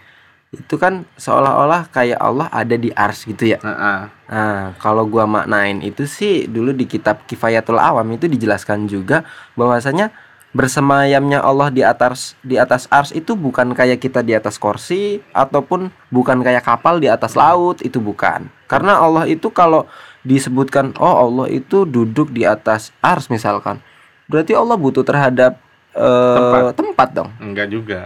itu 0.49 0.81
kan 0.81 1.05
seolah-olah 1.13 1.93
kayak 1.93 2.17
Allah 2.17 2.49
ada 2.49 2.73
di 2.73 2.89
ars 2.97 3.21
gitu 3.21 3.53
ya. 3.53 3.61
Heeh. 3.61 3.99
Nah, 4.29 4.73
kalau 4.81 5.05
gua 5.05 5.29
maknain 5.29 5.77
itu 5.85 6.09
sih 6.09 6.49
dulu 6.49 6.73
di 6.73 6.89
kitab 6.89 7.21
Kifayatul 7.29 7.77
Awam 7.77 8.17
itu 8.17 8.25
dijelaskan 8.25 8.89
juga 8.89 9.21
bahwasanya 9.53 10.09
bersemayamnya 10.49 11.45
Allah 11.45 11.69
di 11.69 11.85
atas 11.85 12.33
di 12.41 12.57
atas 12.57 12.89
ars 12.89 13.13
itu 13.13 13.37
bukan 13.37 13.77
kayak 13.77 14.01
kita 14.01 14.25
di 14.25 14.33
atas 14.33 14.57
kursi 14.57 15.21
ataupun 15.29 15.93
bukan 16.09 16.41
kayak 16.41 16.65
kapal 16.65 16.97
di 16.97 17.05
atas 17.05 17.37
laut 17.37 17.77
itu 17.85 18.01
bukan 18.01 18.49
karena 18.65 18.97
Allah 18.97 19.29
itu 19.29 19.53
kalau 19.53 19.85
disebutkan 20.25 20.97
oh 20.97 21.29
Allah 21.29 21.53
itu 21.53 21.85
duduk 21.85 22.33
di 22.33 22.49
atas 22.49 22.89
ars 22.97 23.29
misalkan 23.29 23.77
berarti 24.25 24.57
Allah 24.57 24.73
butuh 24.73 25.05
terhadap 25.05 25.61
eh, 25.93 26.37
Tempat. 26.41 26.73
tempat 26.73 27.07
dong 27.13 27.29
Enggak 27.37 27.69
juga. 27.69 27.99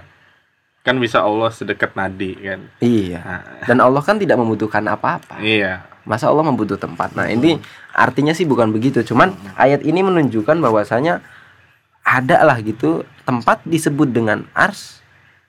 Kan 0.83 0.99
bisa 0.99 1.23
Allah 1.23 1.47
sedekat 1.47 1.95
nadi 1.95 2.35
kan. 2.35 2.59
iya. 2.83 3.23
Nah, 3.23 3.41
dan 3.63 3.79
Allah 3.79 4.03
kan 4.03 4.19
tidak 4.19 4.35
membutuhkan 4.35 4.83
apa-apa. 4.85 5.39
Iya. 5.39 5.87
masa 6.03 6.27
Allah 6.27 6.43
membutuh 6.43 6.75
tempat? 6.75 7.15
Nah 7.15 7.31
ini 7.31 7.55
artinya 7.95 8.35
sih 8.35 8.43
bukan 8.43 8.75
begitu. 8.75 8.99
Cuman 9.07 9.31
ayat 9.55 9.79
ini 9.81 10.03
menunjukkan 10.03 10.59
bahwasanya 10.59 11.23
ada 12.03 12.43
lah 12.43 12.59
gitu 12.59 13.07
tempat 13.23 13.63
disebut 13.63 14.11
dengan 14.11 14.43
ars 14.51 14.99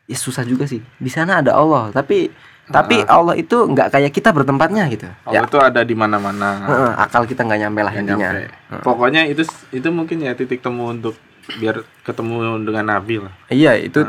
ya 0.07 0.15
susah 0.15 0.47
juga 0.47 0.71
sih. 0.71 0.79
Di 0.95 1.11
sana 1.11 1.43
ada 1.43 1.59
Allah 1.59 1.91
tapi 1.91 2.31
tapi 2.65 3.03
Allah 3.05 3.35
itu 3.35 3.67
nggak 3.67 3.91
kayak 3.91 4.15
kita 4.15 4.31
bertempatnya 4.31 4.87
gitu. 4.87 5.11
Ya. 5.27 5.43
Allah 5.43 5.51
itu 5.51 5.59
ada 5.59 5.81
di 5.83 5.99
mana-mana. 5.99 6.49
Heeh, 6.63 6.91
akal 7.03 7.27
kita 7.27 7.43
nggak 7.43 7.59
nyampe 7.59 7.81
lah 7.83 7.91
Nggak 7.91 8.03
intinya. 8.07 8.31
nyampe. 8.31 8.81
Pokoknya 8.87 9.27
itu 9.27 9.43
itu 9.75 9.89
mungkin 9.91 10.23
ya 10.23 10.39
titik 10.39 10.63
temu 10.63 10.87
untuk 10.87 11.19
biar 11.59 11.83
ketemu 12.07 12.63
dengan 12.63 12.95
Nabi 12.95 13.21
lah. 13.21 13.35
iya 13.51 13.75
itu 13.75 14.07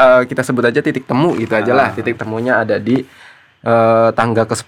eh, 0.00 0.22
kita 0.24 0.40
sebut 0.40 0.64
aja 0.64 0.80
titik 0.80 1.04
temu 1.04 1.32
gitu 1.34 1.52
aja 1.52 1.70
lah 1.70 1.92
titik 1.92 2.16
temunya 2.16 2.58
ada 2.58 2.76
di 2.76 3.04
eh, 3.60 4.08
tangga 4.12 4.42
ke 4.42 4.54
10 4.54 4.66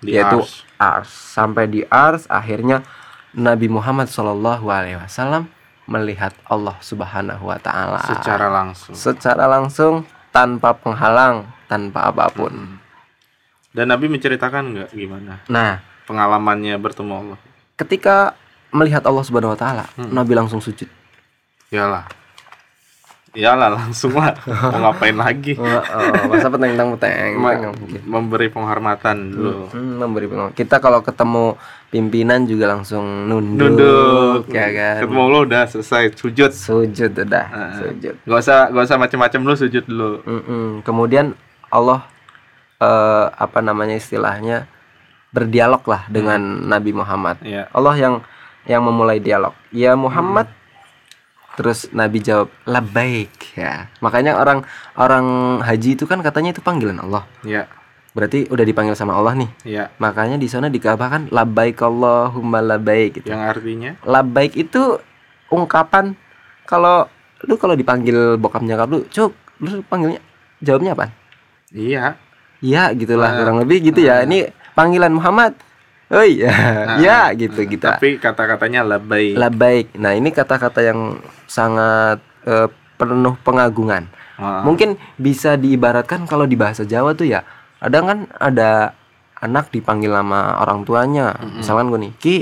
Di 0.00 0.14
yaitu 0.14 0.38
Ars. 0.38 0.62
ars 0.78 1.10
sampai 1.10 1.66
di 1.66 1.82
ars 1.84 2.24
akhirnya 2.26 2.86
Nabi 3.30 3.66
Muhammad 3.66 4.06
Shallallahu 4.06 4.64
Alaihi 4.66 4.96
Wasallam 4.96 5.50
melihat 5.84 6.32
Allah 6.44 6.76
Subhanahu 6.80 7.44
Wa 7.44 7.58
Taala 7.58 7.98
Secara 8.02 8.46
langsung. 8.48 8.94
secara 8.94 9.44
langsung 9.46 9.94
tanpa 10.28 10.72
penghalang 10.72 11.48
tanpa 11.64 12.06
apa 12.06 12.28
pun. 12.28 12.52
Hmm. 12.52 12.76
Dan 13.68 13.88
Nabi 13.88 14.08
menceritakan 14.08 14.62
nggak 14.70 14.90
gimana 14.90 15.44
Nah, 15.46 15.78
pengalamannya 16.04 16.76
bertemu 16.76 17.12
Allah? 17.14 17.38
ketika 17.74 18.34
melihat 18.68 19.00
Allah 19.02 19.22
Subhanahu 19.22 19.54
Wa 19.54 19.58
Taala, 19.58 19.84
Hmm. 19.94 20.10
Nabi 20.10 20.32
langsung 20.32 20.58
sujud. 20.58 20.88
Iyalah. 21.68 22.04
Iyalah 23.32 23.68
langsung 23.70 24.12
lah. 24.12 24.32
Mau 24.72 24.88
ngapain 24.88 25.12
lagi? 25.12 25.52
Oh, 25.54 25.64
oh, 25.64 26.12
masa 26.26 26.48
peteng 26.48 26.72
peteng 26.96 27.32
Ma- 27.36 27.72
memberi 28.02 28.48
penghormatan 28.48 29.16
dulu. 29.30 29.68
Hmm, 29.68 30.00
memberi 30.00 30.26
pengaruh. 30.26 30.52
Kita 30.52 30.80
kalau 30.80 31.00
ketemu 31.00 31.54
pimpinan 31.88 32.44
juga 32.44 32.72
langsung 32.72 33.28
nunduk, 33.28 33.68
Nunduk. 33.76 34.48
ya 34.48 34.68
kan. 34.72 35.04
Ketemu 35.04 35.20
Allah 35.22 35.40
udah 35.44 35.62
selesai 35.66 36.02
sujud. 36.14 36.50
Sujud 36.50 37.12
udah, 37.14 37.46
Ah. 37.48 37.72
sujud. 37.76 38.14
Gak 38.18 38.40
usah 38.40 38.68
gak 38.68 38.84
usah 38.84 38.98
macem-macem 38.98 39.40
lu 39.40 39.54
sujud 39.54 39.84
dulu. 39.84 40.24
Mm-mm. 40.24 40.66
Kemudian 40.82 41.36
Allah 41.68 42.08
eh, 42.78 43.26
apa 43.28 43.60
namanya 43.60 43.94
istilahnya 43.94 44.64
berdialog 45.28 45.84
lah 45.84 46.08
dengan 46.08 46.40
Nabi 46.64 46.90
Muhammad. 46.90 47.44
Iya. 47.44 47.68
Allah 47.70 47.94
yang 47.94 48.14
yang 48.64 48.80
memulai 48.80 49.20
dialog. 49.20 49.52
Ya 49.68 49.92
Muhammad. 49.94 50.48
Terus 51.58 51.90
Nabi 51.90 52.22
jawab 52.22 52.54
labbaik 52.70 53.58
ya. 53.58 53.90
Makanya 53.98 54.38
orang 54.38 54.62
orang 54.94 55.26
haji 55.58 55.98
itu 55.98 56.06
kan 56.06 56.22
katanya 56.22 56.54
itu 56.54 56.62
panggilan 56.62 57.02
Allah. 57.02 57.26
Iya. 57.42 57.66
Berarti 58.14 58.46
udah 58.46 58.62
dipanggil 58.62 58.94
sama 58.94 59.18
Allah 59.18 59.34
nih. 59.34 59.50
Iya. 59.66 59.84
Makanya 59.98 60.38
di 60.38 60.46
sana 60.46 60.70
di 60.70 60.78
Ka'bah 60.78 61.10
kan 61.10 61.22
labbaik 61.34 61.82
Allahumma 61.82 62.62
labbaik 62.62 63.18
gitu. 63.18 63.34
Yang 63.34 63.42
artinya 63.58 63.90
Labbaik 64.06 64.54
itu 64.54 65.02
ungkapan 65.50 66.14
kalau 66.62 67.10
lu 67.42 67.58
kalau 67.58 67.74
dipanggil 67.74 68.38
bokap 68.38 68.62
nyokap 68.62 68.86
lu, 68.90 69.02
cuk, 69.10 69.34
lu 69.58 69.82
panggilnya 69.86 70.22
jawabnya 70.62 70.94
apa? 70.94 71.10
iya. 71.74 72.14
Iya 72.58 72.90
gitulah 72.90 73.30
Ah, 73.30 73.38
kurang 73.38 73.62
lebih 73.62 73.78
gitu 73.90 74.02
ya. 74.02 74.26
Ini 74.26 74.50
panggilan 74.74 75.14
Muhammad. 75.14 75.54
Oh 76.08 76.24
iya, 76.40 76.52
ya 76.96 77.18
gitu 77.36 77.68
gitu. 77.68 77.84
Tapi 77.84 78.16
kata-katanya 78.16 78.80
labai. 78.80 79.36
Labbaik. 79.36 79.92
Nah, 80.00 80.16
ini 80.16 80.32
kata-kata 80.32 80.80
yang 80.80 81.20
sangat 81.44 82.20
eh, 82.48 82.68
penuh 82.96 83.36
pengagungan. 83.44 84.08
Ah, 84.40 84.64
Mungkin 84.64 84.96
bisa 85.20 85.58
diibaratkan 85.60 86.24
kalau 86.24 86.48
di 86.48 86.56
bahasa 86.56 86.86
Jawa 86.88 87.12
tuh 87.12 87.28
ya, 87.28 87.44
ada 87.82 88.00
kan 88.00 88.24
ada 88.40 88.96
anak 89.44 89.68
dipanggil 89.68 90.14
sama 90.16 90.56
orang 90.64 90.88
tuanya. 90.88 91.36
Misalkan 91.60 91.92
gue 91.92 92.00
nih, 92.08 92.12
Ki, 92.16 92.36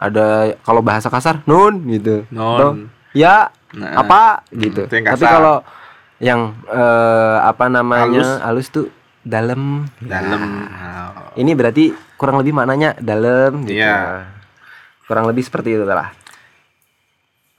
ada 0.00 0.56
kalau 0.64 0.80
bahasa 0.80 1.12
kasar 1.12 1.44
nun 1.44 1.84
gitu. 1.90 2.24
Non. 2.32 2.56
Atau, 2.56 2.68
ya 3.12 3.52
Nah, 3.74 4.06
apa 4.06 4.46
gitu. 4.54 4.86
itu 4.86 4.94
yang 4.94 5.06
Tapi 5.18 5.24
kalau 5.26 5.56
yang 6.22 6.40
eh, 6.70 7.36
apa 7.42 7.66
namanya 7.66 8.38
halus, 8.46 8.70
tuh 8.70 8.86
dalam. 9.24 9.88
dalam. 10.04 10.68
Nah, 10.68 11.32
ini 11.34 11.56
berarti 11.56 11.90
kurang 12.20 12.38
lebih 12.38 12.54
maknanya 12.54 12.94
dalam 13.00 13.64
gitu. 13.66 13.80
Iya. 13.80 14.28
Kurang 15.08 15.26
lebih 15.26 15.42
seperti 15.42 15.74
itu 15.74 15.84
lah. 15.84 16.12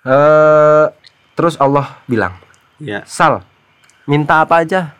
Eh 0.05 0.85
terus 1.35 1.57
Allah 1.57 1.99
bilang, 2.05 2.37
Iya. 2.77 3.01
"Sal, 3.09 3.41
minta 4.05 4.45
apa 4.45 4.61
aja?" 4.61 4.93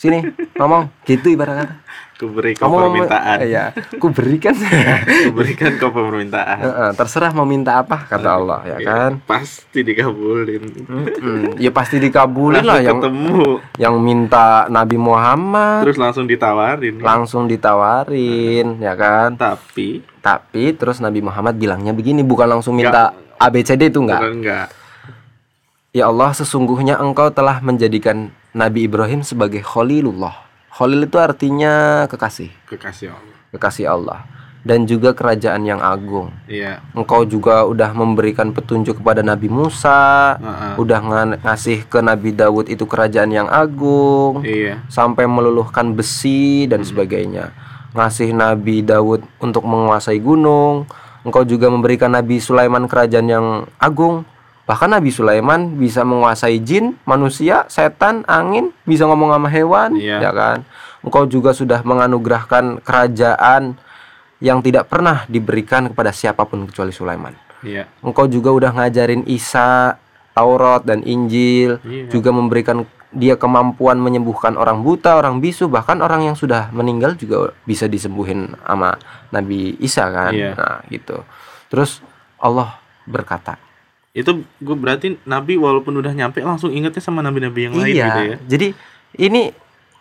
Sini, 0.00 0.24
ngomong 0.56 0.88
gitu 1.04 1.28
ibarat 1.28 1.60
kata. 1.60 1.74
Kuberi 2.16 2.52
kau 2.52 2.68
mau 2.68 2.84
permintaan. 2.86 3.36
Iya, 3.42 3.64
ku 3.96 4.08
berikan. 4.08 4.52
Kuberikan 5.28 5.76
kau 5.76 5.88
permintaan. 5.88 6.56
Heeh, 6.58 6.90
terserah 6.92 7.32
mau 7.32 7.44
minta 7.44 7.76
apa 7.76 7.96
kata 8.02 8.28
Allah 8.30 8.60
ya 8.62 8.76
Iya, 8.76 8.86
kan. 8.86 9.10
Pasti 9.22 9.80
dikabulin. 9.80 10.64
Mm-mm, 10.82 11.40
ya 11.56 11.68
pasti 11.70 11.96
dikabulin 11.96 12.60
lah 12.60 12.80
yang 12.82 13.00
ketemu. 13.00 13.60
yang 13.76 13.96
minta 13.96 14.68
Nabi 14.68 14.96
Muhammad 14.96 15.80
Terus 15.82 15.96
langsung 15.96 16.24
ditawarin. 16.24 17.00
langsung 17.00 17.44
ditawarin 17.44 18.76
ya 18.78 18.92
kan. 18.94 19.32
Tapi 19.34 20.04
Tapi 20.18 20.76
terus 20.76 21.00
Nabi 21.00 21.20
Muhammad 21.20 21.56
bilangnya 21.56 21.92
begini, 21.92 22.20
bukan 22.20 22.48
langsung 22.50 22.72
minta 22.74 23.12
ABCD 23.36 23.88
itu 23.88 23.96
enggak. 23.98 24.20
bukan 24.20 24.32
enggak. 24.34 24.66
Ya 25.90 26.06
Allah, 26.06 26.30
sesungguhnya 26.30 26.96
Engkau 26.96 27.28
telah 27.28 27.58
menjadikan 27.58 28.28
Nabi 28.50 28.86
Ibrahim 28.86 29.22
sebagai 29.22 29.62
Khalilullah. 29.62 30.34
Khalil 30.70 31.04
itu 31.04 31.18
artinya 31.18 32.06
kekasih, 32.06 32.50
Kekasih 32.66 33.10
Allah. 33.10 33.34
kekasih 33.50 33.86
Allah 33.86 34.20
dan 34.60 34.84
juga 34.84 35.10
kerajaan 35.10 35.64
yang 35.64 35.80
agung. 35.80 36.30
Iya. 36.44 36.84
Engkau 36.92 37.24
juga 37.24 37.64
udah 37.64 37.90
memberikan 37.90 38.52
petunjuk 38.52 39.00
kepada 39.00 39.20
Nabi 39.20 39.48
Musa, 39.48 40.36
Heeh. 40.36 40.74
udah 40.76 41.00
nga- 41.00 41.38
ngasih 41.42 41.84
ke 41.84 41.98
Nabi 41.98 42.30
Dawud 42.32 42.68
itu 42.68 42.84
kerajaan 42.84 43.32
yang 43.32 43.48
agung, 43.48 44.44
Iya. 44.44 44.84
sampai 44.86 45.24
meluluhkan 45.24 45.92
besi 45.92 46.66
dan 46.66 46.84
sebagainya. 46.84 47.50
Ngasih 47.90 48.30
Nabi 48.30 48.82
Dawud 48.82 49.24
untuk 49.38 49.64
menguasai 49.64 50.20
gunung. 50.20 50.86
Engkau 51.20 51.42
juga 51.42 51.66
memberikan 51.66 52.08
Nabi 52.08 52.38
Sulaiman 52.38 52.86
kerajaan 52.86 53.26
yang 53.26 53.46
agung. 53.76 54.24
Bahkan 54.68 54.90
Nabi 54.92 55.10
Sulaiman 55.10 55.74
bisa 55.74 56.06
menguasai 56.06 56.62
jin, 56.62 56.94
manusia, 57.02 57.66
setan, 57.66 58.22
angin, 58.30 58.70
bisa 58.86 59.02
ngomong 59.08 59.34
sama 59.34 59.48
hewan, 59.50 59.98
Iya. 59.98 60.22
ya 60.22 60.30
kan? 60.30 60.58
Engkau 61.02 61.26
juga 61.26 61.50
sudah 61.50 61.82
menganugerahkan 61.82 62.84
kerajaan 62.84 63.74
yang 64.38 64.62
tidak 64.62 64.86
pernah 64.86 65.24
diberikan 65.26 65.90
kepada 65.90 66.14
siapa 66.14 66.46
pun 66.46 66.64
kecuali 66.70 66.92
Sulaiman. 66.94 67.34
Iya. 67.66 67.88
Engkau 68.00 68.24
juga 68.30 68.52
udah 68.54 68.70
ngajarin 68.72 69.26
Isa, 69.26 69.96
Taurat 70.32 70.86
dan 70.86 71.02
Injil, 71.02 71.82
Iya. 71.82 72.08
juga 72.08 72.30
memberikan 72.30 72.86
dia 73.10 73.34
kemampuan 73.34 73.98
menyembuhkan 73.98 74.54
orang 74.54 74.86
buta, 74.86 75.18
orang 75.18 75.42
bisu, 75.42 75.66
bahkan 75.66 75.98
orang 75.98 76.30
yang 76.30 76.38
sudah 76.38 76.70
meninggal 76.70 77.18
juga 77.18 77.50
bisa 77.66 77.90
disembuhin 77.90 78.54
sama 78.62 78.94
Nabi 79.34 79.74
Isa 79.82 80.06
kan. 80.14 80.30
Iya. 80.30 80.54
Nah, 80.54 80.78
gitu. 80.86 81.26
Terus 81.66 81.98
Allah 82.38 82.78
berkata, 83.10 83.58
Itu 84.10 84.42
gue 84.42 84.76
berarti 84.76 85.22
Nabi 85.22 85.54
walaupun 85.54 85.94
udah 86.02 86.10
nyampe 86.10 86.42
langsung 86.42 86.74
ingetnya 86.74 86.98
sama 86.98 87.22
nabi-nabi 87.22 87.70
yang 87.70 87.74
lain 87.78 87.94
iya. 87.94 88.06
gitu 88.10 88.20
ya. 88.26 88.36
Jadi 88.42 88.66
ini 89.22 89.42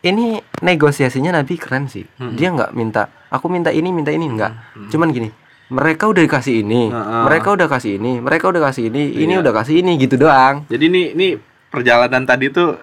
ini 0.02 0.26
negosiasinya 0.66 1.30
Nabi 1.38 1.54
keren 1.62 1.86
sih. 1.86 2.08
Dia 2.34 2.50
nggak 2.50 2.72
minta, 2.74 3.12
aku 3.30 3.52
minta 3.52 3.70
ini, 3.70 3.94
minta 3.94 4.10
ini 4.10 4.26
enggak. 4.26 4.56
Cuman 4.90 5.14
gini, 5.14 5.30
mereka 5.70 6.10
udah 6.10 6.26
dikasih 6.26 6.66
ini, 6.66 6.90
mereka 7.22 7.54
udah 7.54 7.68
kasih 7.70 8.02
ini, 8.02 8.18
mereka 8.18 8.50
udah 8.50 8.62
kasih 8.72 8.90
ini, 8.90 9.14
ini 9.14 9.38
Iya. 9.38 9.44
udah 9.46 9.54
kasih 9.62 9.76
ini 9.84 9.92
gitu 10.02 10.16
doang. 10.18 10.66
Jadi 10.72 10.86
nih 10.90 11.06
nih 11.14 11.32
perjalanan 11.70 12.26
tadi 12.26 12.50
tuh 12.50 12.80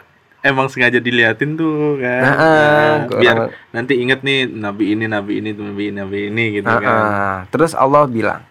emang 0.47 0.71
sengaja 0.71 1.03
diliatin 1.03 1.59
tuh 1.59 1.99
kan. 1.99 2.23
Nah, 2.23 2.37
Nah, 2.37 3.19
biar 3.19 3.37
nanti 3.75 3.99
inget 3.99 4.23
nih 4.23 4.47
nabi 4.47 4.95
ini 4.95 5.11
nabi 5.11 5.43
ini 5.43 5.51
nabi 5.51 5.83
ini 5.91 5.97
nabi 5.99 6.19
ini 6.31 6.45
gitu 6.63 6.71
Ah, 6.71 6.79
kan. 6.79 7.03
Terus 7.51 7.75
Allah 7.75 8.07
bilang, 8.07 8.45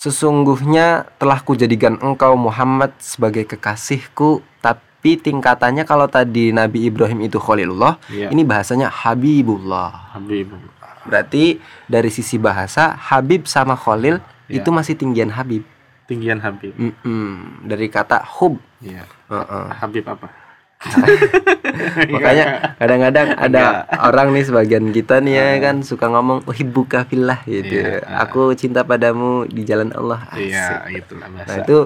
sesungguhnya 0.00 1.04
telah 1.20 1.44
kujadikan 1.44 2.00
engkau 2.00 2.32
Muhammad 2.32 2.96
sebagai 2.96 3.44
kekasihku, 3.44 4.40
tapi 4.64 5.20
tingkatannya 5.20 5.84
kalau 5.84 6.08
tadi 6.08 6.56
Nabi 6.56 6.88
Ibrahim 6.88 7.20
itu 7.20 7.36
Khalilullah, 7.36 8.00
Iya. 8.08 8.32
ini 8.32 8.40
bahasanya 8.40 8.88
Habibullah. 8.88 10.16
Habib. 10.16 10.56
Berarti 11.04 11.60
dari 11.84 12.08
sisi 12.08 12.40
bahasa 12.40 12.96
Habib 12.96 13.44
sama 13.44 13.76
Khalil 13.76 14.24
Iya. 14.48 14.64
itu 14.64 14.68
masih 14.72 14.96
tinggian 14.96 15.28
Habib. 15.36 15.68
Tinggian 16.08 16.40
Habib. 16.40 16.72
Mm-mm. 16.74 17.68
dari 17.68 17.86
kata 17.92 18.24
hub 18.40 18.56
Iya. 18.80 19.04
Heeh. 19.28 19.66
Habib 19.76 20.04
apa? 20.08 20.32
makanya 22.14 22.76
kadang-kadang 22.80 23.28
ada 23.36 23.84
orang 24.00 24.32
nih 24.32 24.48
sebagian 24.48 24.88
kita 24.96 25.20
nih 25.20 25.34
ya 25.36 25.46
kan 25.60 25.84
suka 25.84 26.08
ngomong 26.08 26.48
uhibbuka 26.48 27.04
fillah 27.04 27.44
gitu. 27.44 27.84
Iya. 27.84 28.00
aku 28.24 28.56
cinta 28.56 28.80
padamu 28.80 29.44
di 29.44 29.62
jalan 29.68 29.92
Allah. 29.92 30.24
Iya, 30.32 30.88
itulah 30.88 31.28
nah 31.28 31.56
itu 31.60 31.84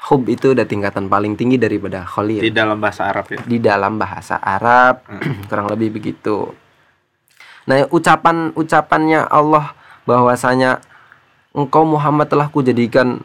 hub 0.00 0.22
itu 0.28 0.52
udah 0.52 0.64
tingkatan 0.64 1.08
paling 1.08 1.36
tinggi 1.36 1.56
daripada 1.56 2.04
khalil. 2.04 2.44
Di 2.44 2.52
dalam 2.52 2.76
bahasa 2.80 3.08
Arab 3.08 3.24
ya. 3.32 3.40
di 3.40 3.58
dalam 3.60 3.96
bahasa 3.96 4.36
Arab 4.36 5.04
kurang 5.48 5.72
lebih 5.72 5.96
begitu. 5.96 6.52
Nah, 7.68 7.86
ucapan 7.92 8.52
ucapannya 8.56 9.28
Allah 9.28 9.76
bahwasanya 10.08 10.80
engkau 11.52 11.84
Muhammad 11.84 12.26
telah 12.26 12.48
kujadikan 12.48 13.20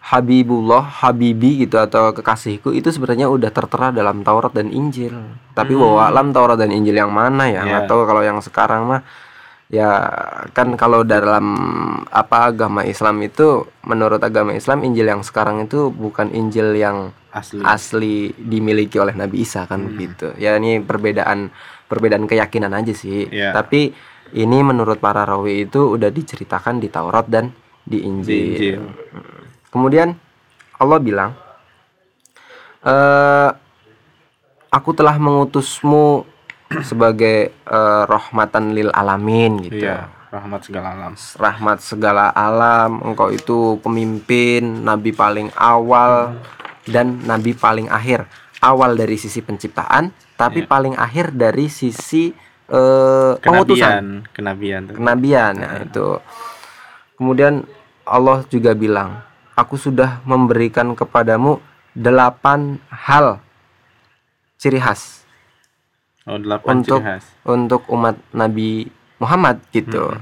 Habibullah, 0.00 0.80
Habibi 0.80 1.62
gitu 1.62 1.76
atau 1.76 2.10
kekasihku 2.10 2.72
itu 2.72 2.88
sebenarnya 2.88 3.28
udah 3.28 3.52
tertera 3.52 3.92
dalam 3.92 4.24
Taurat 4.24 4.48
dan 4.50 4.72
Injil. 4.72 5.12
Tapi 5.52 5.76
bahwa 5.76 6.08
alam 6.08 6.32
Taurat 6.32 6.56
dan 6.56 6.72
Injil 6.72 6.96
yang 6.96 7.12
mana 7.12 7.46
ya? 7.46 7.60
Nggak 7.62 7.84
Iya. 7.84 7.90
tahu 7.90 8.00
kalau 8.08 8.22
yang 8.24 8.40
sekarang 8.40 8.88
mah 8.88 9.02
ya 9.70 10.02
kan 10.50 10.74
kalau 10.74 11.06
dalam 11.06 11.46
apa 12.10 12.50
agama 12.50 12.82
Islam 12.82 13.22
itu 13.22 13.68
menurut 13.84 14.18
agama 14.18 14.50
Islam 14.50 14.82
Injil 14.82 15.06
yang 15.06 15.22
sekarang 15.22 15.62
itu 15.62 15.92
bukan 15.92 16.32
Injil 16.32 16.74
yang 16.74 17.12
Asli. 17.30 17.62
asli 17.62 18.16
dimiliki 18.34 18.98
oleh 18.98 19.14
Nabi 19.14 19.44
Isa 19.44 19.68
kan 19.68 19.84
begitu. 19.86 20.34
Ya 20.34 20.56
ini 20.56 20.82
perbedaan 20.82 21.52
perbedaan 21.86 22.26
keyakinan 22.26 22.72
aja 22.72 22.90
sih. 22.90 23.30
Iya. 23.30 23.54
Tapi 23.54 23.94
ini 24.32 24.58
menurut 24.62 24.96
para 24.96 25.22
rawi 25.22 25.68
itu 25.68 25.92
udah 25.92 26.08
diceritakan 26.08 26.80
di 26.80 26.88
Taurat 26.88 27.28
dan 27.28 27.52
di 27.84 27.94
Di 27.94 27.98
Injil. 28.02 28.46
Injil. 28.48 28.82
Kemudian 29.70 30.18
Allah 30.76 30.98
bilang, 30.98 31.30
eh 32.82 33.50
aku 34.70 34.90
telah 34.94 35.18
mengutusmu 35.18 36.26
sebagai 36.86 37.50
eh, 37.50 38.02
rahmatan 38.06 38.74
lil 38.74 38.90
alamin 38.94 39.58
gitu. 39.66 39.86
Iya, 39.86 40.10
rahmat 40.30 40.60
segala 40.66 40.94
alam. 40.94 41.12
Rahmat 41.18 41.78
segala 41.82 42.30
alam, 42.30 43.02
engkau 43.02 43.34
itu 43.34 43.78
pemimpin, 43.82 44.86
nabi 44.86 45.10
paling 45.10 45.50
awal 45.58 46.38
dan 46.86 47.22
nabi 47.26 47.54
paling 47.54 47.90
akhir. 47.90 48.26
Awal 48.60 48.92
dari 48.92 49.16
sisi 49.16 49.40
penciptaan, 49.40 50.12
tapi 50.36 50.68
paling 50.68 50.92
akhir 50.92 51.32
dari 51.32 51.72
sisi 51.72 52.28
eh, 52.70 53.32
pengutusan 53.40 54.24
Kenabian, 54.30 54.32
kenabian. 54.32 54.82
kenabian 54.94 55.52
nah, 55.58 55.80
itu 55.82 56.06
kemudian 57.18 57.64
Allah 58.06 58.46
juga 58.48 58.72
bilang 58.72 59.29
aku 59.60 59.76
sudah 59.76 60.24
memberikan 60.24 60.96
kepadamu 60.96 61.60
delapan 61.92 62.80
hal 62.88 63.44
ciri 64.56 64.80
khas. 64.80 65.28
Oh, 66.24 66.40
delapan 66.40 66.80
untuk 66.80 67.00
ciri 67.00 67.08
khas. 67.20 67.24
untuk 67.44 67.82
umat 67.92 68.16
Nabi 68.32 68.88
Muhammad 69.20 69.60
gitu. 69.68 70.16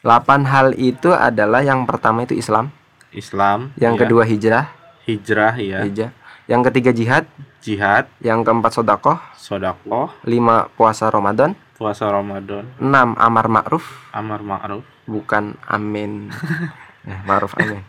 Delapan 0.00 0.48
hal 0.48 0.72
itu 0.80 1.12
adalah 1.12 1.60
yang 1.60 1.84
pertama 1.84 2.24
itu 2.24 2.32
Islam. 2.32 2.72
Islam, 3.12 3.76
yang 3.76 3.98
iya. 3.98 4.00
kedua 4.00 4.22
hijrah. 4.24 4.66
Hijrah 5.04 5.54
ya, 5.60 5.84
hijrah. 5.84 6.12
Yang 6.48 6.60
ketiga 6.72 6.90
jihad. 6.96 7.24
Jihad, 7.60 8.08
yang 8.24 8.40
keempat 8.40 8.72
sodakoh. 8.72 9.20
Sodakoh, 9.36 10.08
lima 10.24 10.72
puasa 10.72 11.12
Ramadan. 11.12 11.52
Puasa 11.76 12.08
Ramadan, 12.08 12.64
enam 12.80 13.12
amar 13.20 13.48
ma'ruf. 13.52 13.84
Amar 14.16 14.40
ma'ruf, 14.40 14.84
bukan 15.04 15.56
amin 15.68 16.28
eh, 17.02 17.20
ma'ruf 17.22 17.52
amin 17.54 17.80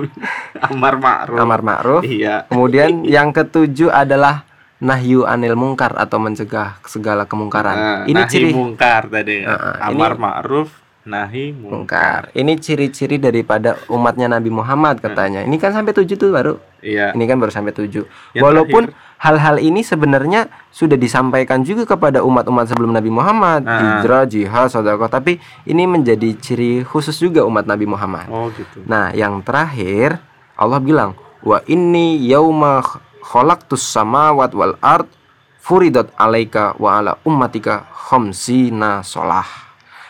amar 0.68 0.94
ma'ruf. 0.96 1.36
amar 1.36 1.60
ma'ruf 1.60 2.02
Iya. 2.02 2.46
Kemudian 2.46 3.02
yang 3.08 3.30
ketujuh 3.30 3.88
adalah 3.88 4.42
nahyu 4.78 5.22
anil 5.24 5.54
mungkar 5.54 5.90
atau 5.92 6.16
mencegah 6.16 6.78
segala 6.84 7.24
kemungkaran. 7.24 7.74
Nah, 7.74 7.98
ini 8.04 8.14
nahi 8.16 8.30
ciri 8.30 8.50
mungkar 8.50 9.06
tadi. 9.06 9.42
ya. 9.42 9.50
Heeh, 9.50 9.74
amar 9.84 10.12
ini- 10.12 10.22
ma'ruf, 10.22 10.68
nahi 11.08 11.56
mungkar. 11.56 11.72
mungkar. 11.72 12.20
Ini 12.36 12.52
ciri-ciri 12.60 13.16
daripada 13.16 13.80
umatnya 13.88 14.28
Nabi 14.28 14.52
Muhammad 14.52 15.00
katanya. 15.00 15.40
Ini 15.40 15.56
kan 15.56 15.72
sampai 15.72 15.96
tujuh 15.96 16.20
tuh 16.20 16.28
baru. 16.28 16.54
Iya. 16.84 17.16
Ini 17.16 17.24
kan 17.24 17.40
baru 17.40 17.50
sampai 17.50 17.72
tujuh. 17.74 18.04
Yang 18.36 18.44
Walaupun 18.44 18.92
hal-hal 19.18 19.58
ini 19.58 19.82
sebenarnya 19.82 20.46
sudah 20.70 20.94
disampaikan 20.94 21.66
juga 21.66 21.82
kepada 21.88 22.22
umat-umat 22.22 22.70
sebelum 22.70 22.94
Nabi 22.94 23.10
Muhammad, 23.10 23.66
Ah. 23.66 23.98
hijrah, 23.98 24.28
jihad, 24.30 24.70
sedekah. 24.70 25.10
Tapi 25.10 25.42
ini 25.66 25.88
menjadi 25.90 26.38
ciri 26.38 26.86
khusus 26.86 27.18
juga 27.18 27.42
umat 27.42 27.66
Nabi 27.66 27.88
Muhammad. 27.88 28.30
Oh, 28.30 28.46
gitu. 28.54 28.84
Nah, 28.86 29.10
yang 29.10 29.42
terakhir 29.42 30.22
Allah 30.54 30.78
bilang, 30.78 31.18
"Wa 31.42 31.64
inni 31.66 32.22
yauma 32.30 32.78
khalaqtus 33.24 33.82
samawat 33.82 34.54
wal 34.54 34.78
ard 34.78 35.10
furidat 35.58 36.14
alaika 36.14 36.78
wa 36.78 37.02
ala 37.02 37.12
ummatika 37.26 37.90
khamsina 37.90 39.02
solah." 39.02 39.67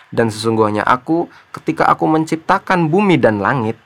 Dan 0.09 0.33
sesungguhnya 0.33 0.85
aku 0.85 1.29
ketika 1.53 1.85
aku 1.89 2.09
menciptakan 2.09 2.89
bumi 2.89 3.21
dan 3.21 3.45
langit 3.45 3.77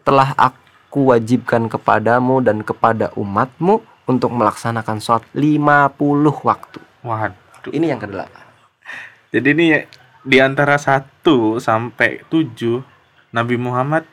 telah 0.00 0.32
aku 0.36 1.12
wajibkan 1.12 1.68
kepadamu 1.68 2.40
dan 2.40 2.64
kepada 2.64 3.12
umatmu 3.12 3.84
untuk 4.08 4.32
melaksanakan 4.32 5.04
sholat 5.04 5.24
50 5.36 6.48
waktu. 6.48 6.80
Waduh. 7.04 7.68
Ini 7.68 7.92
yang 7.92 8.00
kedelapan. 8.00 8.44
Jadi 9.28 9.48
ini 9.52 9.66
di 10.24 10.38
antara 10.40 10.80
1 10.80 11.20
sampai 11.60 12.24
7 12.32 12.80
Nabi 13.36 13.56
Muhammad 13.60 14.08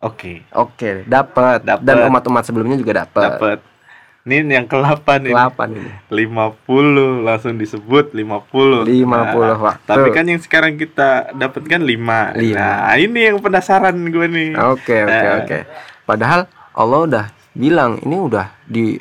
oke, 0.00 0.48
Oke, 0.56 1.04
dapat. 1.04 1.60
Dapat. 1.60 1.84
Dan 1.84 2.08
umat-umat 2.08 2.48
sebelumnya 2.48 2.80
juga 2.80 3.04
dapat. 3.04 3.36
dapat. 3.36 3.58
Ini 4.28 4.60
yang 4.60 4.68
ke-8 4.68 5.24
ini. 5.24 5.32
Delapan 5.32 5.68
ini. 5.72 5.90
50 6.12 7.24
langsung 7.24 7.56
disebut 7.56 8.12
50. 8.12 8.84
50 8.84 9.64
waktu. 9.64 9.88
Tapi 9.88 10.08
kan 10.12 10.24
yang 10.28 10.36
sekarang 10.36 10.76
kita 10.76 11.32
dapatkan 11.32 11.80
5. 11.80 12.36
Lima. 12.36 12.60
Nah, 12.60 12.92
ini 13.00 13.32
yang 13.32 13.40
penasaran 13.40 13.96
gue 13.96 14.26
nih. 14.28 14.50
Oke 14.68 14.96
oke 15.00 15.16
Eh. 15.16 15.36
oke. 15.40 15.58
Padahal 16.04 16.44
Allah 16.76 17.00
udah 17.08 17.24
bilang 17.56 17.96
ini 18.04 18.20
udah 18.20 18.52
di 18.68 19.00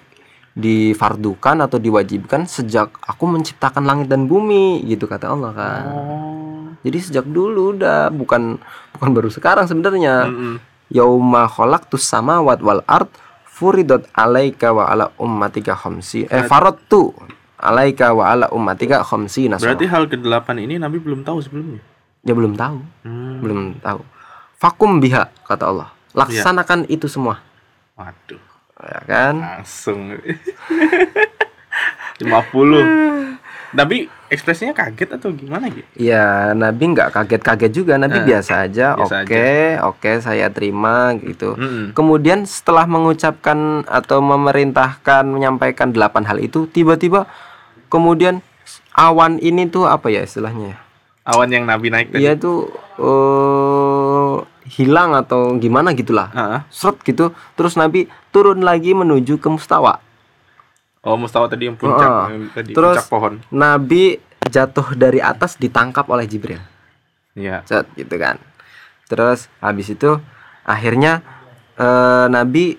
difardukan 0.57 1.61
atau 1.61 1.77
diwajibkan 1.77 2.49
sejak 2.49 2.89
aku 2.97 3.29
menciptakan 3.29 3.85
langit 3.85 4.09
dan 4.09 4.25
bumi 4.25 4.81
gitu 4.89 5.05
kata 5.05 5.29
Allah 5.29 5.51
kan. 5.53 5.83
Oh. 5.93 6.65
Jadi 6.81 6.97
sejak 6.97 7.25
dulu 7.29 7.77
udah 7.77 8.09
bukan 8.09 8.57
bukan 8.97 9.09
baru 9.13 9.29
sekarang 9.29 9.69
sebenarnya. 9.69 10.25
Mm-mm. 10.25 10.55
Yauma 10.87 11.45
khalaqtus 11.45 12.07
samawat 12.07 12.63
wal 12.63 12.81
ard 12.87 13.11
furidat 13.57 14.05
alaika 14.13 14.69
wa 14.69 14.85
ala 14.85 15.09
ummatika 15.17 15.73
khamsi 15.73 16.29
eh 16.29 16.45
faradtu 16.45 17.09
alaika 17.57 18.13
wa 18.13 18.29
ala 18.29 18.45
ummatika 18.53 19.01
khamsina 19.01 19.57
Berarti 19.57 19.83
sholat. 19.83 19.89
hal 19.89 20.03
ke-8 20.13 20.47
ini 20.61 20.77
Nabi 20.77 21.01
belum 21.01 21.25
tahu 21.25 21.41
sebelumnya. 21.41 21.81
dia 22.21 22.31
belum 22.31 22.53
tahu, 22.53 22.77
Hmm. 23.01 23.39
belum 23.41 23.59
tahu. 23.79 23.99
Fakum 24.57 24.99
biha 24.99 25.25
kata 25.41 25.65
Allah. 25.65 25.89
Laksanakan 26.13 26.85
itu 26.85 27.07
semua. 27.07 27.41
Waduh, 27.93 28.41
Ya 28.77 28.99
kan? 29.05 29.35
langsung 29.41 30.13
50. 32.21 32.21
Tapi 33.75 34.07
ekspresinya 34.31 34.71
kaget 34.71 35.19
atau 35.19 35.31
gimana 35.35 35.67
gitu? 35.67 35.87
Ya, 35.99 36.55
Nabi 36.55 36.95
nggak 36.95 37.11
kaget-kaget 37.11 37.71
juga. 37.71 37.99
Nabi 37.99 38.23
Eh, 38.23 38.25
biasa 38.27 38.67
aja. 38.67 38.95
Oke, 38.95 39.75
oke, 39.83 40.11
saya 40.23 40.47
terima 40.51 41.15
gitu. 41.19 41.55
Mm-mm. 41.59 41.91
Kemudian 41.91 42.47
setelah 42.47 42.87
mengucapkan 42.87 43.83
atau 43.87 44.23
memerintahkan 44.23 45.27
menyampaikan 45.27 45.91
delapan 45.91 46.23
hal 46.27 46.39
itu, 46.39 46.67
tiba-tiba 46.71 47.27
kemudian 47.91 48.39
awan 48.95 49.39
ini 49.43 49.67
tuh 49.67 49.87
apa 49.87 50.07
ya 50.11 50.23
istilahnya? 50.23 50.75
ya? 50.75 50.77
Awan 51.27 51.51
yang 51.51 51.67
Nabi 51.67 51.91
naik 51.91 52.15
tadi. 52.15 52.23
Iya 52.23 52.39
tuh 52.39 52.71
eh, 52.99 54.35
hilang 54.79 55.11
atau 55.11 55.55
gimana 55.59 55.91
gitulah. 55.91 56.31
Heeh. 56.31 56.59
Seret 56.71 57.03
gitu. 57.03 57.35
Terus 57.59 57.75
Nabi 57.75 58.07
turun 58.31 58.63
lagi 58.63 58.95
menuju 58.95 59.39
ke 59.39 59.47
mustawa. 59.51 59.99
Oh, 61.07 61.15
mustawa 61.15 61.47
tadi 61.47 61.65
yang 61.65 61.79
puncak, 61.79 62.03
Heeh. 62.03 62.25
yang 62.29 62.43
tadi 62.51 62.71
Terus- 62.75 62.99
puncak 62.99 63.07
pohon. 63.07 63.33
Nabi 63.47 64.19
jatuh 64.43 64.91
dari 64.93 65.23
atas 65.23 65.55
ditangkap 65.55 66.03
oleh 66.05 66.27
Jibril. 66.27 66.59
Iya. 67.31 67.63
Set 67.63 67.87
gitu 67.95 68.11
kan. 68.17 68.35
Terus 69.07 69.47
habis 69.57 69.87
itu 69.87 70.19
akhirnya 70.61 71.23
eh, 71.73 72.27
Nabi 72.27 72.75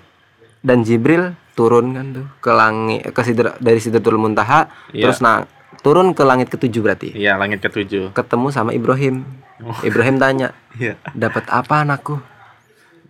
dan 0.61 0.83
Jibril 0.83 1.33
turun 1.55 1.91
kan 1.91 2.07
tuh 2.13 2.27
ke 2.39 2.51
langit 2.51 3.01
ke 3.09 3.21
sidra, 3.23 3.57
dari 3.59 3.79
Sidratul 3.79 4.15
Muntaha 4.15 4.69
Iya. 4.91 5.09
terus 5.09 5.19
nah 5.19 5.43
turun 5.81 6.13
ke 6.13 6.21
langit 6.21 6.49
ketujuh 6.49 6.83
berarti. 6.83 7.15
Iya, 7.15 7.35
langit 7.35 7.59
ketujuh. 7.61 8.11
Ketemu 8.13 8.47
sama 8.51 8.71
Ibrahim. 8.71 9.25
Oh. 9.59 9.75
Ibrahim 9.81 10.19
tanya, 10.19 10.53
Iya. 10.77 10.99
"Dapat 11.13 11.47
apa 11.49 11.83
anakku?" 11.83 12.19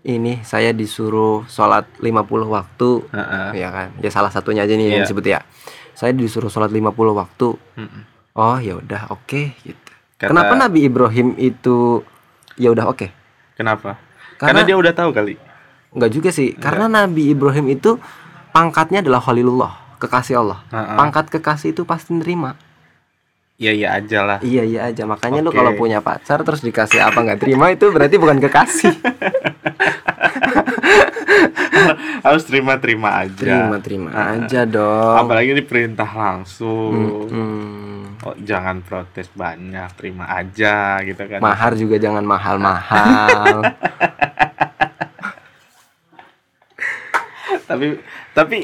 Ini 0.09 0.41
saya 0.41 0.73
disuruh 0.73 1.45
sholat 1.45 1.85
50 2.01 2.25
waktu 2.49 3.05
Heeh. 3.13 3.49
ya 3.61 3.69
kan. 3.69 3.89
Ya 4.01 4.09
salah 4.09 4.33
satunya 4.33 4.65
aja 4.65 4.73
nih 4.73 4.89
yang 4.89 4.95
Iya. 4.97 5.05
disebut 5.05 5.25
ya. 5.27 5.45
Saya 5.93 6.17
disuruh 6.17 6.49
sholat 6.49 6.73
50 6.73 7.13
waktu. 7.13 7.53
Mm-mm. 7.77 8.03
Oh, 8.33 8.57
ya 8.57 8.81
udah 8.81 9.13
oke 9.13 9.53
gitu. 9.61 9.91
Kata- 10.17 10.33
Kenapa 10.33 10.57
Nabi 10.57 10.89
Ibrahim 10.89 11.37
itu 11.37 12.01
ya 12.57 12.73
udah 12.73 12.89
oke? 12.89 13.13
Kenapa? 13.53 14.01
Karena- 14.41 14.57
Karena, 14.57 14.61
dia 14.65 14.77
udah 14.77 14.93
tahu 14.97 15.11
kali. 15.13 15.35
Enggak 15.93 16.11
juga 16.11 16.31
sih, 16.31 16.55
karena 16.55 16.87
Nabi 16.87 17.29
Ibrahim 17.29 17.69
itu 17.69 17.99
pangkatnya 18.51 19.03
adalah 19.03 19.21
Khalilullah, 19.21 19.99
kekasih 19.99 20.39
Allah. 20.39 20.65
Heeh. 20.71 20.97
Pangkat 20.97 21.29
kekasih 21.29 21.75
itu 21.75 21.83
pasti 21.83 22.15
nerima. 22.15 22.55
Iya 23.59 23.75
iya 23.75 23.89
aja 23.93 24.19
lah. 24.23 24.39
Iya 24.39 24.63
iya 24.63 24.81
aja. 24.87 25.03
Makanya 25.03 25.43
lu 25.43 25.51
Oke. 25.51 25.59
kalau 25.59 25.75
punya 25.75 25.99
pacar 25.99 26.39
terus 26.41 26.63
dikasih 26.63 27.03
apa 27.03 27.19
nggak 27.19 27.43
terima 27.43 27.75
itu 27.75 27.91
berarti 27.91 28.15
bukan 28.15 28.39
kekasih. 28.39 28.95
Harus 32.27 32.45
terima-terima 32.45 33.11
aja. 33.19 33.35
terima 33.35 33.77
terima 33.79 34.11
aja 34.13 34.65
dong. 34.65 35.17
Apalagi 35.19 35.55
diperintah 35.55 36.09
langsung. 36.09 37.27
Hmm. 37.29 38.19
Oh, 38.19 38.35
jangan 38.43 38.83
protes 38.83 39.31
banyak, 39.31 39.89
terima 39.95 40.27
aja 40.27 40.99
gitu 41.03 41.23
kan. 41.23 41.39
Mahar 41.39 41.79
juga 41.79 41.97
jangan 41.97 42.27
mahal-mahal. 42.27 43.63
tapi 47.69 48.01
tapi 48.33 48.57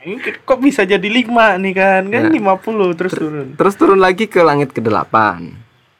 ini 0.00 0.16
kok 0.20 0.60
bisa 0.60 0.84
jadi 0.84 1.04
lima 1.04 1.60
nih 1.60 1.74
kan? 1.76 2.02
Kan 2.08 2.22
Ya. 2.28 2.32
50 2.32 2.96
terus 2.96 3.12
turun. 3.12 3.46
Terus 3.52 3.74
turun 3.76 4.00
lagi 4.00 4.24
ke 4.24 4.40
langit 4.40 4.72
ke-8. 4.72 5.12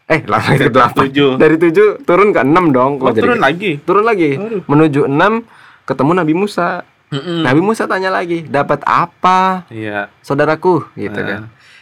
Eh, 0.08 0.20
langit 0.24 0.58
ke-8. 0.66 0.96
Tujuh. 1.06 1.30
Dari 1.36 1.56
7 1.60 2.00
turun 2.02 2.32
ke 2.32 2.40
6 2.40 2.72
dong. 2.72 2.96
Oh, 2.98 3.12
jadi- 3.12 3.20
turun 3.20 3.38
lagi. 3.38 3.70
Turun 3.84 4.04
lagi. 4.04 4.30
Aduh. 4.34 4.62
Menuju 4.64 5.04
6 5.04 5.44
ketemu 5.90 6.14
Nabi 6.14 6.32
Musa. 6.32 6.86
Mm-mm. 7.10 7.42
Nabi 7.42 7.58
Musa 7.58 7.90
tanya 7.90 8.06
lagi, 8.08 8.46
"Dapat 8.46 8.86
apa, 8.86 9.66
Iya. 9.66 10.06
saudaraku?" 10.22 10.86
gitu 10.94 11.18
Ah. 11.18 11.26
kan. 11.26 11.40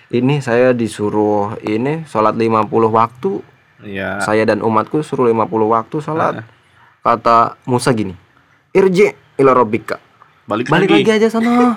Ini 0.09 0.41
saya 0.41 0.73
disuruh 0.73 1.61
ini 1.61 2.09
sholat 2.09 2.33
50 2.33 2.89
waktu. 2.89 3.45
Iya. 3.85 4.25
Saya 4.25 4.49
dan 4.49 4.65
umatku 4.65 5.05
suruh 5.05 5.29
50 5.29 5.69
waktu 5.69 6.01
sholat. 6.01 6.41
Ah. 6.41 6.47
Kata 7.05 7.37
Musa 7.63 7.93
gini, 7.93 8.17
"Irji 8.73 9.13
ila 9.37 9.53
rabbika." 9.53 10.01
Balik, 10.49 10.73
Balik 10.73 10.89
lagi 10.91 11.13
aja 11.13 11.29
sana. 11.29 11.77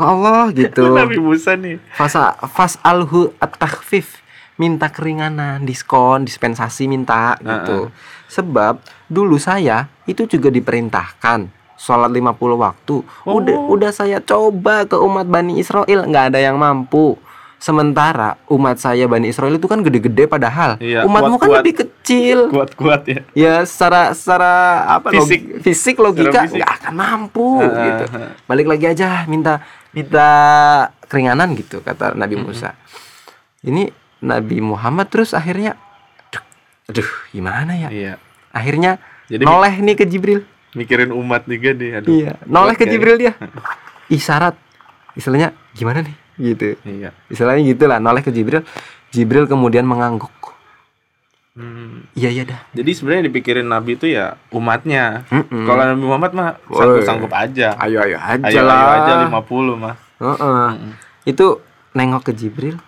Ya 0.00 0.08
Allah 0.08 0.48
gitu. 0.56 0.96
Nabi 0.96 1.20
Musa 1.20 1.52
nih. 1.52 1.76
Fasa 1.92 2.32
fas 2.48 2.80
alhu 2.80 3.36
at-takhfif 3.36 4.16
minta 4.60 4.86
keringanan, 4.86 5.64
diskon, 5.64 6.22
dispensasi 6.22 6.84
minta 6.84 7.40
gitu. 7.40 7.88
Sebab 8.28 8.76
dulu 9.06 9.40
saya 9.40 9.88
itu 10.04 10.28
juga 10.28 10.52
diperintahkan 10.52 11.48
sholat 11.74 12.12
50 12.12 12.28
waktu. 12.54 13.00
Udah 13.24 13.56
Oh. 13.56 13.72
udah 13.72 13.88
saya 13.88 14.20
coba 14.20 14.84
ke 14.84 14.94
umat 14.94 15.24
Bani 15.24 15.56
Israel 15.56 16.04
nggak 16.04 16.24
ada 16.28 16.38
yang 16.38 16.54
mampu. 16.54 17.16
Sementara 17.56 18.40
umat 18.46 18.76
saya 18.76 19.04
Bani 19.04 19.28
Israel 19.28 19.52
itu 19.54 19.64
kan 19.64 19.80
gede-gede 19.80 20.24
padahal 20.24 20.76
Iya, 20.76 21.04
umatmu 21.04 21.36
kan 21.36 21.44
kuat-kuat. 21.44 21.60
lebih 21.60 21.74
kecil. 21.78 22.38
Kuat-kuat 22.48 23.02
ya. 23.04 23.20
Ya 23.34 23.54
secara 23.62 24.12
secara 24.12 24.52
apa 24.90 25.08
log- 25.10 25.24
Fisik. 25.24 25.40
fisik 25.60 25.96
logika 25.96 26.44
fisik. 26.44 26.56
nggak 26.56 26.72
akan 26.78 26.92
mampu 26.94 27.60
Ah, 27.60 27.68
gitu. 27.82 28.04
Balik 28.44 28.64
lagi 28.66 28.86
aja 28.88 29.24
minta 29.24 29.60
minta 29.90 30.28
keringanan 31.04 31.52
gitu 31.52 31.80
kata 31.80 32.12
Nabi 32.14 32.36
Musa. 32.36 32.72
Ini 33.60 33.92
Nabi 34.20 34.60
Muhammad 34.60 35.08
terus 35.08 35.32
akhirnya 35.32 35.76
aduh, 36.28 36.44
aduh 36.88 37.10
gimana 37.30 37.72
ya? 37.74 37.88
Iya. 37.88 38.14
Akhirnya 38.50 39.00
Jadi 39.26 39.42
noleh 39.42 39.74
nih 39.78 39.94
ke 39.94 40.04
Jibril. 40.04 40.42
mikirin 40.70 41.10
umat 41.10 41.44
juga 41.44 41.70
deh. 41.72 41.90
Aduh. 41.96 42.10
Iya, 42.12 42.32
noleh 42.44 42.74
ke. 42.74 42.84
Jibril 42.84 43.16
dia. 43.16 43.32
Isyarat 44.10 44.54
istilahnya 45.12 45.50
gimana 45.72 46.02
nih? 46.02 46.14
Gitu. 46.36 46.78
Iya. 46.82 47.10
Istilahnya 47.26 47.62
gitulah 47.64 47.98
noleh 47.98 48.20
ke 48.20 48.30
Jibril. 48.30 48.62
Jibril 49.10 49.46
kemudian 49.46 49.82
mengangguk. 49.82 50.30
Hmm. 51.50 52.06
Iya 52.14 52.30
iya 52.30 52.42
dah. 52.46 52.60
Jadi 52.72 52.90
sebenarnya 52.94 53.26
dipikirin 53.26 53.66
Nabi 53.66 53.94
itu 53.94 54.06
ya 54.06 54.38
umatnya. 54.50 55.26
Mm-mm. 55.28 55.66
Kalau 55.66 55.82
Nabi 55.82 56.02
Muhammad 56.02 56.32
mah 56.32 56.48
Woi. 56.64 56.78
sanggup-sanggup 56.78 57.32
aja. 57.32 57.74
Ayo 57.76 57.98
ayo 58.00 58.16
aja 58.16 58.46
Ayo, 58.46 58.62
lah. 58.62 58.78
ayo 58.78 59.02
aja 59.02 59.12
50 59.26 59.74
mah. 59.76 59.94
Heeh. 60.18 60.68
Mm-mm. 60.70 60.92
Itu 61.24 61.46
nengok 61.92 62.30
ke 62.30 62.32
Jibril. 62.32 62.78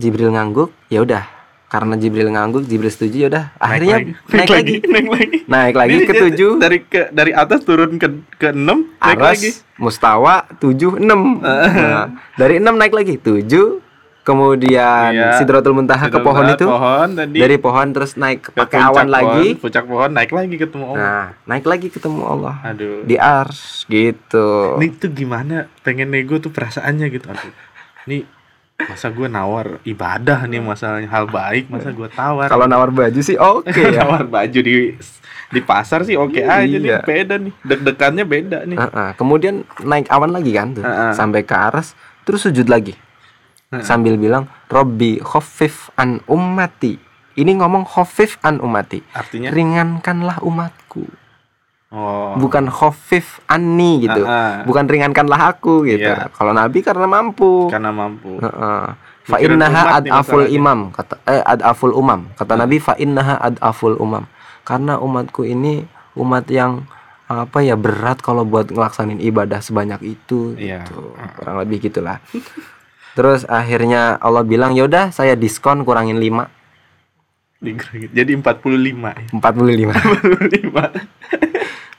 Jibril 0.00 0.32
ngangguk, 0.32 0.72
ya 0.88 1.04
udah. 1.04 1.28
Karena 1.70 1.94
Jibril 1.94 2.32
ngangguk, 2.34 2.66
Jibril 2.66 2.90
setuju 2.90 3.16
ya 3.22 3.28
udah. 3.30 3.44
Akhirnya 3.60 4.02
naik, 4.32 4.50
lagi. 4.50 4.74
naik 4.90 5.08
lagi. 5.12 5.36
Naik 5.46 5.74
lagi 5.76 5.92
Ini 5.92 6.02
ke 6.02 6.14
dia 6.16 6.22
tujuh. 6.26 6.52
Dari 6.58 6.78
ke 6.82 7.00
dari 7.14 7.32
atas 7.36 7.62
turun 7.62 7.94
ke 8.00 8.08
ke 8.40 8.48
6 8.50 8.58
naik 8.58 9.20
Aras, 9.20 9.38
lagi. 9.38 9.50
Mustawa, 9.78 10.48
tujuh, 10.58 10.98
enam. 10.98 11.20
Nah, 11.44 12.10
dari 12.34 12.58
enam 12.58 12.74
naik 12.74 12.90
lagi, 12.96 13.20
tujuh. 13.20 13.90
Kemudian 14.20 15.16
Iya. 15.16 15.28
Sidratul 15.40 15.72
Muntaha 15.72 16.12
ke 16.12 16.18
pohon 16.20 16.44
itu. 16.52 16.66
Pohon 16.68 17.08
tadi 17.16 17.38
Dari 17.40 17.56
pohon 17.56 17.86
terus 17.90 18.12
naik 18.20 18.46
ke 18.46 18.50
pakai 18.52 18.78
awan 18.84 19.08
lagi. 19.08 19.56
Pohon, 19.56 19.62
puncak 19.64 19.84
pohon 19.88 20.10
naik 20.12 20.30
lagi 20.30 20.54
ketemu 20.60 20.84
Allah. 20.92 21.00
Nah, 21.00 21.26
naik 21.48 21.64
lagi 21.64 21.88
ketemu 21.88 22.22
Allah. 22.28 22.54
Aduh. 22.66 23.00
Di 23.08 23.16
ars 23.16 23.88
gitu. 23.88 24.76
Ini 24.76 24.86
tuh 25.00 25.10
gimana 25.10 25.72
pengen 25.80 26.12
nego 26.12 26.36
tuh 26.36 26.52
perasaannya 26.52 27.06
gitu. 27.08 27.26
Aduh. 27.32 27.52
Ini 28.06 28.39
masa 28.82 29.06
gue 29.08 29.26
nawar 29.26 29.66
ibadah 29.82 30.44
nih 30.44 30.58
masalahnya 30.58 31.06
hal 31.06 31.26
baik 31.26 31.68
masa 31.68 31.90
gue 31.90 32.08
tawar 32.08 32.46
Kalau 32.46 32.64
nawar 32.64 32.88
baju 32.88 33.20
sih 33.20 33.34
oke 33.34 33.68
ya. 33.90 34.00
nawar 34.00 34.24
baju 34.24 34.58
di 34.58 34.94
di 35.46 35.60
pasar 35.60 36.02
sih 36.02 36.14
oke 36.14 36.38
aja 36.38 36.62
nih 36.70 36.90
Iya. 36.90 36.98
beda 37.02 37.34
nih 37.36 37.52
deg-degannya 37.60 38.24
beda 38.24 38.58
nih 38.64 38.78
Heeh, 38.78 39.10
Kemudian 39.14 39.54
naik 39.80 40.06
awan 40.08 40.30
lagi 40.30 40.50
kan 40.50 40.72
tuh 40.72 40.82
Heeh. 40.82 41.12
sampai 41.12 41.42
ke 41.42 41.52
aras 41.52 41.92
terus 42.22 42.40
sujud 42.40 42.66
lagi 42.66 42.94
Heeh. 43.68 43.82
sambil 43.82 44.14
bilang 44.14 44.46
Robbi 44.66 45.18
khofif 45.18 45.90
an 45.94 46.22
ummati 46.24 46.96
ini 47.32 47.52
ngomong 47.54 47.82
khofif 47.84 48.38
an 48.40 48.58
ummati 48.58 49.02
artinya 49.10 49.50
ringankanlah 49.50 50.38
umatku 50.40 51.06
oh. 51.90 52.34
Bukan 52.38 52.66
khofif 52.66 53.38
anni 53.46 54.06
gitu. 54.06 54.22
Heeh. 54.22 54.64
bukan 54.64 54.86
ringankanlah 54.86 55.54
aku 55.54 55.86
gitu. 55.86 56.06
Iya. 56.06 56.30
kalau 56.32 56.50
Nabi 56.50 56.80
karena 56.80 57.06
mampu. 57.06 57.68
Karena 57.68 57.90
mampu. 57.90 58.38
Heeh. 58.38 58.82
Fa 59.20 59.36
Mikirin 59.36 59.60
innaha 59.60 60.00
adaful 60.00 60.48
imam 60.48 60.90
kata 60.90 61.14
eh 61.24 61.42
adaful 61.44 61.92
umam. 61.92 62.26
Kata 62.34 62.56
Nabi 62.56 62.80
fa 62.80 62.96
innaha 62.96 63.36
adaful 63.38 63.94
umam. 63.94 64.24
Karena 64.64 64.96
umatku 64.96 65.42
ini 65.42 65.84
umat 66.16 66.48
yang 66.48 66.82
apa 67.30 67.62
ya 67.62 67.78
berat 67.78 68.18
kalau 68.18 68.42
buat 68.42 68.74
ngelaksanin 68.74 69.22
ibadah 69.22 69.62
sebanyak 69.62 70.02
itu 70.18 70.58
Iya. 70.58 70.82
gitu. 70.82 71.14
kurang 71.38 71.62
lebih 71.62 71.78
gitulah. 71.80 72.18
Terus 73.18 73.42
akhirnya 73.44 74.18
Allah 74.18 74.42
bilang 74.42 74.74
ya 74.74 74.86
udah 74.86 75.10
saya 75.10 75.34
diskon 75.34 75.82
kurangin 75.82 76.18
5 76.18 76.46
Digeragin. 77.60 78.08
jadi 78.10 78.32
45 78.40 78.64
ya? 79.04 79.26
45 79.36 79.92
45 79.92 81.09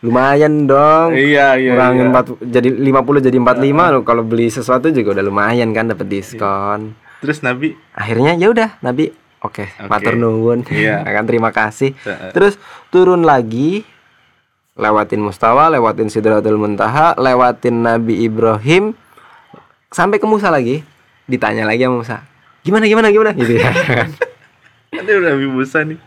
lumayan 0.01 0.65
dong. 0.65 1.13
Iya 1.13 1.57
iya 1.57 1.71
kurangin 1.77 2.09
iya. 2.09 2.21
4 2.21 2.53
jadi 2.53 2.69
50 2.73 3.27
jadi 3.29 3.37
45 3.37 3.93
loh. 3.93 4.03
Kalau 4.05 4.23
beli 4.25 4.47
sesuatu 4.49 4.89
juga 4.89 5.17
udah 5.17 5.25
lumayan 5.25 5.69
kan 5.71 5.89
dapat 5.89 6.09
diskon. 6.09 6.97
Terus 7.21 7.45
Nabi? 7.45 7.77
Akhirnya 7.93 8.33
ya 8.35 8.49
udah 8.49 8.69
Nabi. 8.81 9.13
Oke 9.41 9.69
Oke. 9.69 9.89
matur 9.89 10.17
nuwun. 10.17 10.65
Iya. 10.69 11.01
akan 11.09 11.23
terima 11.29 11.49
kasih. 11.53 11.93
Terus 12.33 12.57
turun 12.89 13.23
lagi. 13.23 13.85
Lewatin 14.71 15.19
Mustawa 15.19 15.67
lewatin 15.67 16.07
Sidratul 16.07 16.55
Muntaha 16.57 17.13
lewatin 17.19 17.85
Nabi 17.85 18.25
Ibrahim. 18.25 18.97
Sampai 19.91 20.17
ke 20.17 20.25
Musa 20.25 20.47
lagi. 20.47 20.81
Ditanya 21.29 21.67
lagi 21.67 21.85
sama 21.85 22.01
Musa 22.01 22.31
gimana 22.61 22.85
gimana 22.85 23.07
gimana? 23.09 23.31
Gitu 23.33 23.57
ya. 23.57 23.69
Aduh 25.01 25.19
Nabi 25.21 25.45
Musa 25.49 25.81
nih. 25.85 25.97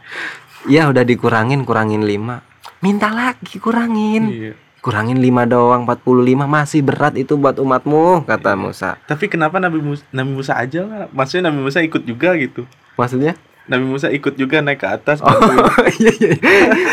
Ya 0.71 0.89
udah 0.89 1.05
dikurangin 1.05 1.67
kurangin 1.69 2.07
5 2.07 2.54
minta 2.85 3.09
lagi 3.09 3.57
kurangin. 3.57 4.25
Iya. 4.29 4.53
kurangin 4.79 5.17
5 5.17 5.49
doang 5.49 5.89
45 5.89 6.45
masih 6.45 6.85
berat 6.85 7.17
itu 7.17 7.41
buat 7.41 7.57
umatmu 7.57 8.29
kata 8.29 8.53
Iya. 8.53 8.61
Musa. 8.61 8.91
Tapi 9.09 9.33
kenapa 9.33 9.57
Nabi 9.57 9.81
Musa 9.81 10.05
Nabi 10.13 10.37
Musa 10.37 10.53
aja 10.55 10.85
lah? 10.85 11.09
Maksudnya 11.09 11.49
Nabi 11.49 11.65
Musa 11.65 11.81
ikut 11.81 12.05
juga 12.05 12.37
gitu. 12.37 12.69
Maksudnya? 13.01 13.33
Nabi 13.65 13.89
Musa 13.89 14.13
ikut 14.13 14.37
juga 14.37 14.61
naik 14.61 14.77
ke 14.77 14.89
atas 14.93 15.25
oh 15.25 15.33
iya 15.97 16.13
iya. 16.13 16.37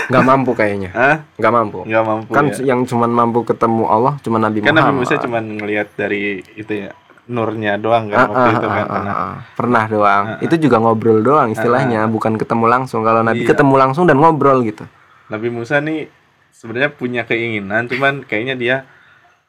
Nggak 0.08 0.24
mampu 0.24 0.56
kayaknya. 0.56 0.88
Hah? 0.96 1.28
nggak 1.36 1.52
mampu. 1.52 1.84
Nggak 1.84 2.04
mampu 2.08 2.30
kan 2.32 2.46
ya. 2.48 2.64
yang 2.72 2.88
cuman 2.88 3.12
mampu 3.12 3.44
ketemu 3.44 3.84
Allah 3.84 4.16
cuma 4.24 4.39
Nabi 4.39 4.64
kan 4.64 4.72
Muhammad. 4.72 4.88
Nabi 4.88 5.00
Musa 5.04 5.14
cuma 5.20 5.38
ngelihat 5.44 5.88
dari 6.00 6.24
itu 6.56 6.72
ya 6.72 6.96
nurnya 7.28 7.76
doang 7.76 8.08
kan 8.08 8.18
Ah, 8.18 8.26
waktu 8.26 8.39
ah, 8.39 8.56
itu 8.56 8.68
kan. 8.68 8.80
ah, 8.80 8.88
karena 8.88 9.12
ah, 9.12 9.20
ah. 9.20 9.36
pernah 9.52 9.84
doang. 9.86 10.24
Ah, 10.26 10.36
ah. 10.39 10.46
itu 10.48 10.56
juga 10.56 10.80
ngobrol 10.80 11.20
doang 11.20 11.52
istilahnya 11.52 12.08
bukan 12.08 12.39
ketemu 12.39 12.72
langsung. 12.72 13.04
Kalau 13.04 13.20
Nabi 13.20 13.44
Iya. 13.44 13.52
ketemu 13.52 13.76
langsung 13.76 14.08
dan 14.08 14.16
ngobrol 14.16 14.64
gitu 14.64 14.88
Nabi 15.32 15.48
Musa 15.48 15.80
nih 15.80 16.12
sebenarnya 16.52 16.92
punya 16.92 17.24
keinginan 17.24 17.88
cuman 17.88 18.22
kayaknya 18.22 18.54
dia 18.54 18.76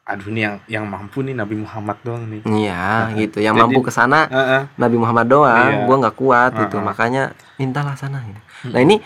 aduh 0.03 0.27
nih 0.27 0.41
yang 0.41 0.55
yang 0.69 0.85
mampu 0.85 1.19
nih 1.21 1.31
Nabi 1.31 1.55
Muhammad 1.57 1.95
doang 2.01 2.23
nih 2.25 2.41
iya 2.49 3.07
gitu 3.13 3.39
yang 3.39 3.53
Jadi- 3.53 3.63
mampu 3.63 3.79
ke 3.81 3.91
sana 3.91 4.27
Ah, 4.27 4.39
ah. 4.39 4.63
Nabi 4.75 4.95
Muhammad 4.95 5.27
doang 5.27 5.71
Iya. 5.73 5.83
gua 5.83 5.95
nggak 5.97 6.17
kuat 6.17 6.51
Ah, 6.51 6.59
gitu 6.59 6.75
ah. 6.77 6.83
makanya 6.83 7.23
mintalah 7.55 7.95
sana 7.95 8.19
gitu. 8.21 8.39
nah 8.67 8.79
ini 8.79 8.99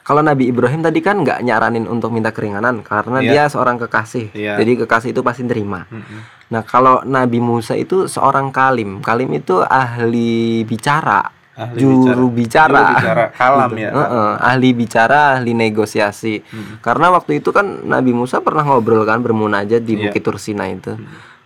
kalau 0.00 0.22
Nabi 0.22 0.50
Ibrahim 0.50 0.80
tadi 0.80 0.98
kan 0.98 1.22
nggak 1.22 1.38
nyaranin 1.40 1.86
untuk 1.86 2.10
minta 2.10 2.30
keringanan 2.30 2.82
karena 2.82 3.18
Iya. 3.20 3.30
dia 3.30 3.42
seorang 3.46 3.78
kekasih 3.78 4.26
Iya. 4.32 4.58
jadi 4.58 4.72
kekasih 4.80 5.10
itu 5.10 5.22
pasti 5.22 5.42
terima 5.44 5.86
Mm-mm. 5.86 6.18
nah 6.48 6.62
kalau 6.62 7.02
Nabi 7.04 7.38
Musa 7.38 7.74
itu 7.74 8.06
seorang 8.06 8.50
kalim 8.50 8.98
kalim 9.00 9.30
itu 9.32 9.62
ahli 9.62 10.62
bicara 10.64 11.30
Ahli 11.60 11.76
juru 11.76 12.32
bicara, 12.32 12.72
Juru 12.72 12.92
bicara 12.96 13.24
kalam 13.30 13.70
Gitu. 13.70 13.82
ya. 13.82 13.90
Heeh, 13.92 14.30
ahli 14.40 14.68
bicara, 14.72 15.18
ahli 15.34 15.52
negosiasi. 15.52 16.40
Karena 16.80 17.10
waktu 17.10 17.38
itu 17.38 17.52
kan 17.52 17.84
Nabi 17.84 18.10
Musa 18.10 18.40
pernah 18.40 18.64
ngobrol 18.64 19.04
kan 19.04 19.20
bermunajat 19.20 19.82
di 19.82 19.94
Iya. 19.94 20.08
Bukit 20.08 20.22
Tursina 20.22 20.64
itu. 20.66 20.96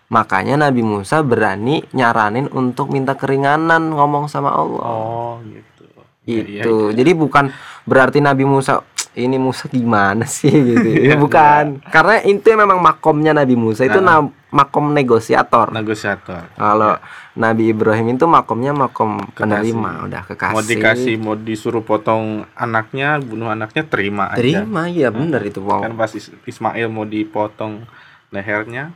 Makanya 0.06 0.54
Nabi 0.60 0.80
Musa 0.80 1.18
berani 1.20 1.82
nyaranin 1.90 2.46
untuk 2.48 2.88
minta 2.88 3.12
keringanan 3.12 3.90
ngomong 3.90 4.28
sama 4.28 4.54
Allah. 4.54 4.84
Oh, 4.84 5.34
gitu. 5.42 5.84
Iya, 6.24 6.42
iya, 6.44 6.62
Itu. 6.62 6.74
Jadi 6.90 7.10
bukan 7.12 7.50
berarti 7.82 8.22
Nabi 8.22 8.44
Musa 8.44 8.78
ini 9.12 9.34
Musa 9.34 9.66
gimana 9.66 10.22
sih 10.24 10.50
gitu. 10.50 10.86
Iya, 11.04 11.14
bukan. 11.16 11.82
Karena 11.84 12.22
itu 12.22 12.46
memang 12.48 12.78
makomnya 12.78 13.32
Nabi 13.32 13.54
Musa 13.54 13.82
itu 13.82 13.98
na- 13.98 14.30
makom 14.54 14.94
negosiator. 14.94 15.74
negosiator. 15.74 16.46
Kalau 16.54 16.94
Nabi 17.34 17.74
Ibrahim 17.74 18.14
itu 18.14 18.22
makomnya 18.24 18.70
makom 18.70 19.18
penerima, 19.34 20.06
udah 20.06 20.22
kekasih. 20.24 20.54
Mau 20.54 20.62
dikasih, 20.62 21.14
mau 21.18 21.34
disuruh 21.34 21.82
potong 21.82 22.46
anaknya, 22.54 23.18
bunuh 23.18 23.50
anaknya, 23.50 23.82
terima 23.82 24.30
aja. 24.30 24.38
terima 24.38 24.86
ya 24.86 25.10
benar 25.10 25.42
itu 25.42 25.58
wow. 25.58 25.82
Kan 25.82 25.98
pas 25.98 26.14
Is- 26.14 26.30
Ismail 26.46 26.86
mau 26.86 27.02
dipotong 27.02 27.82
lehernya, 28.30 28.94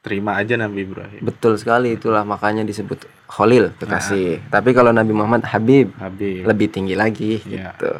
terima 0.00 0.40
aja 0.40 0.56
Nabi 0.56 0.88
Ibrahim. 0.88 1.20
Betul 1.20 1.60
sekali 1.60 1.92
itulah 1.92 2.24
makanya 2.24 2.64
disebut 2.64 3.04
Khalil 3.28 3.76
kekasih. 3.76 4.40
Tapi 4.48 4.72
kalau 4.72 4.88
Nabi 4.88 5.12
Muhammad 5.12 5.44
Habib 5.44 5.92
Habib. 6.00 6.48
lebih 6.48 6.72
tinggi 6.72 6.96
lagi 6.96 7.44
Iya. 7.44 7.76
gitu. 7.76 7.92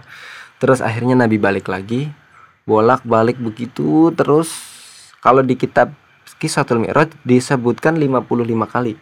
Terus 0.56 0.80
akhirnya 0.80 1.14
Nabi 1.14 1.36
balik 1.36 1.68
lagi, 1.68 2.08
bolak-balik 2.64 3.36
begitu 3.36 4.08
terus 4.10 4.48
kalau 5.20 5.44
di 5.44 5.52
kitab 5.52 5.92
Kisatul 6.38 6.78
Mi'raj 6.78 7.10
disebutkan 7.22 7.98
55 7.98 8.22
kali. 8.64 8.94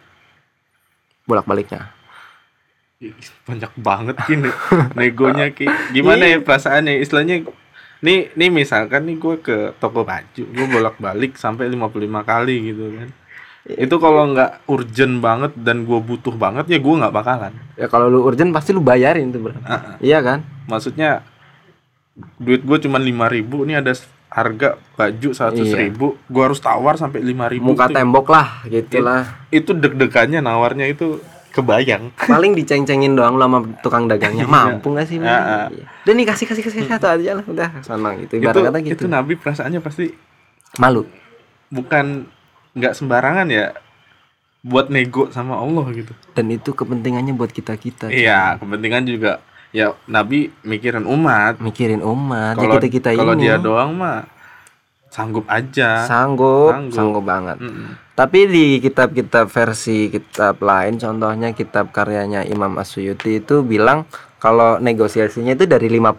Bolak-baliknya. 1.23 1.93
Banyak 3.45 3.77
banget 3.77 4.17
gini 4.25 4.49
negonya 4.97 5.53
ki. 5.53 5.69
Gimana 5.93 6.25
ya 6.25 6.41
perasaannya? 6.41 6.97
Istilahnya 6.97 7.45
nih 7.97 8.33
nih 8.33 8.49
misalkan 8.49 9.05
nih 9.05 9.17
gue 9.17 9.35
ke 9.37 9.57
toko 9.77 10.01
baju 10.01 10.43
gue 10.45 10.65
bolak 10.65 10.97
balik 10.97 11.37
sampai 11.37 11.69
55 11.69 11.93
kali 12.23 12.55
gitu 12.73 12.89
kan. 12.97 13.09
Itu 13.67 13.99
kalau 13.99 14.31
nggak 14.31 14.65
urgent 14.65 15.19
banget 15.19 15.51
dan 15.59 15.83
gue 15.83 15.99
butuh 15.99 16.33
banget 16.33 16.65
ya 16.67 16.79
gue 16.79 16.93
nggak 16.97 17.13
bakalan. 17.13 17.53
Ya 17.77 17.85
kalau 17.85 18.09
lu 18.09 18.23
urgent 18.23 18.49
pasti 18.49 18.71
lu 18.71 18.81
bayarin 18.81 19.29
tuh, 19.29 19.45
Bro. 19.45 19.53
Ah, 19.61 19.99
Iya 20.01 20.23
kan? 20.23 20.41
maksudnya 20.65 21.23
duit 22.35 22.59
gue 22.59 22.77
cuma 22.81 22.97
5000 22.97 23.29
ribu 23.29 23.63
ini 23.63 23.77
ada 23.77 23.93
harga 24.27 24.69
baju 24.93 25.29
seratus 25.31 25.67
Iya. 25.67 25.77
ribu 25.83 26.19
gue 26.21 26.43
harus 26.43 26.59
tawar 26.59 26.95
sampai 26.95 27.23
5000 27.23 27.47
ribu 27.49 27.71
Muka 27.71 27.87
tembok 27.87 28.27
lah 28.27 28.61
gitulah. 28.65 29.23
itu 29.49 29.71
deg-degannya 29.71 30.39
nawarnya 30.39 30.85
itu 30.85 31.23
kebayang 31.49 32.13
paling 32.13 32.53
diceng-cengin 32.53 33.17
doang 33.17 33.33
lu 33.33 33.41
sama 33.41 33.59
tukang 33.81 34.05
dagangnya 34.05 34.45
mampu 34.45 34.93
gak 34.93 35.09
sih? 35.09 35.17
Ah, 35.17 35.65
ah. 35.65 35.67
udah 36.05 36.13
nih 36.13 36.25
kasih 36.27 36.45
kasih 36.45 36.61
kasih 36.61 36.85
satu 36.85 37.07
aja 37.09 37.33
lah 37.33 37.45
udah 37.45 37.69
senang 37.81 38.21
gitu 38.21 38.37
itu 38.37 38.45
kata 38.45 38.77
gitu 38.83 38.93
itu 38.93 39.05
nabi 39.07 39.33
perasaannya 39.33 39.81
pasti 39.81 40.11
malu 40.77 41.07
bukan 41.67 42.29
nggak 42.77 42.93
sembarangan 42.93 43.47
ya 43.49 43.73
buat 44.61 44.91
nego 44.91 45.31
sama 45.31 45.55
Allah 45.55 45.87
gitu. 45.95 46.11
dan 46.35 46.51
itu 46.51 46.75
kepentingannya 46.75 47.31
buat 47.31 47.49
kita 47.49 47.73
kita 47.73 48.11
Iya, 48.11 48.59
kepentingan 48.59 49.07
juga 49.07 49.39
ya 49.69 49.91
Nabi 50.05 50.51
mikirin 50.61 51.03
umat. 51.03 51.59
mikirin 51.59 51.99
umat 51.99 52.53
ya 52.53 52.61
Kalau 52.61 52.75
kita 52.77 52.87
kita 52.89 53.09
kalau 53.13 53.33
dia 53.33 53.55
doang 53.57 53.93
mah 53.93 54.23
sanggup 55.07 55.47
aja. 55.47 56.03
sanggup 56.03 56.71
Sanggup. 56.71 56.93
sanggup 56.93 57.23
banget 57.23 57.57
Mm-mm. 57.57 57.95
tapi 58.13 58.45
di 58.45 58.65
kitab-kitab 58.77 59.47
versi 59.47 60.07
kitab 60.07 60.59
lain 60.59 60.95
contohnya 60.95 61.51
kitab 61.51 61.89
karyanya 61.89 62.43
Imam 62.43 62.75
Asyuyuti 62.75 63.39
itu 63.39 63.61
bilang 63.61 64.05
kalau 64.37 64.77
negosiasinya 64.77 65.51
itu 65.51 65.65
dari 65.65 65.89
50 65.89 66.13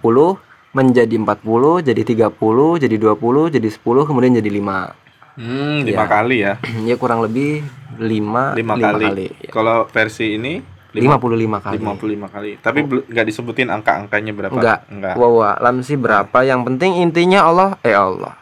menjadi 0.71 1.15
40 1.15 1.81
jadi 1.83 2.03
30 2.05 2.35
jadi 2.79 2.97
20 2.97 3.55
jadi 3.55 3.69
10 3.69 3.81
kemudian 4.05 4.35
jadi 4.35 4.51
5 4.53 5.09
Hmm, 5.39 5.87
lima 5.87 6.03
Ya. 6.03 6.11
kali 6.11 6.37
ya. 6.41 6.55
ya 6.91 6.99
kurang 6.99 7.23
lebih 7.23 7.63
5 7.95 8.59
Lima 8.59 8.75
kali. 8.75 9.31
Kalau 9.47 9.87
versi 9.87 10.35
ini 10.35 10.59
lima- 10.59 10.78
55 10.91 11.61
kali 11.61 11.77
55 11.77 12.29
kali. 12.29 12.51
Tapi 12.59 12.81
bel- 12.83 13.05
nggak 13.05 13.27
disebutin 13.27 13.69
angka-angkanya 13.69 14.33
berapa. 14.33 14.55
Enggak. 14.55 14.79
Enggak. 14.89 15.15
Wow, 15.15 15.45
alam 15.45 15.81
sih 15.81 15.95
berapa? 15.95 16.39
Yang 16.41 16.61
penting 16.65 16.91
intinya 16.99 17.45
Allah, 17.45 17.69
eh 17.83 17.93
Allah. 17.93 18.33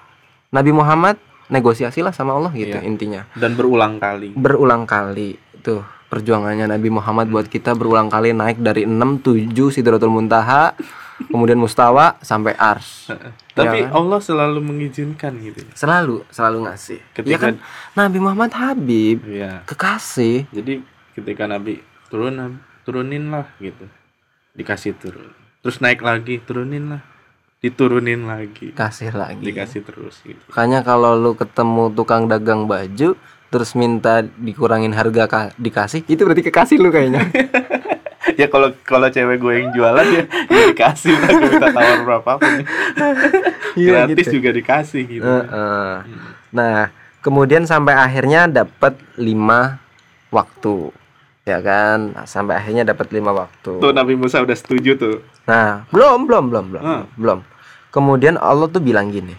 Nabi 0.49 0.71
Muhammad 0.71 1.19
negosiasilah 1.47 2.11
sama 2.11 2.35
Allah 2.35 2.51
gitu 2.53 2.75
Iya. 2.75 2.83
intinya. 2.83 3.23
Dan 3.33 3.55
berulang 3.55 3.99
kali. 3.99 4.31
Berulang 4.33 4.83
kali 4.85 5.35
tuh 5.61 5.83
perjuangannya 6.07 6.67
Nabi 6.69 6.87
Muhammad 6.89 7.27
buat 7.27 7.47
kita 7.47 7.75
berulang 7.75 8.07
kali 8.07 8.31
naik 8.31 8.59
dari 8.59 8.87
6 8.87 9.19
7 9.19 9.51
Sidratul 9.69 10.11
Muntaha, 10.11 10.71
kemudian 11.27 11.59
Mustawa 11.59 12.15
sampai 12.21 12.55
Ars. 12.55 13.11
Tapi 13.53 13.79
kan? 13.83 13.91
Allah 13.91 14.21
selalu 14.21 14.63
mengizinkan 14.63 15.35
gitu. 15.41 15.67
Selalu 15.73 16.23
selalu 16.31 16.59
ngasih. 16.65 17.01
Iya 17.03 17.11
Ketika- 17.13 17.43
kan 17.43 17.55
Nabi 17.97 18.19
Muhammad 18.23 18.53
Habib, 18.55 19.27
Iya. 19.27 19.67
kekasih. 19.67 20.47
Jadi 20.53 20.83
ketika 21.13 21.47
Nabi 21.47 21.83
turun 22.09 22.59
turunin 22.87 23.31
lah 23.31 23.47
gitu. 23.59 23.87
Dikasih 24.55 24.95
turun. 24.97 25.31
Terus 25.61 25.83
naik 25.83 26.01
lagi, 26.01 26.39
turunin 26.39 26.97
lah. 26.97 27.03
Diturunin 27.59 28.31
lagi. 28.31 28.71
Kasih 28.71 29.11
lagi. 29.11 29.43
Dikasih 29.43 29.83
terus 29.83 30.23
gitu. 30.23 30.39
Makanya 30.55 30.87
kalau 30.87 31.19
lu 31.19 31.35
ketemu 31.35 31.91
tukang 31.91 32.31
dagang 32.31 32.71
baju 32.71 33.19
terus 33.47 33.75
minta 33.75 34.23
dikurangin 34.23 34.91
harga 34.91 35.25
ka- 35.31 35.55
dikasih, 35.57 36.03
itu 36.07 36.23
berarti 36.27 36.43
kekasih 36.47 36.77
lu 36.83 36.91
kayaknya. 36.91 37.27
ya 38.41 38.47
kalau 38.51 38.75
kalau 38.83 39.07
cewek 39.07 39.39
gue 39.39 39.53
yang 39.55 39.69
jualan 39.71 40.07
ya, 40.13 40.23
ya 40.51 40.63
dikasih 40.75 41.15
lah 41.15 41.31
gue 41.31 41.49
minta 41.51 41.69
tawar 41.71 41.99
berapapun. 42.03 42.53
Iya, 43.77 44.09
Gratis 44.09 44.33
gitu. 44.33 44.41
juga 44.41 44.57
dikasih 44.57 45.03
gitu. 45.05 45.21
Heeh. 45.21 45.93
Nah, 46.49 46.89
kemudian 47.21 47.69
sampai 47.69 47.93
akhirnya 47.93 48.49
dapat 48.49 48.97
lima 49.21 49.77
waktu, 50.33 50.97
ya 51.47 51.63
kan? 51.63 52.11
Nah, 52.13 52.27
sampai 52.27 52.59
akhirnya 52.59 52.83
dapat 52.83 53.15
lima 53.15 53.31
waktu. 53.31 53.79
Tuh 53.79 53.95
Nabi 53.95 54.19
Musa 54.19 54.43
udah 54.43 54.57
setuju 54.59 54.99
tuh. 54.99 55.17
Nah, 55.47 55.87
belum, 55.95 56.27
belum, 56.27 56.45
belum, 56.51 56.65
belum, 56.75 56.83
Hmm. 56.83 57.03
belum. 57.15 57.39
Kemudian 57.95 58.35
Allah 58.37 58.67
tuh 58.69 58.83
bilang 58.83 59.09
gini, 59.09 59.33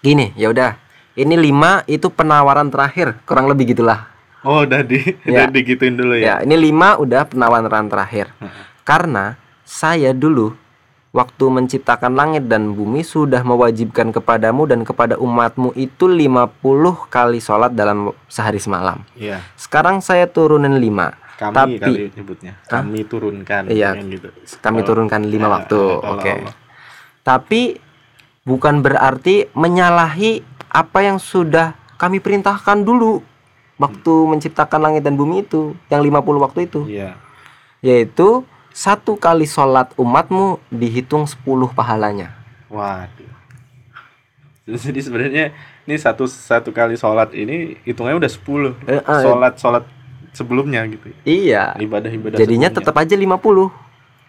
gini, 0.00 0.30
ya 0.38 0.48
udah, 0.48 0.78
ini 1.12 1.34
lima 1.36 1.82
itu 1.84 2.08
penawaran 2.08 2.70
terakhir, 2.70 3.18
kurang 3.26 3.50
lebih 3.50 3.74
gitulah. 3.74 4.08
Oh 4.42 4.62
udah 4.64 4.80
di 4.80 4.98
Ya. 5.28 5.44
udah 5.44 5.46
digituin 5.52 5.98
dulu 5.98 6.14
ya. 6.16 6.24
Ya, 6.24 6.34
ini 6.46 6.54
lima 6.56 6.96
udah 6.96 7.26
penawaran 7.26 7.90
terakhir. 7.90 8.30
Hmm. 8.38 8.48
Karena 8.82 9.36
saya 9.62 10.14
dulu 10.14 10.54
waktu 11.12 11.44
menciptakan 11.44 12.16
langit 12.16 12.48
dan 12.48 12.72
bumi 12.72 13.04
sudah 13.04 13.44
mewajibkan 13.44 14.10
kepadamu 14.10 14.64
dan 14.64 14.80
kepada 14.80 15.20
umatmu 15.20 15.76
itu 15.76 16.08
50 16.08 16.48
kali 17.06 17.36
sholat 17.38 17.76
dalam 17.76 18.16
sehari 18.26 18.56
semalam. 18.56 19.04
Iya. 19.14 19.44
Sekarang 19.54 20.00
saya 20.00 20.24
turunin 20.24 20.80
lima. 20.80 21.12
Kami 21.36 21.54
Tapi- 21.54 21.78
kali 21.78 22.02
nyebutnya. 22.16 22.52
Kami 22.64 23.00
turunkan 23.04 23.68
Iya. 23.68 23.92
gitu. 24.00 24.28
Kami 24.58 24.80
Kalau- 24.80 24.88
turunkan 24.88 25.20
lima 25.28 25.48
Ya, 25.48 25.52
waktu. 25.52 25.80
kalau 26.00 26.16
Oke. 26.16 26.32
Allah. 26.32 26.54
Tapi 27.22 27.62
bukan 28.42 28.80
berarti 28.80 29.46
menyalahi 29.52 30.40
apa 30.72 30.98
yang 31.04 31.20
sudah 31.20 31.76
kami 32.00 32.18
perintahkan 32.18 32.82
dulu 32.82 33.20
waktu 33.76 34.14
menciptakan 34.26 34.80
langit 34.80 35.02
dan 35.04 35.14
bumi 35.14 35.44
itu, 35.44 35.76
yang 35.92 36.00
50 36.00 36.40
waktu 36.40 36.66
itu. 36.66 36.88
Iya. 36.88 37.20
yaitu 37.82 38.46
satu 38.72 39.14
kali 39.14 39.44
sholat 39.44 39.92
umatmu 39.94 40.58
dihitung 40.68 41.24
10 41.24 41.38
pahalanya. 41.70 42.32
Waduh. 42.66 43.30
Jadi 44.64 45.00
sebenarnya 45.02 45.44
ini 45.84 45.96
satu 45.96 46.24
satu 46.24 46.70
kali 46.70 46.94
sholat 46.94 47.34
ini 47.34 47.76
hitungnya 47.82 48.14
udah 48.16 48.30
10 48.30 48.72
Eh, 48.86 48.96
eh. 48.96 49.02
sholat 49.02 49.54
sholat 49.58 49.84
sebelumnya 50.30 50.86
gitu. 50.86 51.10
Iya. 51.22 51.74
Ibadah 51.76 52.08
ibadah. 52.08 52.36
Jadinya 52.38 52.70
tetap 52.70 52.94
aja 52.94 53.12
50 53.12 53.68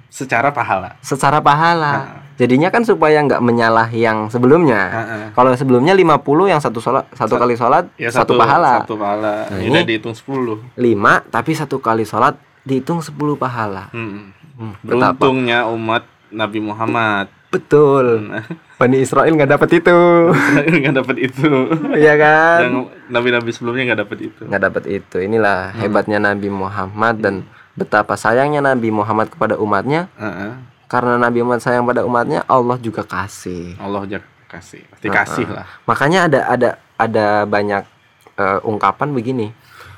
secara 0.09 0.49
pahala. 0.49 0.97
secara 1.01 1.39
pahala. 1.39 1.93
Nah. 1.93 2.21
Jadinya 2.33 2.73
kan 2.73 2.81
supaya 2.81 3.21
nggak 3.21 3.45
menyalahi 3.45 4.01
yang 4.01 4.25
sebelumnya. 4.25 4.81
Heeh. 4.89 5.23
Kalau 5.31 5.53
sebelumnya 5.53 5.93
50 5.93 6.49
yang 6.49 6.57
satu 6.57 6.81
sholat 6.81 7.05
satu 7.13 7.37
Sa- 7.37 7.41
kali 7.41 7.53
sholat 7.53 7.85
Ya 7.95 8.09
satu, 8.09 8.33
pahala. 8.33 8.81
Satu 8.81 8.97
pahala. 8.97 9.45
Nah, 9.53 9.61
ini 9.61 9.85
dihitung 9.85 10.17
10. 10.17 10.57
5 10.73 11.21
tapi 11.29 11.53
satu 11.53 11.77
kali 11.77 12.03
sholat 12.03 12.33
dihitung 12.63 12.99
10 12.99 13.15
pahala. 13.35 13.91
Hmm. 13.91 14.31
Hmm, 14.53 14.73
betapa? 14.81 15.17
Beruntungnya 15.17 15.65
umat 15.67 16.03
Nabi 16.29 16.59
Muhammad. 16.61 17.27
Betul. 17.49 18.29
Nah, 18.29 18.45
Bani 18.81 18.97
Israel 18.99 19.29
nggak 19.29 19.51
dapat 19.51 19.69
itu. 19.79 19.97
nggak 20.81 20.95
dapat 20.97 21.15
itu. 21.21 21.49
Iya 22.01 22.13
kan? 22.17 22.59
Yang 22.65 22.75
nabi-nabi 23.07 23.49
sebelumnya 23.53 23.83
nggak 23.93 24.01
dapat 24.03 24.17
itu. 24.25 24.41
nggak 24.43 24.63
dapat 24.63 24.83
itu 24.89 25.17
inilah 25.21 25.71
hebatnya 25.77 26.17
Nabi 26.17 26.49
Muhammad 26.49 27.15
dan 27.21 27.35
betapa 27.73 28.17
sayangnya 28.17 28.61
Nabi 28.61 28.89
Muhammad 28.89 29.29
kepada 29.29 29.57
umatnya 29.57 30.09
Heeh. 30.17 30.53
karena 30.85 31.17
Nabi 31.17 31.41
Muhammad 31.41 31.61
sayang 31.61 31.85
pada 31.85 32.05
umatnya 32.05 32.41
Allah 32.45 32.77
juga 32.77 33.01
kasih 33.01 33.77
Allah 33.77 34.05
jak 34.05 34.23
kasih. 34.45 34.85
Pasti 34.89 35.07
kasih 35.09 35.45
lah. 35.49 35.65
makanya 35.85 36.19
ada 36.29 36.39
ada 36.45 36.69
ada 36.97 37.25
banyak 37.45 37.83
eh, 38.35 38.59
ungkapan 38.61 39.09
begini 39.09 39.49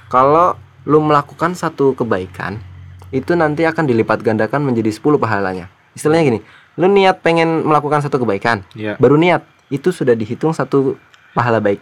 kalau 0.07 0.55
lu 0.85 1.01
melakukan 1.01 1.53
satu 1.53 1.93
kebaikan 1.93 2.61
itu 3.09 3.33
nanti 3.33 3.65
akan 3.65 3.85
dilipat 3.85 4.21
gandakan 4.21 4.65
menjadi 4.65 4.89
10 4.89 5.17
pahalanya. 5.17 5.69
Istilahnya 5.93 6.23
gini, 6.25 6.39
lu 6.75 6.87
niat 6.87 7.21
pengen 7.21 7.63
melakukan 7.63 8.01
satu 8.01 8.17
kebaikan, 8.17 8.61
Iya. 8.73 8.97
baru 8.97 9.15
niat 9.15 9.41
itu 9.69 9.89
sudah 9.89 10.13
dihitung 10.13 10.51
satu 10.51 10.97
pahala 11.31 11.57
baik 11.57 11.79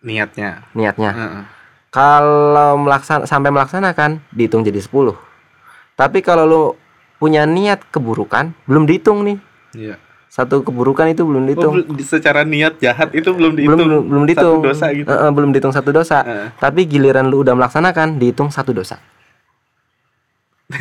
Niatnya. 0.00 0.68
niatnya. 0.76 1.10
Heeh. 1.10 1.44
Kalau 1.88 2.76
melaksan 2.76 3.24
sampai 3.24 3.48
melaksanakan 3.48 4.20
dihitung 4.28 4.60
jadi 4.60 4.78
10. 4.78 5.16
Tapi 5.94 6.20
kalau 6.20 6.44
lu 6.44 6.62
punya 7.16 7.46
niat 7.46 7.80
keburukan 7.88 8.52
belum 8.66 8.84
dihitung 8.84 9.22
nih. 9.24 9.38
Iya. 9.72 9.96
Satu 10.34 10.66
keburukan 10.66 11.06
itu 11.06 11.22
belum 11.22 11.42
Oh, 11.42 11.48
dihitung. 11.48 11.72
bel- 11.86 12.02
secara 12.02 12.42
niat 12.42 12.82
jahat 12.82 13.14
itu 13.14 13.30
belum 13.30 13.54
dihitung. 13.54 13.78
belum, 13.78 14.02
belum 14.02 14.22
dihitung. 14.26 14.58
Satu 14.58 14.66
dosa 14.66 14.86
gitu. 14.90 15.06
Eh, 15.06 15.14
eh, 15.14 15.30
belum 15.30 15.50
dihitung 15.54 15.70
satu 15.70 15.90
dosa. 15.94 16.18
Heeh. 16.20 16.46
Tapi 16.58 16.80
giliran 16.84 17.30
lu 17.30 17.46
udah 17.46 17.54
melaksanakan 17.54 18.18
dihitung 18.18 18.50
satu 18.50 18.74
dosa. 18.74 18.98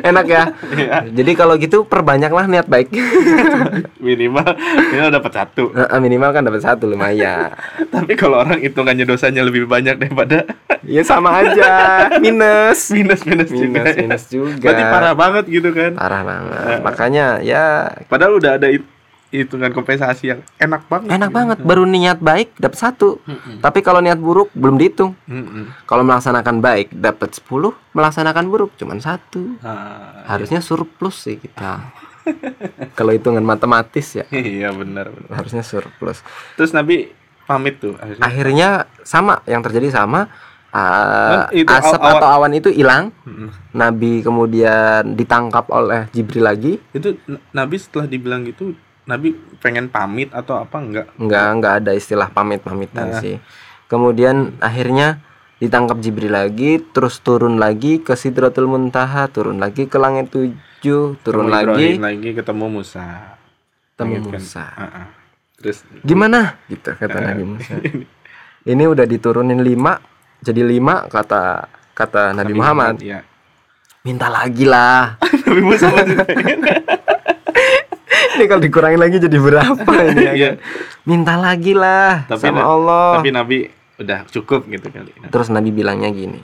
Enak 0.00 0.26
ya. 0.28 0.52
Iya. 0.76 1.08
Jadi 1.08 1.32
kalau 1.32 1.56
gitu 1.56 1.88
perbanyaklah 1.88 2.44
niat 2.44 2.68
baik. 2.68 2.92
Minimal 4.04 4.44
minimal 4.92 5.10
dapat 5.12 5.32
satu. 5.32 5.72
Minimal 5.72 6.30
kan 6.36 6.44
dapat 6.44 6.60
satu 6.60 6.92
lumayan. 6.92 7.56
Tapi 7.94 8.12
kalau 8.16 8.44
orang 8.44 8.60
hitungannya 8.60 9.08
dosanya 9.08 9.40
lebih 9.40 9.64
banyak 9.64 9.96
daripada 9.96 10.44
Ya 10.80 11.04
sama 11.04 11.44
aja. 11.44 12.08
Minus. 12.24 12.88
minus 12.88 13.20
minus, 13.28 13.52
juga. 13.52 13.84
Minus 13.84 13.96
minus 13.96 14.24
juga. 14.32 14.72
Berarti 14.72 14.84
parah 14.88 15.14
banget 15.16 15.44
gitu 15.48 15.72
kan. 15.76 15.92
Parah 15.96 16.22
banget. 16.24 16.80
Makanya 16.84 17.26
ya 17.44 17.92
Padahal 18.08 18.40
udah 18.40 18.56
ada 18.56 18.68
hitungan 19.30 19.70
kompensasi 19.70 20.24
yang 20.28 20.40
enak 20.56 20.84
banget. 20.84 21.08
enak 21.08 21.28
gitu. 21.28 21.36
banget 21.36 21.58
baru 21.60 21.82
niat 21.84 22.18
baik 22.18 22.54
dapat 22.56 22.76
satu. 22.76 23.22
Tapi 23.58 23.78
kalau 23.78 23.98
niat 23.98 24.18
buruk 24.18 24.50
belum 24.52 24.74
dihitung. 24.74 25.14
Kalau 25.84 26.02
melaksanakan 26.02 26.58
baik 26.58 26.92
dapat 26.92 27.30
10, 27.32 27.46
melaksanakan 27.90 28.44
buruk 28.46 28.74
cuman 28.74 28.98
satu. 28.98 29.54
Ah, 29.60 30.26
Harusnya 30.26 30.58
surplus 30.58 31.22
sih 31.22 31.38
kita. 31.38 31.94
Kalau 32.92 33.10
hitungan 33.10 33.40
matematis 33.40 34.12
ya 34.12 34.26
iya 34.34 34.70
benar 34.70 35.08
benar. 35.08 35.30
harusnya 35.32 35.62
surplus. 35.62 36.20
Terus 36.54 36.70
Nabi 36.70 37.10
pamit 37.44 37.78
tuh 37.78 37.96
akhirnya. 37.96 38.22
Akhirnya 38.22 38.68
sama 39.00 39.40
yang 39.44 39.58
terjadi 39.60 39.90
sama 39.90 40.28
uh, 40.70 41.48
Kan 41.48 41.56
itu 41.56 41.66
asap 41.66 41.98
aw- 41.98 42.10
atau 42.12 42.28
awan 42.30 42.52
itu 42.52 42.68
hilang. 42.68 43.10
Nabi 43.72 44.20
kemudian 44.20 45.14
ditangkap 45.14 45.66
oleh 45.70 46.06
Jibril 46.10 46.44
lagi. 46.44 46.72
Itu 46.90 47.14
Nabi 47.50 47.76
setelah 47.78 48.04
dibilang 48.04 48.44
gitu 48.44 48.74
Nabi 49.10 49.28
pengen 49.58 49.86
pamit 49.86 50.30
atau 50.30 50.56
apa 50.56 50.78
enggak? 50.78 51.06
Enggak 51.16 51.46
enggak 51.50 51.74
ada 51.76 51.92
istilah 51.92 52.28
pamit-pamitan 52.28 53.06
Nah. 53.08 53.18
sih. 53.18 53.42
Kemudian 53.84 54.36
akhirnya 54.58 55.18
ditangkap 55.58 55.98
Jibril 55.98 56.30
lagi, 56.30 56.78
terus 56.80 57.18
turun 57.18 57.58
lagi 57.58 57.98
ke 57.98 58.14
Sidratul 58.14 58.64
Muntaha, 58.64 59.26
turun 59.26 59.58
lagi 59.58 59.84
ke 59.84 59.98
langit 59.98 60.30
tujuh, 60.30 61.18
turun 61.20 61.44
Ketemu 61.44 61.56
lagi 61.68 61.88
lagi 61.98 62.28
ketemu 62.32 62.66
Musa. 62.70 63.06
ketemu 63.92 64.14
kan? 64.16 64.32
Musa. 64.32 64.64
Ah-ah. 64.72 65.06
Terus 65.54 65.84
Gimana? 66.00 66.56
Gitu 66.64 66.88
kata 66.88 67.12
Eh. 67.12 67.24
Nabi 67.26 67.44
Musa. 67.44 67.74
Ini 68.70 68.84
udah 68.86 69.04
diturunin 69.04 69.58
lima, 69.58 70.00
jadi 70.38 70.62
lima 70.62 71.04
kata 71.04 71.68
kata 71.92 72.32
Nabi, 72.32 72.52
Muhammad. 72.54 72.96
ya. 72.98 73.20
Minta 74.00 74.28
lagi 74.28 74.64
lah. 74.64 75.20
Nabi 75.44 75.60
Musa 75.60 75.90
masih 75.90 76.16
ini 78.40 78.48
kalau 78.48 78.62
dikurangin 78.64 78.96
lagi 78.96 79.20
jadi 79.20 79.36
berapa 79.36 79.92
ini 80.08 80.24
ya? 80.24 80.32
Iya. 80.32 80.50
kan? 80.56 80.56
Minta 81.04 81.34
lagi 81.36 81.76
lah 81.76 82.24
Tapi 82.24 82.40
sama 82.40 82.64
Allah. 82.64 83.20
Tapi 83.20 83.30
Nabi 83.36 83.58
udah 84.00 84.24
cukup 84.32 84.64
gitu 84.64 84.88
kali. 84.88 85.12
Terus 85.28 85.52
Nabi 85.52 85.68
bilangnya 85.68 86.08
gini. 86.08 86.40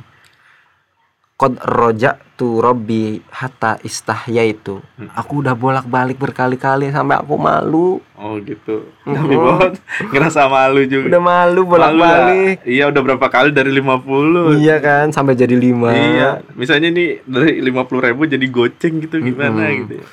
Qad 1.36 1.61
roja 1.68 2.16
tu 2.32 2.64
robbi 2.64 3.20
hatta 3.28 3.76
istahya 3.84 4.40
itu. 4.44 4.80
Hmm. 4.97 5.12
Aku 5.12 5.44
udah 5.44 5.53
bolak-balik 5.53 6.16
berkali-kali 6.16 6.88
sampai 6.88 7.20
aku 7.20 7.36
malu. 7.36 8.01
Oh 8.16 8.40
gitu. 8.40 8.88
Nabi 9.05 9.36
banget 9.36 9.72
ngerasa 10.16 10.49
malu 10.49 10.88
juga. 10.88 11.12
Udah 11.12 11.20
malu 11.20 11.68
bolak-balik. 11.68 12.64
Iya 12.64 12.88
udah 12.88 13.01
berapa 13.05 13.26
kali 13.28 13.53
dari 13.53 13.68
50 13.68 14.64
Iya 14.64 14.76
kan 14.80 15.12
sampai 15.12 15.36
jadi 15.36 15.53
lima. 15.57 15.92
Iya, 15.92 16.40
misalnya 16.57 16.88
nih 16.88 17.20
dari 17.28 17.61
lima 17.61 17.84
puluh 17.84 18.05
ribu 18.05 18.24
jadi 18.24 18.44
goceng 18.49 19.05
gitu 19.05 19.20
gimana 19.20 19.61
Mm-mm. 19.68 19.80
gitu. 19.84 19.94
ya. 20.01 20.07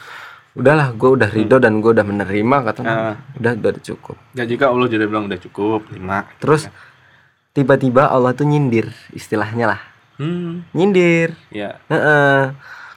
Udahlah, 0.53 0.93
gue 0.93 1.09
udah 1.17 1.29
ridho 1.33 1.57
dan 1.57 1.81
gue 1.81 1.91
udah 1.91 2.05
menerima 2.05 2.57
kata 2.61 2.79
Nabi. 2.85 3.01
Ah. 3.09 3.17
Udah 3.41 3.51
udah 3.57 3.81
cukup. 3.81 4.17
Ya 4.37 4.45
jika 4.45 4.69
Allah 4.69 4.85
sudah 4.85 5.07
bilang 5.09 5.25
udah 5.25 5.39
cukup 5.41 5.89
lima. 5.89 6.29
Terus 6.37 6.69
tiba-tiba 7.57 8.05
Allah 8.05 8.37
tuh 8.37 8.45
nyindir 8.45 8.93
istilahnya 9.17 9.73
lah. 9.73 9.81
Hmm, 10.21 10.61
Nyindir. 10.77 11.33
ya. 11.49 11.81
Heeh. 11.89 12.53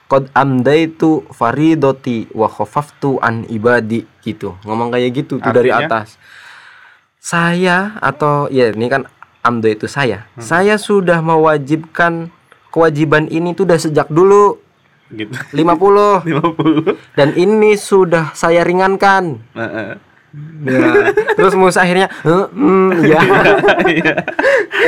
Qad 0.07 0.31
amdaitu 0.31 1.27
faridoti 1.35 2.31
wa 2.31 2.47
khafaftu 2.47 3.19
an 3.19 3.43
ibadi 3.51 4.07
gitu. 4.23 4.55
Ngomong 4.63 4.93
kayak 4.93 5.25
gitu 5.25 5.41
tuh 5.41 5.51
dari 5.51 5.73
atas. 5.73 6.15
Saya 7.19 7.99
atau 7.99 8.47
ya 8.47 8.71
ini 8.71 8.87
kan 8.87 9.03
amda 9.43 9.67
itu 9.67 9.89
saya. 9.89 10.29
Saya 10.39 10.79
sudah 10.79 11.19
mewajibkan 11.19 12.31
kewajiban 12.71 13.27
ini 13.27 13.51
tuh 13.51 13.67
udah 13.67 13.79
sejak 13.81 14.07
dulu 14.07 14.55
Gitu. 15.07 15.31
50 15.31 15.55
lima 15.57 15.73
puluh. 16.51 16.83
dan 17.13 17.31
ini 17.33 17.73
sudah 17.73 18.31
saya 18.31 18.61
ringankan. 18.61 19.39
Ya. 20.61 21.15
Terus 21.33 21.55
Musa 21.55 21.81
akhirnya, 21.81 22.11
"Eh, 22.21 22.45
mm, 22.51 22.89
ya. 23.01 23.19
Iya. 23.89 24.13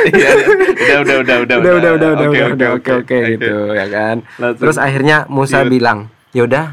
Iya. 0.06 0.30
Udah 0.78 0.98
udah 1.00 1.16
udah 1.18 1.38
udah 1.40 1.58
udah 1.58 1.74
udah 1.74 1.92
udah 1.96 2.10
udah 2.12 2.28
Oke, 2.28 2.28
udah 2.28 2.44
oke, 2.44 2.54
udah 2.54 2.70
oke 2.76 2.92
oke 3.02 3.18
gitu 3.32 3.54
ya 3.72 3.86
kan. 3.88 4.16
Langsung. 4.36 4.62
Terus 4.62 4.78
akhirnya 4.78 5.18
Musa 5.26 5.64
Iya. 5.64 5.70
bilang, 5.70 6.00
"Ya 6.30 6.44
udah, 6.44 6.66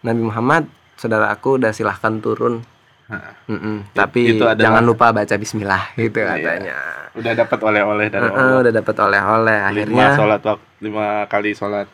Nabi 0.00 0.22
Muhammad, 0.24 0.64
saudaraku 0.96 1.60
udah 1.60 1.70
silahkan 1.70 2.18
turun. 2.18 2.64
Nah, 3.06 3.38
Mm-mm, 3.46 3.86
tapi 3.92 4.34
itu 4.34 4.42
adalah- 4.42 4.58
jangan 4.58 4.82
lupa 4.82 5.14
baca 5.14 5.34
Bismillah 5.36 5.94
gitu 5.94 6.18
Iya. 6.18 6.26
katanya. 6.32 6.76
Udah 7.14 7.32
dapat 7.36 7.58
oleh-oleh 7.62 8.06
dari 8.08 8.24
Heeh, 8.24 8.34
Allah. 8.34 8.58
udah 8.58 8.72
dapat 8.74 8.96
oleh-oleh 8.98 9.56
Lima 9.56 9.68
akhirnya. 9.68 10.06
sholat 10.16 10.40
wak- 10.42 10.64
lima 10.78 11.04
kali 11.26 11.50
sholat. 11.52 11.86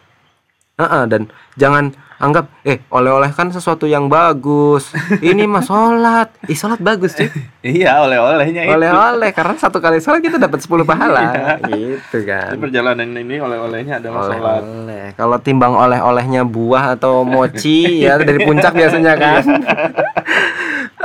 Heeh, 0.83 1.03
dan 1.07 1.23
jangan 1.55 1.95
anggap 2.23 2.47
eh 2.63 2.79
oleh-oleh 2.87 3.35
kan 3.35 3.51
sesuatu 3.51 3.91
yang 3.91 4.07
bagus. 4.07 4.95
Ini 5.19 5.43
mah 5.51 5.67
sholat. 5.67 6.31
Ih 6.47 6.55
sholat 6.55 6.79
bagus 6.79 7.19
cuy. 7.19 7.27
Iya, 7.63 8.03
oleh-olehnya 8.03 8.67
itu. 8.67 8.75
Oleh-oleh 8.75 9.31
karena 9.31 9.55
satu 9.59 9.79
kali 9.83 10.03
sholat 10.03 10.23
kita 10.23 10.39
dapat 10.39 10.63
10 10.63 10.83
pahala. 10.83 11.21
Iya. 11.23 11.47
gitu 11.71 12.19
kan. 12.27 12.55
Di 12.55 12.59
perjalanan 12.59 13.11
ini 13.15 13.39
oleh-olehnya 13.43 13.99
adalah 13.99 14.31
sholat. 14.31 14.63
Oleh-oleh. 14.63 15.07
Kalau 15.19 15.39
timbang 15.43 15.75
oleh-olehnya 15.75 16.47
buah 16.47 16.95
atau 16.99 17.27
mochi 17.27 18.07
ya 18.07 18.19
dari 18.23 18.43
puncak 18.47 18.75
biasanya 18.75 19.15
kan. 19.19 19.43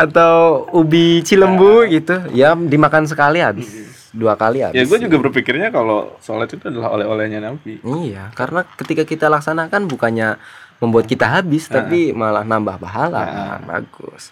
atau 0.05 0.69
ubi 0.77 1.25
cilembu 1.25 1.85
gitu. 1.89 2.29
Ya 2.33 2.53
dimakan 2.53 3.09
sekali 3.09 3.41
habis. 3.41 3.86
Dua 4.15 4.39
kali 4.39 4.63
habis. 4.63 4.77
Ya 4.77 4.83
gue 4.87 4.99
juga 5.03 5.17
berpikirnya 5.19 5.73
kalau 5.73 6.15
sholat 6.23 6.47
itu 6.51 6.63
adalah 6.67 6.95
oleh-olehnya 6.95 7.43
Nabi. 7.43 7.83
Iya, 7.83 8.31
karena 8.31 8.63
ketika 8.63 9.03
kita 9.03 9.27
laksanakan 9.27 9.91
bukannya 9.91 10.39
membuat 10.79 11.09
kita 11.09 11.27
habis, 11.27 11.67
tapi 11.67 12.13
malah 12.13 12.45
nambah 12.45 12.77
pahala. 12.79 13.23
Ah. 13.25 13.59
Bagus. 13.59 14.31